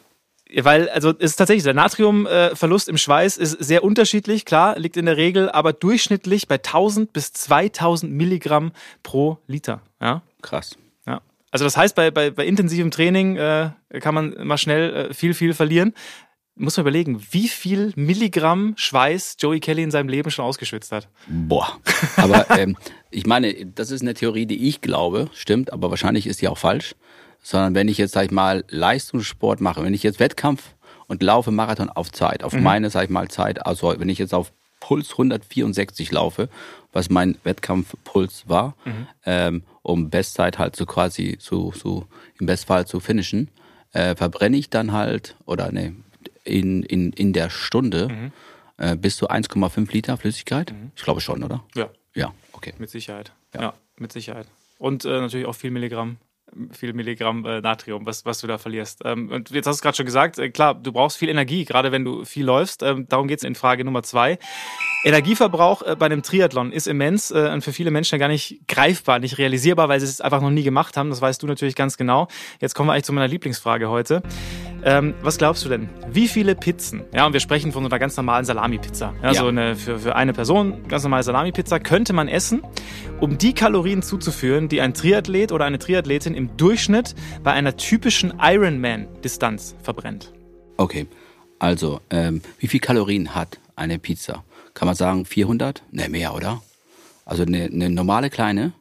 Weil, 0.56 0.88
also 0.88 1.10
es 1.10 1.32
ist 1.32 1.36
tatsächlich, 1.36 1.64
der 1.64 1.74
Natriumverlust 1.74 2.88
im 2.88 2.96
Schweiß 2.96 3.36
ist 3.36 3.52
sehr 3.52 3.84
unterschiedlich, 3.84 4.44
klar, 4.44 4.78
liegt 4.78 4.96
in 4.96 5.06
der 5.06 5.16
Regel, 5.16 5.48
aber 5.48 5.72
durchschnittlich 5.72 6.48
bei 6.48 6.56
1000 6.56 7.12
bis 7.12 7.32
2000 7.32 8.12
Milligramm 8.12 8.72
pro 9.02 9.38
Liter. 9.46 9.80
Ja? 10.00 10.22
Krass. 10.42 10.76
Ja. 11.06 11.20
Also 11.50 11.64
das 11.64 11.76
heißt, 11.76 11.94
bei, 11.94 12.10
bei, 12.10 12.30
bei 12.30 12.46
intensivem 12.46 12.90
Training 12.90 13.36
äh, 13.36 13.70
kann 14.00 14.14
man 14.14 14.34
mal 14.46 14.58
schnell 14.58 15.10
äh, 15.10 15.14
viel, 15.14 15.34
viel 15.34 15.54
verlieren. 15.54 15.94
Muss 16.56 16.76
man 16.76 16.82
überlegen, 16.82 17.22
wie 17.30 17.48
viel 17.48 17.92
Milligramm 17.94 18.74
Schweiß 18.76 19.36
Joey 19.38 19.60
Kelly 19.60 19.82
in 19.82 19.90
seinem 19.90 20.08
Leben 20.08 20.30
schon 20.30 20.44
ausgeschwitzt 20.44 20.92
hat. 20.92 21.08
Boah. 21.28 21.78
Aber 22.16 22.50
ähm, 22.58 22.76
ich 23.10 23.24
meine, 23.24 23.66
das 23.66 23.90
ist 23.90 24.02
eine 24.02 24.14
Theorie, 24.14 24.46
die 24.46 24.68
ich 24.68 24.80
glaube, 24.80 25.30
stimmt, 25.32 25.72
aber 25.72 25.90
wahrscheinlich 25.90 26.26
ist 26.26 26.42
die 26.42 26.48
auch 26.48 26.58
falsch. 26.58 26.96
Sondern 27.42 27.74
wenn 27.74 27.88
ich 27.88 27.98
jetzt, 27.98 28.12
sag 28.12 28.26
ich 28.26 28.30
mal, 28.30 28.64
Leistungssport 28.68 29.60
mache, 29.60 29.82
wenn 29.82 29.94
ich 29.94 30.02
jetzt 30.02 30.20
Wettkampf 30.20 30.74
und 31.06 31.22
laufe 31.22 31.50
Marathon 31.50 31.88
auf 31.88 32.12
Zeit, 32.12 32.42
auf 32.44 32.52
meine, 32.52 32.90
sag 32.90 33.04
ich 33.04 33.10
mal, 33.10 33.28
Zeit, 33.28 33.66
also 33.66 33.94
wenn 33.98 34.08
ich 34.08 34.18
jetzt 34.18 34.34
auf 34.34 34.52
Puls 34.80 35.12
164 35.12 36.10
laufe, 36.12 36.48
was 36.92 37.10
mein 37.10 37.36
Wettkampfpuls 37.44 38.48
war, 38.48 38.74
ähm, 39.24 39.62
um 39.82 40.10
Bestzeit 40.10 40.58
halt 40.58 40.76
so 40.76 40.86
quasi 40.86 41.36
so, 41.40 41.72
so 41.72 42.06
im 42.38 42.46
Bestfall 42.46 42.86
zu 42.86 43.00
finishen, 43.00 43.48
äh, 43.92 44.14
verbrenne 44.14 44.56
ich 44.56 44.70
dann 44.70 44.92
halt, 44.92 45.36
oder 45.46 45.72
ne, 45.72 45.94
in, 46.44 46.82
in, 46.82 47.12
in 47.12 47.32
der 47.32 47.50
Stunde 47.50 48.32
äh, 48.76 48.96
bis 48.96 49.16
zu 49.16 49.28
1,5 49.28 49.92
Liter 49.92 50.16
Flüssigkeit. 50.16 50.74
Ich 50.96 51.02
glaube 51.02 51.20
schon, 51.20 51.42
oder? 51.44 51.64
Ja. 51.74 51.90
Ja, 52.14 52.32
okay. 52.52 52.74
Mit 52.78 52.90
Sicherheit. 52.90 53.32
Ja, 53.54 53.74
mit 53.96 54.12
Sicherheit. 54.12 54.46
Und 54.78 55.04
äh, 55.04 55.20
natürlich 55.20 55.46
auch 55.46 55.54
viel 55.54 55.70
Milligramm, 55.70 56.16
viel 56.72 56.92
Milligramm 56.92 57.44
äh, 57.44 57.60
Natrium, 57.60 58.06
was, 58.06 58.24
was 58.24 58.40
du 58.40 58.46
da 58.46 58.58
verlierst. 58.58 59.02
Ähm, 59.04 59.30
und 59.30 59.50
jetzt 59.50 59.66
hast 59.66 59.76
du 59.76 59.78
es 59.78 59.82
gerade 59.82 59.96
schon 59.96 60.06
gesagt, 60.06 60.38
äh, 60.38 60.50
klar, 60.50 60.74
du 60.74 60.92
brauchst 60.92 61.18
viel 61.18 61.28
Energie, 61.28 61.64
gerade 61.64 61.92
wenn 61.92 62.04
du 62.04 62.24
viel 62.24 62.44
läufst. 62.44 62.82
Ähm, 62.82 63.06
darum 63.08 63.28
geht 63.28 63.38
es 63.38 63.44
in 63.44 63.54
Frage 63.54 63.84
Nummer 63.84 64.02
zwei. 64.02 64.38
Energieverbrauch 65.04 65.82
äh, 65.82 65.96
bei 65.96 66.06
einem 66.06 66.22
Triathlon 66.22 66.72
ist 66.72 66.86
immens 66.86 67.30
äh, 67.30 67.50
und 67.52 67.62
für 67.62 67.72
viele 67.72 67.90
Menschen 67.90 68.18
gar 68.18 68.28
nicht 68.28 68.60
greifbar, 68.68 69.18
nicht 69.18 69.38
realisierbar, 69.38 69.88
weil 69.88 70.00
sie 70.00 70.06
es 70.06 70.20
einfach 70.20 70.40
noch 70.40 70.50
nie 70.50 70.62
gemacht 70.62 70.96
haben. 70.96 71.10
Das 71.10 71.20
weißt 71.20 71.42
du 71.42 71.46
natürlich 71.46 71.74
ganz 71.74 71.96
genau. 71.96 72.28
Jetzt 72.60 72.74
kommen 72.74 72.88
wir 72.88 72.92
eigentlich 72.92 73.04
zu 73.04 73.12
meiner 73.12 73.28
Lieblingsfrage 73.28 73.88
heute. 73.88 74.22
Ähm, 74.82 75.14
was 75.22 75.36
glaubst 75.36 75.64
du 75.64 75.68
denn? 75.68 75.88
Wie 76.10 76.26
viele 76.26 76.54
Pizzen? 76.54 77.02
Ja, 77.12 77.26
und 77.26 77.32
wir 77.34 77.40
sprechen 77.40 77.70
von 77.72 77.82
so 77.82 77.88
einer 77.90 77.98
ganz 77.98 78.16
normalen 78.16 78.44
Salami-Pizza. 78.46 79.12
Ja, 79.22 79.32
Ja. 79.32 79.34
so 79.40 79.46
eine 79.48 79.76
für, 79.76 79.98
für 79.98 80.16
eine 80.16 80.32
Person 80.32 80.88
ganz 80.88 81.02
normale 81.02 81.22
Salami-Pizza 81.22 81.80
könnte 81.80 82.12
man 82.14 82.28
essen, 82.28 82.62
um 83.20 83.36
die 83.36 83.52
Kalorien 83.52 84.02
zuzuführen, 84.02 84.68
die 84.68 84.80
ein 84.80 84.94
Triathlet 84.94 85.52
oder 85.52 85.66
eine 85.66 85.78
Triathletin 85.78 86.34
im 86.34 86.56
Durchschnitt 86.56 87.14
bei 87.42 87.52
einer 87.52 87.76
typischen 87.76 88.32
Ironman-Distanz 88.40 89.74
verbrennt. 89.82 90.32
Okay, 90.78 91.06
also 91.58 92.00
ähm, 92.10 92.40
wie 92.58 92.66
viel 92.68 92.80
Kalorien 92.80 93.34
hat 93.34 93.58
eine 93.76 93.98
Pizza? 93.98 94.44
Kann 94.72 94.86
man 94.86 94.94
sagen 94.94 95.26
400? 95.26 95.82
Ne, 95.90 96.08
mehr, 96.08 96.34
oder? 96.34 96.62
Also 97.26 97.42
eine, 97.42 97.64
eine 97.64 97.90
normale 97.90 98.30
kleine 98.30 98.72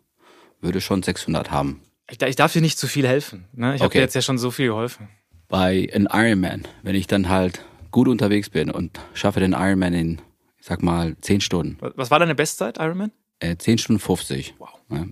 würde 0.61 0.79
schon 0.81 1.03
600 1.03 1.51
haben. 1.51 1.81
Ich, 2.09 2.21
ich 2.21 2.35
darf 2.35 2.53
dir 2.53 2.61
nicht 2.61 2.77
zu 2.79 2.87
viel 2.87 3.07
helfen. 3.07 3.45
Ne? 3.53 3.75
Ich 3.75 3.81
habe 3.81 3.87
Okay. 3.87 3.97
dir 3.99 4.03
jetzt 4.03 4.15
ja 4.15 4.21
schon 4.21 4.37
so 4.37 4.49
viel 4.49 4.67
geholfen. 4.67 5.09
Bei 5.49 5.89
einem 5.93 6.07
Ironman, 6.11 6.63
wenn 6.83 6.95
ich 6.95 7.07
dann 7.07 7.27
halt 7.27 7.65
gut 7.91 8.07
unterwegs 8.07 8.49
bin 8.49 8.69
und 8.71 8.99
schaffe 9.13 9.39
den 9.41 9.53
Ironman 9.53 9.93
in, 9.93 10.21
ich 10.59 10.65
sag 10.67 10.81
mal, 10.83 11.15
10 11.19 11.41
Stunden, 11.41 11.77
Was- 11.95 12.11
war 12.11 12.19
deine 12.19 12.35
Bestzeit, 12.35 12.77
Ironman? 12.77 13.11
äh, 13.39 13.55
10 13.57 13.77
Stunden 13.79 13.99
50. 13.99 14.53
Wow. 14.59 14.69
Ja. 14.91 15.05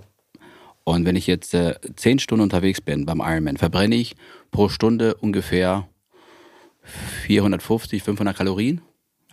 Und 0.83 1.03
wenn 1.05 1.15
ich 1.17 1.27
jetzt 1.27 1.53
äh, 1.53 1.75
10 1.95 2.19
Stunden 2.19 2.43
unterwegs 2.43 2.79
bin 2.81 3.05
beim 3.05 3.19
Ironman, 3.19 3.57
verbrenne 3.57 3.95
ich 3.95 4.15
pro 4.51 4.69
Stunde 4.69 5.15
ungefähr 5.15 5.87
450, 7.23 8.03
500 8.03 8.37
Kalorien. 8.37 8.81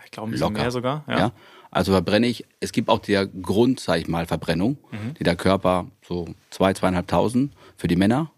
Ich 0.04 0.10
glaube 0.10 0.28
ein 0.28 0.32
bisschen 0.32 0.48
Locker. 0.48 0.62
mehr 0.62 0.70
sogar. 0.70 1.04
Ja. 1.08 1.18
Ja. 1.18 1.32
Also 1.70 1.92
verbrenne 1.92 2.26
ich, 2.28 2.44
es 2.60 2.72
gibt 2.72 2.88
auch 2.88 3.00
der 3.00 3.26
Grund, 3.26 3.80
sag 3.80 4.00
ich 4.00 4.08
mal, 4.08 4.26
Verbrennung, 4.26 4.78
Mhm. 4.92 5.14
die 5.18 5.24
der 5.24 5.36
Körper 5.36 5.86
so 6.06 6.28
zwei, 6.50 6.72
zweieinhalbtausend 6.72 7.52
für 7.76 7.88
die 7.88 7.96
Männer. 7.96 8.30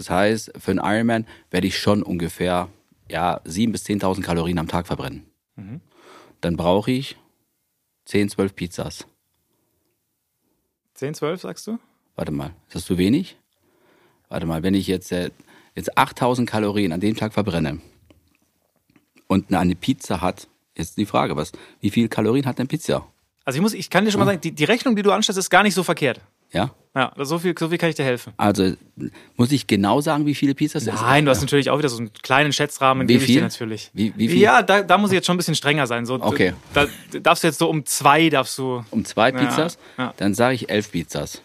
Das 0.00 0.08
heißt, 0.08 0.52
für 0.58 0.70
einen 0.70 0.80
Ironman 0.82 1.26
werde 1.50 1.66
ich 1.66 1.78
schon 1.78 2.02
ungefähr 2.02 2.70
ja, 3.10 3.42
sieben 3.44 3.72
bis 3.72 3.84
10.000 3.84 4.22
Kalorien 4.22 4.58
am 4.58 4.66
Tag 4.66 4.86
verbrennen. 4.86 5.26
Mhm. 5.56 5.82
Dann 6.40 6.56
brauche 6.56 6.90
ich 6.90 7.18
10, 8.06 8.30
12 8.30 8.56
Pizzas. 8.56 9.06
10, 10.94 11.12
12, 11.12 11.42
sagst 11.42 11.66
du? 11.66 11.78
Warte 12.16 12.32
mal, 12.32 12.54
ist 12.68 12.76
das 12.76 12.86
zu 12.86 12.96
wenig? 12.96 13.36
Warte 14.30 14.46
mal, 14.46 14.62
wenn 14.62 14.72
ich 14.72 14.86
jetzt, 14.86 15.12
äh, 15.12 15.32
jetzt 15.74 15.98
8000 15.98 16.48
Kalorien 16.48 16.92
an 16.92 17.00
dem 17.00 17.14
Tag 17.14 17.34
verbrenne 17.34 17.82
und 19.26 19.52
eine 19.52 19.74
Pizza 19.74 20.22
hat, 20.22 20.48
jetzt 20.78 20.96
die 20.96 21.04
Frage, 21.04 21.36
was, 21.36 21.52
wie 21.80 21.90
viel 21.90 22.08
Kalorien 22.08 22.46
hat 22.46 22.58
eine 22.58 22.68
Pizza? 22.68 23.06
Also 23.44 23.58
ich 23.58 23.62
muss, 23.62 23.74
ich 23.74 23.90
kann 23.90 24.06
dir 24.06 24.12
schon 24.12 24.20
mal 24.20 24.24
sagen, 24.24 24.40
die, 24.40 24.52
die 24.52 24.64
Rechnung, 24.64 24.96
die 24.96 25.02
du 25.02 25.12
anstellst, 25.12 25.38
ist 25.38 25.50
gar 25.50 25.62
nicht 25.62 25.74
so 25.74 25.82
verkehrt. 25.82 26.22
Ja? 26.52 26.74
Ja, 26.94 27.12
so 27.18 27.38
viel, 27.38 27.54
so 27.56 27.68
viel 27.68 27.78
kann 27.78 27.88
ich 27.90 27.94
dir 27.94 28.04
helfen. 28.04 28.32
Also 28.36 28.72
muss 29.36 29.52
ich 29.52 29.68
genau 29.68 30.00
sagen, 30.00 30.26
wie 30.26 30.34
viele 30.34 30.54
Pizzas 30.56 30.86
es 30.88 31.00
Nein, 31.00 31.24
du 31.24 31.30
hast 31.30 31.40
natürlich 31.40 31.70
auch 31.70 31.78
wieder 31.78 31.88
so 31.88 31.98
einen 31.98 32.12
kleinen 32.12 32.52
Schätzrahmen, 32.52 33.06
Wie 33.08 33.12
gebe 33.12 33.22
ich 33.22 33.28
dir 33.28 33.32
viel? 33.34 33.42
natürlich. 33.42 33.90
Wie- 33.94 34.12
wie 34.16 34.28
viel? 34.28 34.38
Ja, 34.40 34.62
da, 34.62 34.82
da 34.82 34.98
muss 34.98 35.10
ich 35.10 35.14
jetzt 35.14 35.26
schon 35.26 35.36
ein 35.36 35.38
bisschen 35.38 35.54
strenger 35.54 35.86
sein. 35.86 36.04
So, 36.04 36.14
Okay. 36.20 36.52
Da, 36.74 36.86
darfst 37.22 37.44
du 37.44 37.48
jetzt 37.48 37.58
so 37.60 37.70
um 37.70 37.86
zwei, 37.86 38.28
darfst 38.28 38.58
du, 38.58 38.84
um 38.90 39.04
zwei 39.04 39.30
Ja, 39.30 39.38
Pizzas, 39.38 39.78
ja. 39.98 40.12
dann 40.16 40.34
sage 40.34 40.56
ich 40.56 40.68
elf 40.68 40.90
Pizzas. 40.90 41.42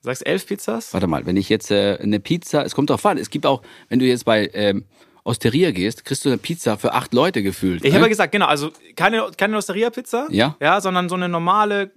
sagst 0.00 0.26
elf 0.26 0.46
Pizzas? 0.46 0.94
Warte 0.94 1.06
mal, 1.06 1.26
wenn 1.26 1.36
ich 1.36 1.50
jetzt 1.50 1.70
äh, 1.70 1.98
eine 2.00 2.18
Pizza, 2.18 2.64
es 2.64 2.74
kommt 2.74 2.88
drauf 2.88 3.04
an, 3.04 3.18
es 3.18 3.28
gibt 3.28 3.44
auch, 3.44 3.60
wenn 3.90 3.98
du 3.98 4.06
jetzt 4.06 4.24
bei 4.24 4.48
ähm, 4.54 4.86
Osteria 5.24 5.72
gehst, 5.72 6.06
kriegst 6.06 6.24
du 6.24 6.30
eine 6.30 6.38
Pizza 6.38 6.78
für 6.78 6.94
acht 6.94 7.12
Leute 7.12 7.42
gefühlt. 7.42 7.84
Ich 7.84 7.90
ne? 7.90 7.96
habe 7.96 8.06
ja 8.06 8.08
gesagt, 8.08 8.32
genau, 8.32 8.46
also 8.46 8.70
keine, 8.96 9.26
keine 9.36 9.58
Osteria-Pizza, 9.58 10.26
Ja. 10.30 10.56
ja, 10.58 10.80
sondern 10.80 11.10
so 11.10 11.16
eine 11.16 11.28
normale, 11.28 11.90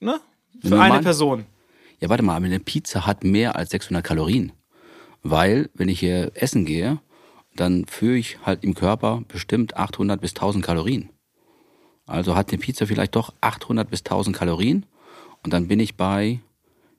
ne, 0.00 0.20
für 0.60 0.68
Normal- 0.68 0.92
eine 0.92 1.02
Person. 1.02 1.46
Ja, 2.00 2.08
warte 2.08 2.22
mal, 2.22 2.36
aber 2.36 2.46
eine 2.46 2.60
Pizza 2.60 3.06
hat 3.06 3.24
mehr 3.24 3.56
als 3.56 3.70
600 3.70 4.04
Kalorien. 4.04 4.52
Weil, 5.22 5.70
wenn 5.74 5.88
ich 5.88 6.00
hier 6.00 6.30
essen 6.34 6.64
gehe, 6.64 7.00
dann 7.54 7.86
führe 7.86 8.16
ich 8.16 8.38
halt 8.44 8.62
im 8.64 8.74
Körper 8.74 9.22
bestimmt 9.28 9.76
800 9.76 10.20
bis 10.20 10.32
1000 10.32 10.64
Kalorien. 10.64 11.08
Also 12.06 12.36
hat 12.36 12.50
eine 12.50 12.58
Pizza 12.58 12.86
vielleicht 12.86 13.16
doch 13.16 13.32
800 13.40 13.88
bis 13.90 14.00
1000 14.00 14.36
Kalorien. 14.36 14.86
Und 15.42 15.52
dann 15.52 15.68
bin 15.68 15.80
ich 15.80 15.96
bei, 15.96 16.40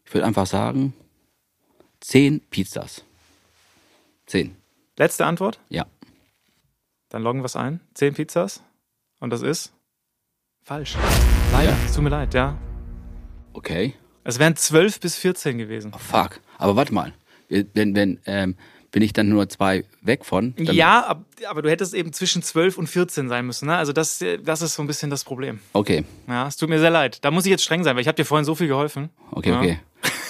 ich 0.05 0.13
würde 0.13 0.25
einfach 0.25 0.47
sagen, 0.47 0.93
10 2.01 2.41
Pizzas. 2.49 3.03
10, 4.25 4.55
Letzte 4.97 5.25
Antwort, 5.25 5.60
ja. 5.69 5.86
dann 7.10 7.21
loggen 7.21 7.41
wir 7.41 7.45
es 7.45 7.55
ein. 7.55 7.79
Zehn 7.93 8.13
Pizzas 8.15 8.63
und 9.19 9.29
das 9.29 9.41
ist 9.43 9.71
falsch. 10.63 10.97
Leider, 11.53 11.69
Ja. 11.69 11.77
es 11.86 11.93
tut 11.93 12.03
mir 12.03 12.10
leid, 12.10 12.33
ja. 12.33 12.57
Okay. 13.53 13.93
Es 14.27 14.39
wären 14.39 14.55
zwölf 14.55 14.99
bis 14.99 15.15
14 15.15 15.57
gewesen. 15.57 15.91
Oh, 15.95 15.97
fuck. 15.97 16.39
Aber 16.57 16.75
warte 16.75 16.93
mal. 16.93 17.13
Wenn, 17.49 17.95
wenn, 17.95 18.19
ähm, 18.25 18.55
bin 18.91 19.01
ich 19.01 19.13
dann 19.13 19.29
nur 19.29 19.47
zwei 19.47 19.85
weg 20.01 20.25
von? 20.25 20.53
Ja, 20.57 21.05
ab- 21.05 21.23
aber 21.47 21.61
du 21.61 21.69
hättest 21.69 21.93
eben 21.93 22.11
zwischen 22.11 22.41
12 22.43 22.77
und 22.77 22.87
14 22.87 23.29
sein 23.29 23.45
müssen. 23.45 23.67
Ne? 23.67 23.77
Also 23.77 23.93
das, 23.93 24.23
das 24.43 24.61
ist 24.61 24.73
so 24.75 24.83
ein 24.83 24.87
bisschen 24.87 25.09
das 25.09 25.23
Problem. 25.23 25.59
Okay, 25.73 26.03
Ja, 26.27 26.47
es 26.47 26.57
tut 26.57 26.67
mir 26.69 26.79
sehr 26.79 26.89
leid. 26.89 27.19
Da 27.23 27.31
muss 27.31 27.45
ich 27.45 27.51
jetzt 27.51 27.63
streng 27.63 27.83
sein, 27.85 27.95
weil 27.95 28.01
ich 28.01 28.07
habe 28.07 28.15
dir 28.17 28.25
vorhin 28.25 28.43
so 28.45 28.53
viel 28.55 28.67
geholfen. 28.67 29.09
okay, 29.31 29.49
Ja. 29.51 29.59
okay. 29.59 29.79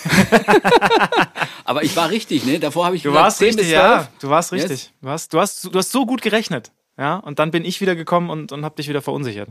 Aber 1.66 1.84
ich 1.84 1.96
war 1.96 2.10
richtig, 2.10 2.46
ne? 2.46 2.60
Davor 2.60 2.86
habe 2.86 2.96
ich 2.96 3.04
Du 3.04 3.10
gesagt, 3.10 3.24
warst 3.26 3.38
10 3.40 3.46
richtig, 3.48 3.66
bis 3.66 3.72
ja. 3.74 3.96
12. 4.04 4.08
Du 4.22 4.30
warst 4.30 4.52
Yes. 4.52 4.64
richtig. 4.70 4.94
Du, 5.02 5.10
hast, 5.10 5.34
du, 5.34 5.40
hast, 5.40 5.64
du 5.66 5.78
hast 5.78 5.92
so 5.92 6.06
gut 6.06 6.22
gerechnet. 6.22 6.72
Ja, 6.98 7.16
und 7.18 7.40
dann 7.40 7.52
bin 7.52 7.66
ich 7.66 7.82
wieder 7.82 7.96
gekommen 7.96 8.30
und, 8.30 8.52
und 8.52 8.64
habe 8.66 8.76
dich 8.76 8.88
wieder 8.90 9.02
verunsichert. 9.02 9.50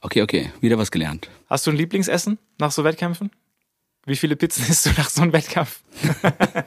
Okay, 0.00 0.22
okay, 0.22 0.52
wieder 0.60 0.78
was 0.78 0.90
gelernt. 0.90 1.28
Hast 1.48 1.66
du 1.66 1.70
ein 1.70 1.76
Lieblingsessen 1.76 2.38
nach 2.58 2.70
so 2.70 2.84
Wettkämpfen? 2.84 3.30
Wie 4.06 4.16
viele 4.16 4.36
Pizzen 4.36 4.66
isst 4.68 4.86
du 4.86 4.90
nach 4.96 5.08
so 5.10 5.22
einem 5.22 5.32
Wettkampf? 5.32 5.80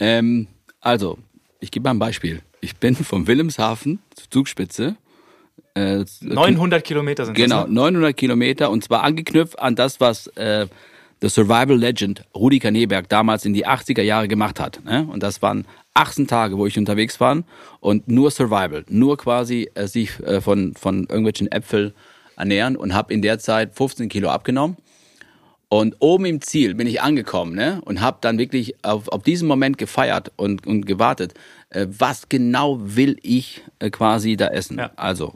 Ähm, 0.00 0.46
also, 0.80 1.18
ich 1.58 1.72
gebe 1.72 1.82
mal 1.82 1.90
ein 1.90 1.98
Beispiel. 1.98 2.42
Ich 2.60 2.76
bin 2.76 2.94
vom 2.94 3.26
Wilhelmshaven 3.26 3.98
zur 4.14 4.30
Zugspitze. 4.30 4.94
Äh, 5.74 6.04
900 6.20 6.84
Kilometer 6.84 7.24
sind 7.26 7.34
Genau, 7.34 7.62
das. 7.62 7.68
Ne? 7.68 7.74
900 7.74 8.16
Kilometer 8.16 8.70
und 8.70 8.84
zwar 8.84 9.02
angeknüpft 9.02 9.58
an 9.58 9.74
das, 9.74 10.00
was 10.00 10.28
äh, 10.36 10.66
The 11.20 11.28
Survival 11.28 11.76
Legend 11.76 12.22
Rudi 12.34 12.60
Kaneberg 12.60 13.08
damals 13.08 13.44
in 13.44 13.54
die 13.54 13.66
80er 13.66 14.02
Jahre 14.02 14.28
gemacht 14.28 14.60
hat. 14.60 14.84
Ne? 14.84 15.06
Und 15.10 15.22
das 15.24 15.42
waren 15.42 15.66
18 15.94 16.28
Tage, 16.28 16.56
wo 16.56 16.66
ich 16.66 16.78
unterwegs 16.78 17.18
war 17.18 17.42
und 17.80 18.06
nur 18.06 18.30
Survival, 18.30 18.84
nur 18.88 19.16
quasi 19.16 19.68
äh, 19.74 19.88
sich 19.88 20.20
äh, 20.20 20.40
von, 20.40 20.74
von 20.74 21.00
irgendwelchen 21.08 21.50
Äpfeln 21.50 21.92
ernähren 22.36 22.76
und 22.76 22.94
habe 22.94 23.12
in 23.12 23.20
der 23.20 23.40
Zeit 23.40 23.74
15 23.74 24.08
Kilo 24.08 24.28
abgenommen. 24.30 24.76
Und 25.70 25.96
oben 25.98 26.24
im 26.24 26.40
Ziel 26.40 26.74
bin 26.74 26.86
ich 26.86 27.02
angekommen 27.02 27.54
ne? 27.54 27.82
und 27.84 28.00
habe 28.00 28.18
dann 28.22 28.38
wirklich 28.38 28.82
auf, 28.82 29.08
auf 29.08 29.22
diesen 29.22 29.46
Moment 29.46 29.76
gefeiert 29.76 30.32
und, 30.36 30.66
und 30.66 30.86
gewartet. 30.86 31.34
Äh, 31.68 31.86
was 31.90 32.30
genau 32.30 32.78
will 32.80 33.18
ich 33.22 33.62
äh, 33.78 33.90
quasi 33.90 34.36
da 34.36 34.48
essen? 34.48 34.78
Ja. 34.78 34.90
Also 34.96 35.34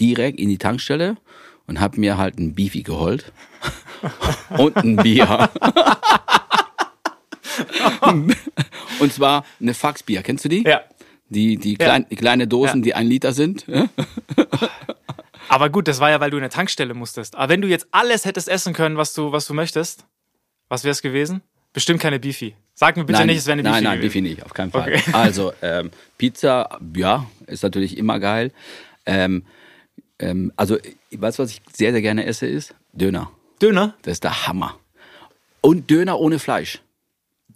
direkt 0.00 0.40
in 0.40 0.48
die 0.48 0.58
Tankstelle 0.58 1.16
und 1.68 1.78
habe 1.78 2.00
mir 2.00 2.18
halt 2.18 2.38
ein 2.38 2.54
Beefy 2.54 2.82
geholt 2.82 3.32
und 4.58 4.76
ein 4.76 4.96
Bier. 4.96 5.48
Und 9.00 9.12
zwar 9.12 9.44
eine 9.60 9.74
Faxbier. 9.74 10.22
Kennst 10.22 10.44
du 10.44 10.48
die? 10.48 10.62
Ja. 10.64 10.80
Die, 11.28 11.56
die, 11.56 11.76
klein, 11.76 12.06
die 12.10 12.16
kleine 12.16 12.46
Dosen, 12.46 12.80
Ja. 12.80 12.84
die 12.84 12.94
ein 12.94 13.06
Liter 13.06 13.32
sind. 13.32 13.66
Aber 15.48 15.70
gut, 15.70 15.88
das 15.88 16.00
war 16.00 16.10
ja, 16.10 16.20
weil 16.20 16.30
du 16.30 16.36
in 16.36 16.42
der 16.42 16.50
Tankstelle 16.50 16.94
musstest. 16.94 17.36
Aber 17.36 17.48
wenn 17.48 17.60
du 17.60 17.68
jetzt 17.68 17.86
alles 17.90 18.24
hättest 18.24 18.48
essen 18.48 18.72
können, 18.72 18.96
was 18.96 19.14
du, 19.14 19.32
was 19.32 19.46
du 19.46 19.54
möchtest, 19.54 20.04
was 20.68 20.84
wäre 20.84 20.92
es 20.92 21.02
gewesen? 21.02 21.42
Bestimmt 21.72 22.00
keine 22.00 22.18
Beefy. 22.18 22.54
Sag 22.74 22.96
mir 22.96 23.04
bitte 23.04 23.24
nicht, 23.26 23.38
es 23.38 23.46
wäre 23.46 23.52
eine 23.54 23.62
Beefy 23.62 23.74
Nein, 23.74 23.84
nein, 23.84 23.98
gewesen. 24.00 24.22
Beefy 24.24 24.34
nicht, 24.34 24.44
auf 24.44 24.54
keinen 24.54 24.70
Fall. 24.70 24.92
Okay. 24.94 25.02
Also, 25.12 25.52
ähm, 25.62 25.90
Pizza, 26.18 26.78
ja, 26.96 27.26
ist 27.46 27.62
natürlich 27.62 27.96
immer 27.98 28.18
geil. 28.18 28.52
Ähm, 29.06 29.44
ähm, 30.18 30.52
also, 30.56 30.78
weißt 31.10 31.38
du, 31.38 31.42
was 31.42 31.50
ich 31.50 31.62
sehr, 31.72 31.92
sehr 31.92 32.02
gerne 32.02 32.24
esse, 32.26 32.46
ist 32.46 32.74
Döner. 32.92 33.30
Döner? 33.60 33.94
Das 34.02 34.12
ist 34.12 34.24
der 34.24 34.46
Hammer. 34.46 34.78
Und 35.60 35.90
Döner 35.90 36.18
ohne 36.18 36.38
Fleisch. 36.38 36.80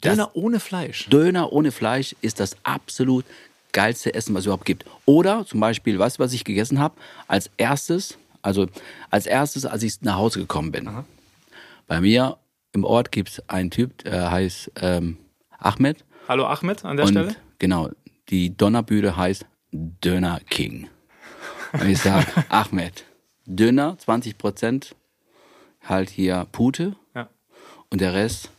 Das- 0.01 0.15
Döner 0.15 0.31
ohne 0.37 0.61
Fleisch. 0.61 1.09
Döner 1.09 1.53
ohne 1.53 1.73
Fleisch 1.73 2.15
ist 2.21 2.41
das 2.41 2.57
absolut 2.63 3.25
geilste 3.77 4.15
Essen, 4.15 4.35
was 4.35 4.41
es 4.41 4.47
überhaupt 4.47 4.65
gibt. 4.65 4.87
Oder 5.05 5.45
zum 5.45 5.61
Beispiel, 5.61 5.99
weißt 5.99 6.19
du, 6.19 6.23
was 6.23 6.33
ich 6.33 6.45
gegessen 6.45 6.79
habe? 6.79 6.95
Als 7.29 7.51
erstes, 7.59 8.17
also 8.41 8.67
als 9.11 9.27
erstes, 9.27 9.67
als 9.67 9.83
ich 9.83 10.01
nach 10.01 10.17
Hause 10.17 10.41
gekommen 10.41 10.73
bin. 10.73 10.89
Bei 11.87 12.01
mir 12.01 12.39
im 12.73 12.85
Ort 12.85 13.13
gibt 13.13 13.29
es 13.29 13.49
einen 13.51 13.71
Typ, 13.71 13.99
der 14.05 14.31
heißt 14.31 14.73
ähm, 14.81 15.19
Ahmed. 15.59 16.05
Hallo 16.27 16.47
Ahmed 16.47 16.85
an 16.87 16.97
der 16.97 17.05
und 17.07 17.13
Stelle. 17.13 17.37
genau, 17.59 17.91
die 18.31 18.57
Donnerbühne 18.57 19.15
heißt 19.15 19.45
Döner 19.73 20.41
King. 20.49 20.89
Und 21.75 21.87
ich 21.89 21.99
sage, 22.01 22.27
Ahmed, 22.49 23.05
Döner, 23.45 23.99
20 23.99 24.39
Prozent, 24.39 24.95
halt 25.85 26.09
hier 26.09 26.47
Pute 26.51 26.97
Ja. 27.15 27.29
und 27.91 28.01
der 28.01 28.15
Rest 28.15 28.51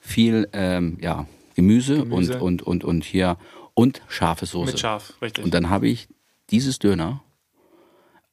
viel 0.00 0.46
ähm, 0.52 0.98
ja, 1.00 1.26
Gemüse, 1.54 1.96
Gemüse. 2.04 2.34
Und, 2.34 2.62
und, 2.62 2.62
und, 2.62 2.84
und 2.84 3.04
hier 3.04 3.36
und 3.78 4.02
scharfe 4.08 4.44
Soße. 4.44 4.72
Mit 4.72 4.80
Schaf, 4.80 5.14
richtig. 5.22 5.44
Und 5.44 5.54
dann 5.54 5.70
habe 5.70 5.86
ich 5.88 6.08
dieses 6.50 6.78
Döner 6.80 7.22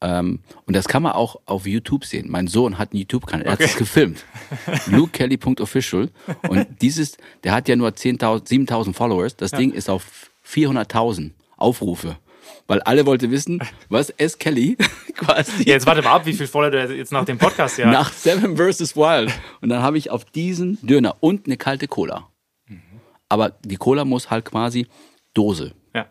ähm, 0.02 0.40
und 0.66 0.76
das 0.76 0.88
kann 0.88 1.04
man 1.04 1.12
auch 1.14 1.38
auf 1.46 1.68
YouTube 1.68 2.04
sehen. 2.04 2.30
Mein 2.30 2.48
Sohn 2.48 2.78
hat 2.78 2.92
einen 2.92 3.00
YouTube-Kanal, 3.02 3.46
er 3.46 3.52
hat 3.54 3.60
Okay. 3.60 3.70
es 3.72 3.78
gefilmt. 3.78 4.26
LukeKelly.official 4.88 6.10
und 6.50 6.68
dieses, 6.82 7.18
der 7.44 7.54
hat 7.54 7.68
ja 7.68 7.76
nur 7.76 7.90
10.000, 7.90 8.48
7.000 8.48 8.94
Followers. 8.94 9.36
Das 9.36 9.52
Ding 9.52 9.72
ist 9.72 9.90
auf 9.90 10.32
400.000 10.48 11.32
Aufrufe. 11.58 12.18
Weil 12.68 12.82
alle 12.82 13.06
wollten 13.06 13.30
wissen, 13.32 13.62
was 13.90 14.10
S. 14.10 14.38
Kelly 14.40 14.78
quasi 15.16 15.64
Ja, 15.64 15.74
jetzt 15.74 15.86
warte 15.86 16.02
mal 16.02 16.12
ab, 16.14 16.26
wie 16.26 16.34
viel 16.34 16.48
Follower 16.48 16.72
du 16.88 16.96
jetzt 16.96 17.12
nach 17.12 17.26
dem 17.26 17.38
Podcast 17.38 17.78
ja. 17.78 17.90
nach 17.92 18.12
Seven 18.12 18.58
vs. 18.58 18.96
Wild. 18.96 19.32
Und 19.62 19.70
dann 19.70 19.84
habe 19.84 19.98
ich 20.00 20.10
auf 20.10 20.26
diesen 20.26 20.80
Döner 20.82 21.16
und 21.20 21.46
eine 21.46 21.58
kalte 21.58 21.88
Cola. 21.88 22.30
Aber 23.30 23.50
die 23.64 23.78
Cola 23.78 24.06
muss 24.06 24.30
halt 24.30 24.46
quasi 24.46 24.88
Dose. 25.36 25.74
ja. 25.94 26.08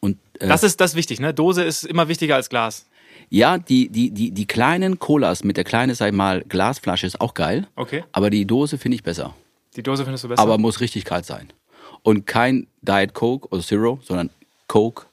Und 0.00 0.18
äh, 0.40 0.48
Das 0.48 0.64
ist 0.64 0.80
das 0.80 0.90
ist 0.92 0.96
wichtig, 0.96 1.20
ne? 1.20 1.32
Dose 1.32 1.62
ist 1.62 1.84
immer 1.84 2.08
wichtiger 2.08 2.34
als 2.34 2.48
Glas. 2.48 2.86
ja, 3.30 3.58
die, 3.58 3.88
die, 3.88 4.10
die, 4.10 4.32
die 4.32 4.46
kleinen 4.46 4.98
Colas 4.98 5.44
mit 5.44 5.56
der 5.56 5.64
kleinen, 5.64 5.94
sag 5.94 6.08
ich 6.08 6.14
mal, 6.14 6.42
Glasflasche 6.48 7.06
ist 7.06 7.20
auch 7.20 7.34
geil. 7.34 7.68
Okay. 7.76 8.04
Aber 8.12 8.28
die 8.30 8.44
Dose 8.44 8.76
finde 8.78 8.96
ich 8.96 9.02
besser. 9.02 9.34
Die 9.76 9.82
Dose 9.82 10.04
findest 10.04 10.24
du 10.24 10.28
besser. 10.28 10.42
Aber 10.42 10.58
muss 10.58 10.80
richtig 10.80 11.04
kalt 11.04 11.24
sein. 11.24 11.52
Und 12.02 12.26
kein 12.26 12.66
Diet 12.82 13.14
Coke 13.14 13.48
oder 13.48 13.62
Zero, 13.62 13.98
sondern 14.02 14.30
Coke, 14.68 15.06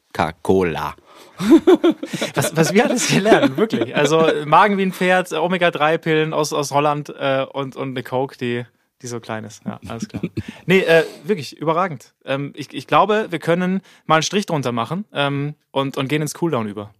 Cola. 0.43 0.95
was, 2.35 2.55
was 2.55 2.73
wir 2.73 2.85
alles 2.85 3.07
hier 3.07 3.21
lernen, 3.21 3.57
wirklich. 3.57 3.95
Also 3.95 4.27
Magen 4.45 4.77
wie 4.77 4.83
ein 4.83 4.91
Pferd, 4.93 5.31
Omega-3-Pillen 5.31 6.33
aus, 6.33 6.53
aus 6.53 6.71
Holland 6.71 7.09
äh, 7.17 7.45
und, 7.51 7.75
und 7.75 7.89
eine 7.89 8.03
Coke, 8.03 8.37
die, 8.37 8.65
die 9.01 9.07
so 9.07 9.19
klein 9.19 9.43
ist. 9.43 9.63
Ja, 9.65 9.79
alles 9.87 10.07
klar. 10.07 10.21
Nee, 10.65 10.79
äh, 10.79 11.03
wirklich, 11.23 11.57
überragend. 11.57 12.13
Ähm, 12.25 12.53
ich, 12.55 12.73
ich 12.73 12.87
glaube, 12.87 13.27
wir 13.29 13.39
können 13.39 13.81
mal 14.05 14.15
einen 14.15 14.23
Strich 14.23 14.45
drunter 14.45 14.71
machen 14.71 15.05
ähm, 15.13 15.55
und, 15.71 15.97
und 15.97 16.07
gehen 16.07 16.21
ins 16.21 16.33
Cooldown 16.33 16.67
über. 16.67 16.93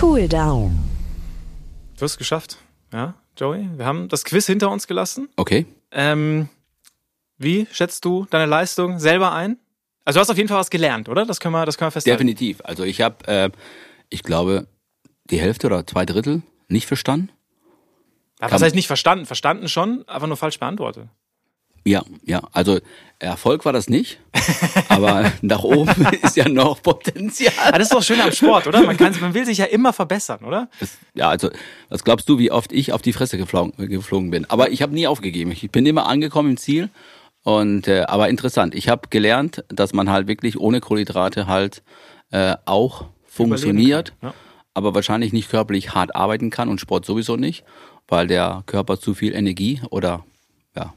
Cool 0.00 0.28
Down. 0.28 0.78
Du 1.96 2.02
hast 2.02 2.12
es 2.12 2.18
geschafft, 2.18 2.58
ja, 2.92 3.14
Joey? 3.36 3.68
Wir 3.76 3.86
haben 3.86 4.08
das 4.08 4.24
Quiz 4.24 4.46
hinter 4.46 4.70
uns 4.70 4.86
gelassen. 4.86 5.28
Okay. 5.36 5.66
Ähm, 5.92 6.48
wie 7.38 7.66
schätzt 7.70 8.04
du 8.04 8.26
deine 8.30 8.46
Leistung 8.46 8.98
selber 8.98 9.32
ein? 9.32 9.58
Also 10.04 10.18
du 10.18 10.22
hast 10.22 10.30
auf 10.30 10.36
jeden 10.36 10.48
Fall 10.48 10.58
was 10.58 10.70
gelernt, 10.70 11.08
oder? 11.08 11.24
Das 11.24 11.38
können 11.38 11.54
wir, 11.54 11.64
das 11.64 11.78
können 11.78 11.88
wir 11.88 11.92
festhalten. 11.92 12.18
Definitiv. 12.18 12.60
Also 12.64 12.82
ich 12.82 13.00
habe, 13.00 13.26
äh, 13.28 13.50
ich 14.08 14.22
glaube, 14.22 14.66
die 15.30 15.38
Hälfte 15.38 15.68
oder 15.68 15.86
zwei 15.86 16.04
Drittel 16.04 16.42
nicht 16.68 16.86
verstanden. 16.86 17.30
Ja, 18.42 18.50
was 18.50 18.62
heißt 18.62 18.74
nicht 18.74 18.88
verstanden? 18.88 19.24
Verstanden 19.24 19.68
schon, 19.68 20.04
aber 20.06 20.26
nur 20.26 20.36
falsch 20.36 20.58
beantwortet. 20.58 21.08
Ja, 21.84 22.02
ja. 22.24 22.42
Also 22.52 22.78
Erfolg 23.18 23.64
war 23.64 23.72
das 23.72 23.88
nicht, 23.88 24.20
aber 24.88 25.32
nach 25.42 25.62
oben 25.62 26.06
ist 26.22 26.36
ja 26.36 26.48
noch 26.48 26.82
Potenzial. 26.82 27.52
Ah, 27.58 27.72
das 27.72 27.84
ist 27.84 27.92
doch 27.92 28.02
schön 28.02 28.20
am 28.20 28.32
Sport, 28.32 28.66
oder? 28.66 28.82
Man, 28.82 28.96
kann, 28.96 29.14
man 29.20 29.34
will 29.34 29.44
sich 29.44 29.58
ja 29.58 29.64
immer 29.66 29.92
verbessern, 29.92 30.44
oder? 30.44 30.68
Das, 30.80 30.96
ja, 31.14 31.28
also 31.28 31.50
was 31.88 32.04
glaubst 32.04 32.28
du, 32.28 32.38
wie 32.38 32.50
oft 32.50 32.72
ich 32.72 32.92
auf 32.92 33.02
die 33.02 33.12
Fresse 33.12 33.38
geflogen, 33.38 33.72
geflogen 33.88 34.30
bin? 34.30 34.48
Aber 34.48 34.70
ich 34.70 34.82
habe 34.82 34.94
nie 34.94 35.06
aufgegeben. 35.06 35.50
Ich 35.50 35.70
bin 35.70 35.86
immer 35.86 36.06
angekommen 36.06 36.50
im 36.50 36.56
Ziel. 36.56 36.90
Und 37.44 37.88
äh, 37.88 38.02
aber 38.02 38.28
interessant. 38.28 38.74
Ich 38.74 38.88
habe 38.88 39.08
gelernt, 39.10 39.64
dass 39.68 39.92
man 39.92 40.10
halt 40.10 40.28
wirklich 40.28 40.60
ohne 40.60 40.80
Kohlenhydrate 40.80 41.48
halt 41.48 41.82
äh, 42.30 42.54
auch 42.66 43.06
funktioniert, 43.26 44.12
kann, 44.20 44.30
ja. 44.30 44.34
aber 44.74 44.94
wahrscheinlich 44.94 45.32
nicht 45.32 45.50
körperlich 45.50 45.92
hart 45.92 46.14
arbeiten 46.14 46.50
kann 46.50 46.68
und 46.68 46.80
Sport 46.80 47.04
sowieso 47.04 47.36
nicht, 47.36 47.64
weil 48.08 48.26
der 48.26 48.62
Körper 48.66 48.98
zu 48.98 49.14
viel 49.14 49.34
Energie 49.34 49.80
oder 49.90 50.24
ja 50.76 50.92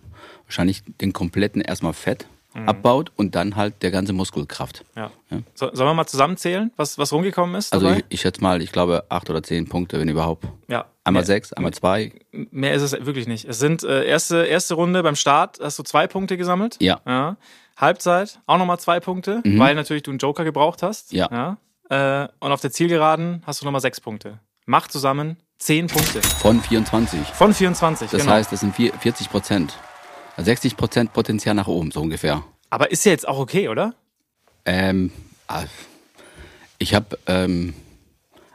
wahrscheinlich 0.45 0.83
den 1.01 1.13
kompletten 1.13 1.61
erstmal 1.61 1.93
Fett 1.93 2.27
abbaut 2.65 3.11
und 3.15 3.35
dann 3.35 3.55
halt 3.55 3.83
der 3.83 3.91
ganze 3.91 4.13
Muskelkraft. 4.13 4.85
Ja. 4.95 5.11
So, 5.55 5.69
sollen 5.73 5.89
wir 5.89 5.93
mal 5.93 6.07
zusammenzählen, 6.07 6.71
was, 6.77 6.97
was 6.97 7.11
rumgekommen 7.11 7.55
ist? 7.55 7.73
Also 7.73 7.87
dabei? 7.87 7.99
ich, 7.99 8.05
ich 8.09 8.21
schätze 8.21 8.41
mal, 8.41 8.61
ich 8.61 8.71
glaube 8.71 9.03
acht 9.09 9.29
oder 9.29 9.43
zehn 9.43 9.67
Punkte, 9.67 9.99
wenn 9.99 10.07
überhaupt. 10.07 10.45
ja. 10.67 10.85
Einmal 11.03 11.21
mehr, 11.21 11.27
sechs, 11.27 11.53
einmal 11.53 11.73
zwei. 11.73 12.13
mehr 12.31 12.73
ist 12.73 12.81
es 12.81 12.93
wirklich 13.05 13.27
nicht. 13.27 13.45
Es 13.45 13.59
sind 13.59 13.83
äh, 13.83 14.05
erste, 14.05 14.45
erste 14.45 14.73
Runde 14.73 15.03
beim 15.03 15.15
Start, 15.15 15.59
hast 15.61 15.77
du 15.77 15.83
zwei 15.83 16.07
Punkte 16.07 16.35
gesammelt. 16.35 16.77
Ja. 16.79 16.99
ja. 17.05 17.37
Halbzeit 17.77 18.39
auch 18.47 18.57
nochmal 18.57 18.79
zwei 18.79 18.99
Punkte, 18.99 19.41
weil 19.43 19.75
natürlich 19.75 20.01
du 20.03 20.11
einen 20.11 20.17
Joker 20.17 20.43
gebraucht 20.43 20.81
hast. 20.81 21.11
Mhm. 21.11 21.19
Ja. 21.19 21.57
ja. 21.91 22.23
Äh, 22.23 22.29
und 22.39 22.51
auf 22.51 22.61
der 22.61 22.71
Zielgeraden 22.71 23.43
hast 23.45 23.61
du 23.61 23.65
nochmal 23.65 23.81
sechs 23.81 24.01
Punkte. 24.01 24.39
Macht 24.65 24.91
zusammen 24.91 25.37
zehn 25.65 25.87
Punkte. 25.87 26.21
Von 26.21 26.61
24. 26.61 27.19
Von 27.29 27.51
24, 27.53 28.11
Das 28.11 28.21
genau. 28.21 28.33
heißt, 28.33 28.51
das 28.51 28.59
sind 28.59 28.75
vier- 28.75 28.93
40 28.93 29.29
Prozent. 29.31 29.73
60 30.37 30.77
Prozent 30.77 31.11
Potenzial 31.11 31.55
nach 31.55 31.67
oben, 31.67 31.89
so 31.91 32.01
ungefähr. 32.01 32.43
Aber 32.69 32.91
ist 32.91 33.03
ja 33.05 33.11
jetzt 33.11 33.27
auch 33.27 33.39
okay, 33.39 33.67
oder? 33.69 33.95
Ähm, 34.65 35.11
ah, 35.47 35.63
ich 36.77 36.93
habe, 36.93 37.17
ähm, 37.25 37.73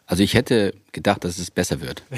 also 0.07 0.23
ich 0.23 0.35
hätte 0.35 0.73
gedacht, 0.93 1.25
dass 1.25 1.39
es 1.39 1.51
besser 1.51 1.81
wird. 1.81 2.05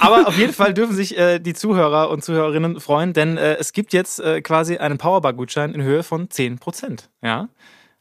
Aber 0.00 0.28
auf 0.28 0.38
jeden 0.38 0.52
Fall 0.52 0.72
dürfen 0.72 0.94
sich 0.94 1.18
äh, 1.18 1.38
die 1.40 1.54
Zuhörer 1.54 2.10
und 2.10 2.24
Zuhörerinnen 2.24 2.80
freuen, 2.80 3.12
denn 3.12 3.36
äh, 3.36 3.54
es 3.56 3.72
gibt 3.72 3.92
jetzt 3.92 4.20
äh, 4.20 4.40
quasi 4.40 4.76
einen 4.78 4.98
Powerbar-Gutschein 4.98 5.74
in 5.74 5.82
Höhe 5.82 6.02
von 6.02 6.28
10%. 6.28 7.04
Ja, 7.22 7.48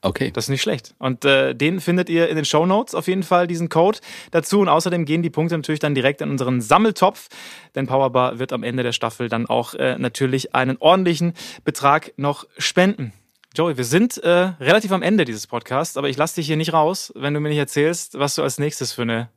Okay. 0.06 0.30
das 0.32 0.46
ist 0.46 0.50
nicht 0.50 0.62
schlecht. 0.62 0.94
Und 1.00 1.26
äh, 1.26 1.56
den 1.56 1.82
findet 1.82 2.10
ihr 2.10 2.30
in 2.30 2.36
den 2.36 2.46
Show 2.46 2.68
Notes 2.68 2.94
auf 2.94 3.08
jeden 3.08 3.24
Fall, 3.24 3.48
diesen 3.48 3.70
Code 3.70 3.98
dazu. 4.30 4.60
Und 4.60 4.70
außerdem 4.70 5.04
gehen 5.04 5.24
die 5.24 5.32
Punkte 5.32 5.58
natürlich 5.58 5.80
dann 5.80 5.96
direkt 5.96 6.22
in 6.22 6.30
unseren 6.30 6.62
Sammeltopf, 6.62 7.28
denn 7.74 7.88
Powerbar 7.88 8.38
wird 8.38 8.54
am 8.54 8.62
Ende 8.62 8.84
der 8.84 8.92
Staffel 8.92 9.30
dann 9.30 9.48
auch 9.48 9.74
äh, 9.74 9.98
natürlich 9.98 10.54
einen 10.54 10.78
ordentlichen 10.78 11.34
Betrag 11.64 12.14
noch 12.18 12.46
spenden. 12.60 13.14
Joey, 13.56 13.78
wir 13.78 13.84
sind 13.84 14.18
äh, 14.20 14.30
relativ 14.60 14.92
am 14.92 15.02
Ende 15.02 15.26
dieses 15.26 15.48
Podcasts, 15.48 15.98
aber 15.98 16.08
ich 16.08 16.18
lasse 16.18 16.36
dich 16.36 16.46
hier 16.46 16.58
nicht 16.58 16.74
raus, 16.74 17.12
wenn 17.16 17.34
du 17.34 17.40
mir 17.40 17.50
nicht 17.50 17.58
erzählst, 17.58 18.20
was 18.20 18.36
du 18.36 18.44
als 18.44 18.60
nächstes 18.60 18.92
für 18.92 19.02
eine 19.04 19.30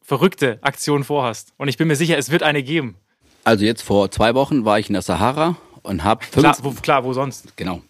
verrückte 0.00 0.58
Aktion 0.60 1.02
vorhast. 1.02 1.54
Und 1.56 1.66
ich 1.66 1.76
bin 1.76 1.88
mir 1.88 1.96
sicher, 1.96 2.16
es 2.18 2.30
wird 2.30 2.44
eine 2.44 2.62
geben. 2.62 2.98
Also 3.42 3.64
jetzt 3.64 3.82
vor 3.82 4.12
zwei 4.12 4.34
Wochen 4.36 4.64
war 4.64 4.78
ich 4.78 4.88
in 4.88 4.92
der 4.92 5.02
Sahara 5.02 5.56
und 5.82 6.04
habe 6.04 6.24
Klar, 6.26 6.56
wo, 6.62 6.70
klar, 6.70 7.02
wo 7.04 7.12
sonst? 7.12 7.56
genau 7.56 7.82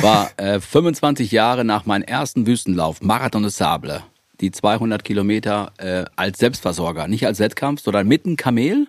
war 0.00 0.30
äh, 0.36 0.60
25 0.60 1.32
Jahre 1.32 1.64
nach 1.64 1.86
meinem 1.86 2.02
ersten 2.02 2.46
Wüstenlauf 2.46 3.00
Marathon 3.02 3.42
des 3.42 3.56
Sable 3.56 4.02
die 4.42 4.50
200 4.50 5.04
Kilometer 5.04 5.72
äh, 5.78 6.04
als 6.16 6.38
Selbstversorger, 6.38 7.08
nicht 7.08 7.24
als 7.24 7.38
Wettkampf, 7.38 7.80
sondern 7.80 8.08
mit 8.08 8.26
einem 8.26 8.36
Kamel 8.36 8.88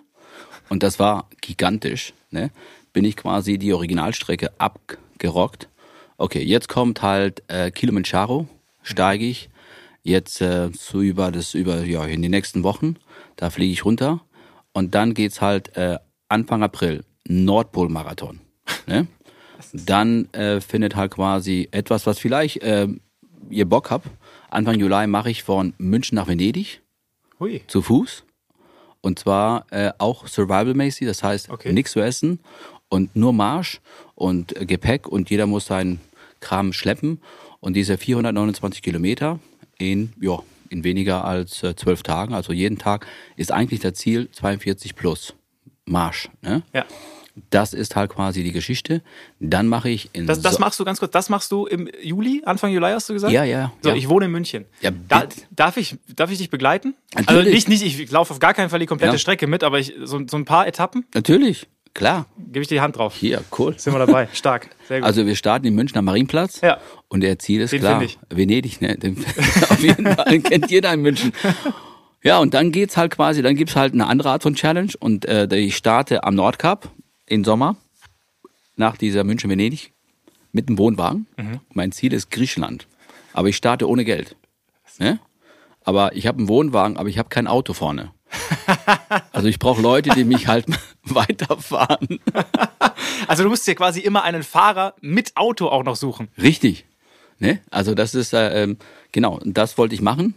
und 0.68 0.82
das 0.82 0.98
war 0.98 1.28
gigantisch. 1.40 2.12
Ne? 2.30 2.50
Bin 2.92 3.04
ich 3.04 3.16
quasi 3.16 3.56
die 3.56 3.72
Originalstrecke 3.72 4.50
abgerockt. 4.58 5.68
Okay, 6.18 6.42
jetzt 6.42 6.68
kommt 6.68 7.02
halt 7.02 7.42
äh, 7.48 7.70
Kilimanjaro, 7.70 8.48
steige 8.82 9.24
ich 9.24 9.48
jetzt 10.02 10.40
äh, 10.40 10.70
so 10.72 11.00
über 11.00 11.30
das 11.30 11.54
über 11.54 11.84
ja 11.84 12.04
in 12.04 12.20
die 12.20 12.28
nächsten 12.28 12.62
Wochen, 12.64 12.96
da 13.36 13.50
fliege 13.50 13.72
ich 13.72 13.84
runter 13.84 14.20
und 14.72 14.94
dann 14.94 15.14
geht's 15.14 15.40
halt 15.40 15.76
äh, 15.76 15.98
Anfang 16.28 16.62
April 16.62 17.04
Nordpol-Marathon. 17.26 18.40
Ne? 18.86 19.06
Dann 19.72 20.32
äh, 20.32 20.60
findet 20.60 20.96
halt 20.96 21.12
quasi 21.12 21.68
etwas, 21.70 22.06
was 22.06 22.18
vielleicht 22.18 22.62
äh, 22.62 22.88
ihr 23.50 23.64
Bock 23.66 23.90
habt. 23.90 24.06
Anfang 24.50 24.78
Juli 24.78 25.06
mache 25.06 25.30
ich 25.30 25.42
von 25.42 25.74
München 25.78 26.16
nach 26.16 26.28
Venedig 26.28 26.80
Hui. 27.40 27.62
zu 27.66 27.82
Fuß. 27.82 28.24
Und 29.00 29.18
zwar 29.18 29.66
äh, 29.70 29.92
auch 29.98 30.26
survival-mäßig, 30.26 31.06
das 31.06 31.22
heißt 31.22 31.50
Okay. 31.50 31.72
nichts 31.72 31.92
zu 31.92 32.00
essen 32.00 32.40
und 32.88 33.14
nur 33.16 33.32
Marsch 33.32 33.80
und 34.14 34.56
äh, 34.56 34.64
Gepäck 34.64 35.06
und 35.08 35.28
jeder 35.28 35.46
muss 35.46 35.66
seinen 35.66 36.00
Kram 36.40 36.72
schleppen. 36.72 37.20
Und 37.60 37.74
diese 37.74 37.98
429 37.98 38.82
Kilometer 38.82 39.40
in, 39.78 40.12
ja, 40.20 40.38
in 40.70 40.84
weniger 40.84 41.24
als 41.24 41.62
äh, 41.62 41.74
zwölf 41.76 42.02
Tagen, 42.02 42.34
also 42.34 42.52
jeden 42.52 42.78
Tag, 42.78 43.06
ist 43.36 43.52
eigentlich 43.52 43.80
das 43.80 43.94
Ziel 43.94 44.30
42 44.30 44.94
plus 44.94 45.34
Marsch. 45.86 46.30
Ne? 46.42 46.62
Ja. 46.72 46.84
Das 47.50 47.74
ist 47.74 47.96
halt 47.96 48.10
quasi 48.12 48.44
die 48.44 48.52
Geschichte. 48.52 49.02
Dann 49.40 49.66
mache 49.66 49.88
ich 49.90 50.08
in 50.12 50.26
Das, 50.26 50.40
das 50.40 50.54
So- 50.54 50.60
machst 50.60 50.78
du 50.78 50.84
ganz 50.84 51.00
kurz, 51.00 51.10
das 51.10 51.28
machst 51.28 51.50
du 51.50 51.66
im 51.66 51.88
Juli, 52.00 52.42
Anfang 52.46 52.70
Juli 52.72 52.86
hast 52.92 53.08
du 53.08 53.12
gesagt? 53.12 53.32
Ja, 53.32 53.42
ja, 53.42 53.72
So, 53.82 53.88
ja. 53.90 53.96
ich 53.96 54.08
wohne 54.08 54.26
in 54.26 54.30
München. 54.30 54.66
Ja, 54.80 54.90
da, 55.08 55.24
darf, 55.50 55.76
ich, 55.76 55.96
darf 56.14 56.30
ich 56.30 56.38
dich 56.38 56.50
begleiten? 56.50 56.94
Also 57.14 57.32
Natürlich. 57.32 57.66
nicht, 57.68 57.82
nicht, 57.82 57.98
ich 58.00 58.10
laufe 58.12 58.32
auf 58.32 58.38
gar 58.38 58.54
keinen 58.54 58.70
Fall 58.70 58.78
die 58.78 58.86
komplette 58.86 59.14
Ja. 59.14 59.18
Strecke 59.18 59.46
mit, 59.48 59.64
aber 59.64 59.80
ich, 59.80 59.94
so, 60.04 60.20
so 60.28 60.36
ein 60.36 60.44
paar 60.44 60.68
Etappen 60.68 61.06
Natürlich, 61.12 61.66
klar. 61.92 62.26
gebe 62.38 62.60
ich 62.60 62.68
dir 62.68 62.76
die 62.76 62.80
Hand 62.82 62.96
drauf. 62.98 63.16
Hier, 63.16 63.42
cool. 63.58 63.74
Sind 63.78 63.92
wir 63.94 63.98
dabei. 63.98 64.28
Stark. 64.32 64.68
Sehr 64.86 65.00
gut. 65.00 65.06
Also 65.06 65.26
wir 65.26 65.34
starten 65.34 65.66
im 65.66 65.74
Münchner 65.74 66.02
Marienplatz. 66.02 66.60
Ja. 66.60 66.78
Und 67.08 67.22
der 67.22 67.40
Ziel 67.40 67.62
ist 67.62 67.72
Den 67.72 67.80
klar. 67.80 68.00
ich. 68.00 68.16
Venedig, 68.30 68.80
ne? 68.80 68.96
Den, 68.96 69.16
auf 69.70 69.82
jeden 69.82 70.06
Fall 70.06 70.38
kennt 70.38 70.70
jeder 70.70 70.92
in 70.92 71.00
München. 71.02 71.32
Ja, 72.22 72.38
und 72.38 72.54
dann 72.54 72.70
geht's 72.72 72.96
halt 72.96 73.10
quasi, 73.14 73.42
dann 73.42 73.54
gibt's 73.56 73.74
halt 73.76 73.92
eine 73.92 74.06
andere 74.06 74.30
Art 74.30 74.42
von 74.44 74.54
Challenge 74.54 74.92
und 75.00 75.26
äh, 75.26 75.46
ich 75.56 75.76
starte 75.76 76.24
am 76.24 76.34
Nordkap 76.36 76.88
im 77.26 77.44
Sommer 77.44 77.76
nach 78.76 78.96
dieser 78.96 79.24
München-Venedig 79.24 79.92
mit 80.52 80.68
einem 80.68 80.78
Wohnwagen. 80.78 81.26
Mhm. 81.36 81.60
Mein 81.72 81.92
Ziel 81.92 82.12
ist 82.12 82.30
Griechenland. 82.30 82.86
Aber 83.32 83.48
ich 83.48 83.56
starte 83.56 83.88
ohne 83.88 84.04
Geld. 84.04 84.36
Ne? 84.98 85.18
Aber 85.82 86.14
ich 86.14 86.26
habe 86.26 86.38
einen 86.38 86.48
Wohnwagen, 86.48 86.96
aber 86.96 87.08
ich 87.08 87.18
habe 87.18 87.28
kein 87.28 87.46
Auto 87.46 87.72
vorne. 87.72 88.12
Also 89.32 89.48
ich 89.48 89.58
brauche 89.58 89.82
Leute, 89.82 90.10
die 90.10 90.24
mich 90.24 90.46
halt 90.46 90.66
weiterfahren. 91.02 92.20
Also 93.28 93.42
du 93.42 93.48
musst 93.48 93.66
dir 93.66 93.74
quasi 93.74 94.00
immer 94.00 94.22
einen 94.22 94.42
Fahrer 94.42 94.94
mit 95.00 95.36
Auto 95.36 95.68
auch 95.68 95.82
noch 95.82 95.96
suchen. 95.96 96.28
Richtig. 96.40 96.84
Ne? 97.38 97.60
Also 97.70 97.94
das 97.94 98.14
ist, 98.14 98.32
äh, 98.32 98.62
ähm, 98.62 98.76
genau, 99.12 99.40
das 99.44 99.78
wollte 99.78 99.94
ich 99.94 100.02
machen. 100.02 100.34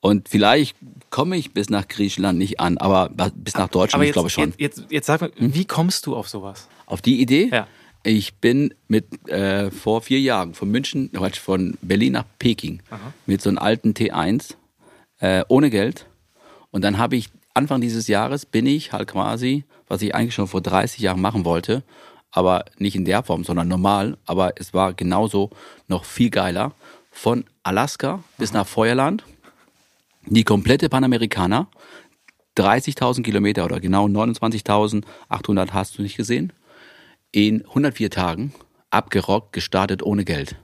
Und 0.00 0.28
vielleicht 0.28 0.76
komme 1.10 1.36
ich 1.36 1.52
bis 1.52 1.70
nach 1.70 1.88
Griechenland 1.88 2.38
nicht 2.38 2.60
an, 2.60 2.78
aber 2.78 3.08
bis 3.34 3.54
nach 3.54 3.68
Deutschland, 3.68 3.94
Aber 3.94 4.04
ich 4.04 4.08
jetzt, 4.08 4.14
glaube 4.14 4.30
schon. 4.30 4.50
jetzt, 4.58 4.78
jetzt, 4.78 4.90
jetzt 4.92 5.06
sag 5.06 5.20
mal, 5.20 5.32
wie 5.36 5.64
kommst 5.64 6.06
du 6.06 6.14
auf 6.14 6.28
sowas? 6.28 6.68
Auf 6.86 7.02
die 7.02 7.20
Idee, 7.20 7.50
Ja. 7.52 7.66
ich 8.04 8.34
bin 8.34 8.74
mit 8.88 9.28
äh, 9.28 9.70
vor 9.70 10.02
vier 10.02 10.20
Jahren 10.20 10.54
von 10.54 10.70
München, 10.70 11.10
von 11.40 11.76
Berlin 11.82 12.12
nach 12.12 12.24
Peking 12.38 12.80
mit 13.26 13.40
so 13.42 13.48
einem 13.48 13.58
alten 13.58 13.92
T1 13.94 14.54
äh, 15.18 15.44
ohne 15.48 15.70
Geld. 15.70 16.06
Und 16.70 16.82
dann 16.82 16.98
habe 16.98 17.16
ich 17.16 17.30
Anfang 17.54 17.80
dieses 17.80 18.06
Jahres 18.06 18.44
bin 18.44 18.66
ich 18.66 18.92
halt 18.92 19.08
quasi, 19.08 19.64
was 19.88 20.02
ich 20.02 20.14
eigentlich 20.14 20.34
schon 20.34 20.46
vor 20.46 20.60
30 20.60 21.00
Jahren 21.00 21.22
machen 21.22 21.46
wollte, 21.46 21.82
aber 22.30 22.66
nicht 22.76 22.94
in 22.96 23.06
der 23.06 23.22
Form, 23.22 23.44
sondern 23.44 23.66
normal, 23.66 24.18
aber 24.26 24.52
es 24.60 24.74
war 24.74 24.92
genauso 24.92 25.48
noch 25.88 26.04
viel 26.04 26.28
geiler, 26.28 26.72
von 27.10 27.44
Alaska 27.62 28.22
bis 28.36 28.52
nach 28.52 28.66
Feuerland, 28.66 29.24
die 30.26 30.44
komplette 30.44 30.88
Panamerikaner, 30.88 31.68
30.000 32.58 33.22
Kilometer 33.22 33.64
oder 33.64 33.80
genau 33.80 34.06
29.800 34.06 35.70
hast 35.72 35.98
du 35.98 36.02
nicht 36.02 36.16
gesehen, 36.16 36.52
in 37.32 37.64
104 37.66 38.10
Tagen 38.10 38.54
abgerockt, 38.90 39.52
gestartet 39.52 40.02
ohne 40.02 40.24
Geld. 40.24 40.56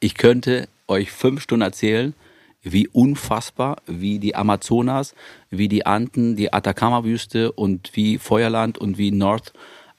Ich 0.00 0.14
könnte 0.14 0.68
euch 0.86 1.10
fünf 1.10 1.42
Stunden 1.42 1.62
erzählen, 1.62 2.14
wie 2.62 2.88
unfassbar, 2.88 3.76
wie 3.86 4.18
die 4.18 4.34
Amazonas, 4.34 5.14
wie 5.50 5.68
die 5.68 5.86
Anden, 5.86 6.36
die 6.36 6.52
Atacama-Wüste 6.52 7.52
und 7.52 7.90
wie 7.94 8.18
Feuerland 8.18 8.78
und 8.78 8.98
wie 8.98 9.10
North 9.10 9.52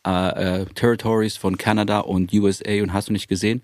äh, 0.05 0.61
äh, 0.61 0.65
Territories 0.75 1.37
von 1.37 1.57
Kanada 1.57 1.99
und 1.99 2.33
USA 2.33 2.81
und 2.81 2.93
hast 2.93 3.09
du 3.09 3.13
nicht 3.13 3.27
gesehen? 3.27 3.61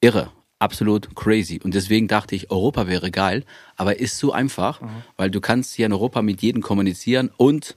Irre, 0.00 0.30
absolut 0.64 1.14
crazy. 1.14 1.60
Und 1.62 1.74
deswegen 1.74 2.08
dachte 2.08 2.34
ich, 2.34 2.50
Europa 2.50 2.86
wäre 2.88 3.10
geil, 3.10 3.44
aber 3.76 4.00
ist 4.00 4.18
so 4.18 4.32
einfach, 4.32 4.80
weil 5.16 5.30
du 5.30 5.40
kannst 5.40 5.74
hier 5.74 5.86
in 5.86 5.92
Europa 5.92 6.22
mit 6.22 6.40
jedem 6.42 6.62
kommunizieren 6.62 7.30
und 7.36 7.76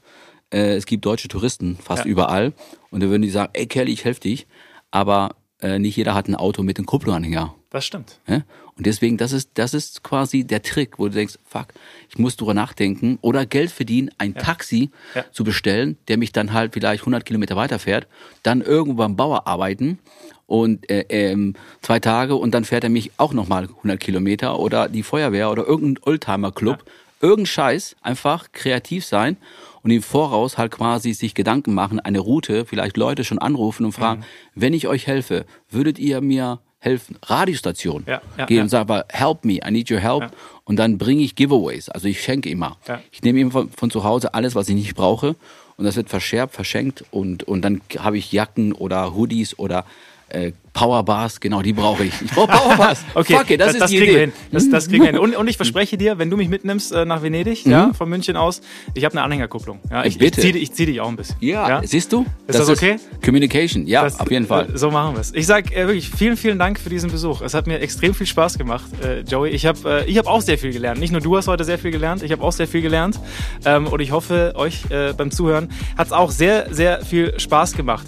äh, 0.54 0.76
es 0.76 0.86
gibt 0.86 1.06
deutsche 1.06 1.28
Touristen 1.28 1.78
fast 1.84 2.06
Ja. 2.06 2.10
überall 2.12 2.54
und 2.90 3.04
da 3.04 3.10
würden 3.10 3.22
die 3.24 3.30
sagen, 3.30 3.52
ey 3.54 3.68
Kelly, 3.68 3.92
ich 3.92 4.06
helfe 4.06 4.22
dich, 4.22 4.48
aber 4.90 5.36
äh, 5.62 5.80
nicht 5.80 5.98
jeder 5.98 6.14
hat 6.16 6.28
ein 6.30 6.36
Auto 6.36 6.64
mit 6.64 6.78
einem 6.78 6.86
Kupplunganhänger. 6.86 7.54
Das 7.70 7.84
stimmt. 7.86 8.20
Ja? 8.28 8.44
Und 8.78 8.86
deswegen, 8.86 9.18
das 9.18 9.34
ist, 9.34 9.50
das 9.56 9.74
ist 9.74 10.04
quasi 10.04 10.46
der 10.46 10.62
Trick, 10.62 11.00
wo 11.00 11.08
du 11.08 11.16
denkst, 11.16 11.38
fuck, 11.44 11.68
ich 12.10 12.18
muss 12.18 12.38
drüber 12.38 12.54
nachdenken 12.54 13.18
oder 13.22 13.46
Geld 13.46 13.72
verdienen, 13.72 14.10
ein 14.20 14.36
Taxi 14.36 14.92
Ja. 15.16 15.26
zu 15.34 15.44
bestellen, 15.44 15.98
der 16.08 16.18
mich 16.18 16.32
dann 16.32 16.54
halt 16.54 16.74
vielleicht 16.74 17.02
100 17.02 17.26
Kilometer 17.26 17.56
weiterfährt, 17.58 18.08
dann 18.44 18.62
irgendwo 18.62 19.00
beim 19.00 19.16
Bauer 19.18 19.48
arbeiten 19.48 20.00
und 20.48 20.90
äh, 20.90 21.06
ähm, 21.10 21.54
zwei 21.82 22.00
Tage 22.00 22.36
und 22.36 22.52
dann 22.52 22.64
fährt 22.66 22.84
er 22.84 22.90
mich 22.90 23.12
auch 23.18 23.34
nochmal 23.34 23.66
100 23.66 24.00
Kilometer 24.00 24.58
oder 24.60 24.90
die 24.90 25.04
Feuerwehr 25.04 25.52
oder 25.52 25.66
irgendein 25.68 26.04
Oldtimer-Club, 26.04 26.84
irgendein 27.22 27.46
Scheiß, 27.46 27.96
einfach 28.02 28.52
kreativ 28.54 29.06
sein 29.06 29.38
und 29.84 29.92
im 29.92 30.02
Voraus 30.02 30.58
halt 30.58 30.72
quasi 30.72 31.14
sich 31.14 31.34
Gedanken 31.36 31.74
machen, 31.74 32.00
eine 32.00 32.20
Route, 32.20 32.66
vielleicht 32.66 32.98
Leute 32.98 33.24
schon 33.24 33.40
anrufen 33.40 33.86
und 33.86 33.92
fragen, 33.92 34.22
Mhm. 34.22 34.26
wenn 34.56 34.74
ich 34.74 34.88
euch 34.88 35.06
helfe, 35.08 35.46
würdet 35.70 36.00
ihr 36.00 36.22
mir 36.22 36.60
helfen? 36.80 37.18
Radiostation 37.26 38.04
Ja, 38.08 38.22
ja, 38.38 38.46
gehen 38.46 38.58
ja. 38.58 38.64
und 38.64 38.70
sagen, 38.70 39.02
help 39.10 39.44
me, 39.46 39.60
I 39.68 39.72
need 39.72 39.90
your 39.92 40.00
help. 40.00 40.22
Ja. 40.22 40.32
Und 40.64 40.78
dann 40.78 40.98
bringe 40.98 41.24
ich 41.24 41.36
Giveaways, 41.36 41.90
also 41.90 42.08
ich 42.08 42.22
schenke 42.22 42.50
immer. 42.50 42.78
Ja. 42.88 43.02
Ich 43.12 43.22
nehme 43.24 43.40
immer 43.40 43.52
von, 43.52 43.70
von 43.72 43.90
zu 43.92 44.04
Hause 44.04 44.34
alles, 44.34 44.54
was 44.56 44.70
ich 44.70 44.76
nicht 44.76 44.96
brauche 44.96 45.36
und 45.76 45.86
das 45.86 45.96
wird 45.96 46.10
verscherbt, 46.10 46.54
verschenkt 46.54 47.04
und, 47.12 47.44
und 47.44 47.62
dann 47.64 47.82
habe 47.98 48.18
ich 48.18 48.32
Jacken 48.32 48.74
oder 48.74 49.16
Hoodies 49.16 49.58
oder 49.60 49.86
äh, 50.30 50.52
Powerbars, 50.74 51.40
genau, 51.40 51.62
die 51.64 51.74
brauche 51.74 52.04
ich. 52.04 52.14
Ich 52.22 52.32
brauche 52.32 52.48
Powerbars. 52.52 53.04
Okay, 53.16 53.36
Fuck 53.38 53.50
it, 53.50 53.60
das, 53.62 53.74
ist 53.74 53.82
das 53.82 53.90
die 53.90 53.98
kriegen 53.98 54.12
wir 54.12 54.24
Idee. 54.24 54.32
hin. 54.32 54.34
Das, 54.52 54.70
das 54.70 54.88
kriegen 54.90 55.04
wir 55.04 55.12
hin. 55.12 55.20
Und, 55.20 55.36
und 55.36 55.48
ich 55.48 55.56
verspreche 55.58 55.98
dir, 55.98 56.20
wenn 56.20 56.30
du 56.30 56.38
mich 56.38 56.50
mitnimmst 56.50 56.92
äh, 56.92 57.06
nach 57.06 57.24
Venedig, 57.24 57.66
ja, 57.66 57.94
von 57.94 58.08
München 58.10 58.36
aus, 58.36 58.62
ich 58.94 59.04
habe 59.06 59.14
eine 59.14 59.24
Anhängerkupplung. 59.24 59.80
Ja, 59.90 60.02
ich, 60.06 60.14
ich 60.16 60.20
Bitte. 60.20 60.42
ziehe 60.42 60.56
ich 60.58 60.72
zieh 60.74 60.86
dich 60.86 61.02
auch 61.02 61.08
ein 61.08 61.16
bisschen. 61.16 61.38
Ja, 61.40 61.82
siehst 61.84 62.14
du? 62.14 62.26
Ist 62.46 62.60
das 62.60 62.70
okay? 62.70 62.98
Communication, 63.26 63.88
ja, 63.88 64.04
Das- 64.04 64.20
auf 64.20 64.30
jeden 64.30 64.46
Fall. 64.46 64.68
äh, 64.74 64.78
So 64.78 64.92
machen 64.92 65.16
wir 65.16 65.22
es. 65.22 65.34
Ich 65.34 65.48
sag 65.48 65.72
äh, 65.72 65.88
wirklich 65.88 66.10
vielen, 66.10 66.38
vielen 66.38 66.60
Dank 66.60 66.80
für 66.80 66.90
diesen 66.90 67.10
Besuch. 67.10 67.42
Es 67.42 67.54
hat 67.56 67.66
mir 67.66 67.80
extrem 67.80 68.14
viel 68.14 68.28
Spaß 68.28 68.58
gemacht, 68.58 68.86
äh, 69.04 69.22
Joey. 69.22 69.50
Ich 69.52 69.66
habe 69.66 70.04
äh, 70.06 70.10
ich 70.10 70.18
hab 70.18 70.28
auch 70.28 70.42
sehr 70.42 70.58
viel 70.58 70.72
gelernt. 70.74 71.00
Nicht 71.00 71.12
nur 71.12 71.22
du 71.22 71.36
hast 71.38 71.48
heute 71.48 71.64
sehr 71.64 71.80
viel 71.80 71.92
gelernt, 71.92 72.22
ich 72.22 72.32
habe 72.32 72.44
auch 72.44 72.52
sehr 72.52 72.68
viel 72.68 72.82
gelernt. 72.82 73.20
Ähm, 73.66 73.88
und 73.88 74.00
ich 74.02 74.12
hoffe, 74.12 74.54
euch 74.56 74.84
beim 75.18 75.32
Zuhören 75.32 75.70
hat 75.98 76.08
es 76.08 76.14
auch 76.14 76.30
sehr, 76.32 76.68
sehr 76.74 77.04
viel 77.04 77.40
Spaß 77.40 77.74
gemacht. 77.74 78.06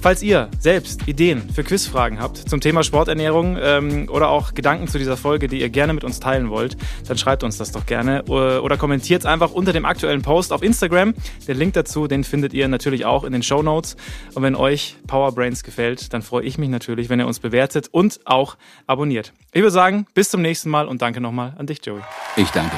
Falls 0.00 0.22
ihr 0.22 0.48
selbst 0.58 1.06
Ideen 1.08 1.50
für 1.50 1.62
Quizfragen 1.62 2.20
habt 2.20 2.38
zum 2.38 2.62
Thema 2.62 2.82
Sporternährung 2.82 3.58
ähm, 3.60 4.08
oder 4.10 4.30
auch 4.30 4.54
Gedanken 4.54 4.88
zu 4.88 4.96
dieser 4.96 5.18
Folge, 5.18 5.46
die 5.46 5.60
ihr 5.60 5.68
gerne 5.68 5.92
mit 5.92 6.04
uns 6.04 6.20
teilen 6.20 6.48
wollt, 6.48 6.78
dann 7.06 7.18
schreibt 7.18 7.44
uns 7.44 7.58
das 7.58 7.70
doch 7.70 7.84
gerne 7.84 8.24
oder, 8.24 8.64
oder 8.64 8.78
kommentiert 8.78 9.26
einfach 9.26 9.50
unter 9.50 9.74
dem 9.74 9.84
aktuellen 9.84 10.22
Post 10.22 10.54
auf 10.54 10.62
Instagram. 10.62 11.12
Den 11.46 11.56
Link 11.58 11.74
dazu, 11.74 12.06
den 12.06 12.24
findet 12.24 12.54
ihr 12.54 12.66
natürlich 12.68 13.04
auch 13.04 13.24
in 13.24 13.32
den 13.32 13.42
Show 13.42 13.62
Notes. 13.62 13.96
Und 14.34 14.42
wenn 14.42 14.56
euch 14.56 14.96
Power 15.06 15.32
Brains 15.32 15.62
gefällt, 15.64 16.14
dann 16.14 16.22
freue 16.22 16.44
ich 16.44 16.56
mich 16.56 16.70
natürlich, 16.70 17.10
wenn 17.10 17.20
ihr 17.20 17.26
uns 17.26 17.38
bewertet 17.38 17.88
und 17.92 18.20
auch 18.24 18.56
abonniert. 18.86 19.34
Ich 19.52 19.60
würde 19.60 19.70
sagen, 19.70 20.06
bis 20.14 20.30
zum 20.30 20.40
nächsten 20.40 20.70
Mal 20.70 20.88
und 20.88 21.02
danke 21.02 21.20
nochmal 21.20 21.52
an 21.58 21.66
dich, 21.66 21.84
Joey. 21.84 22.00
Ich 22.36 22.48
danke. 22.50 22.76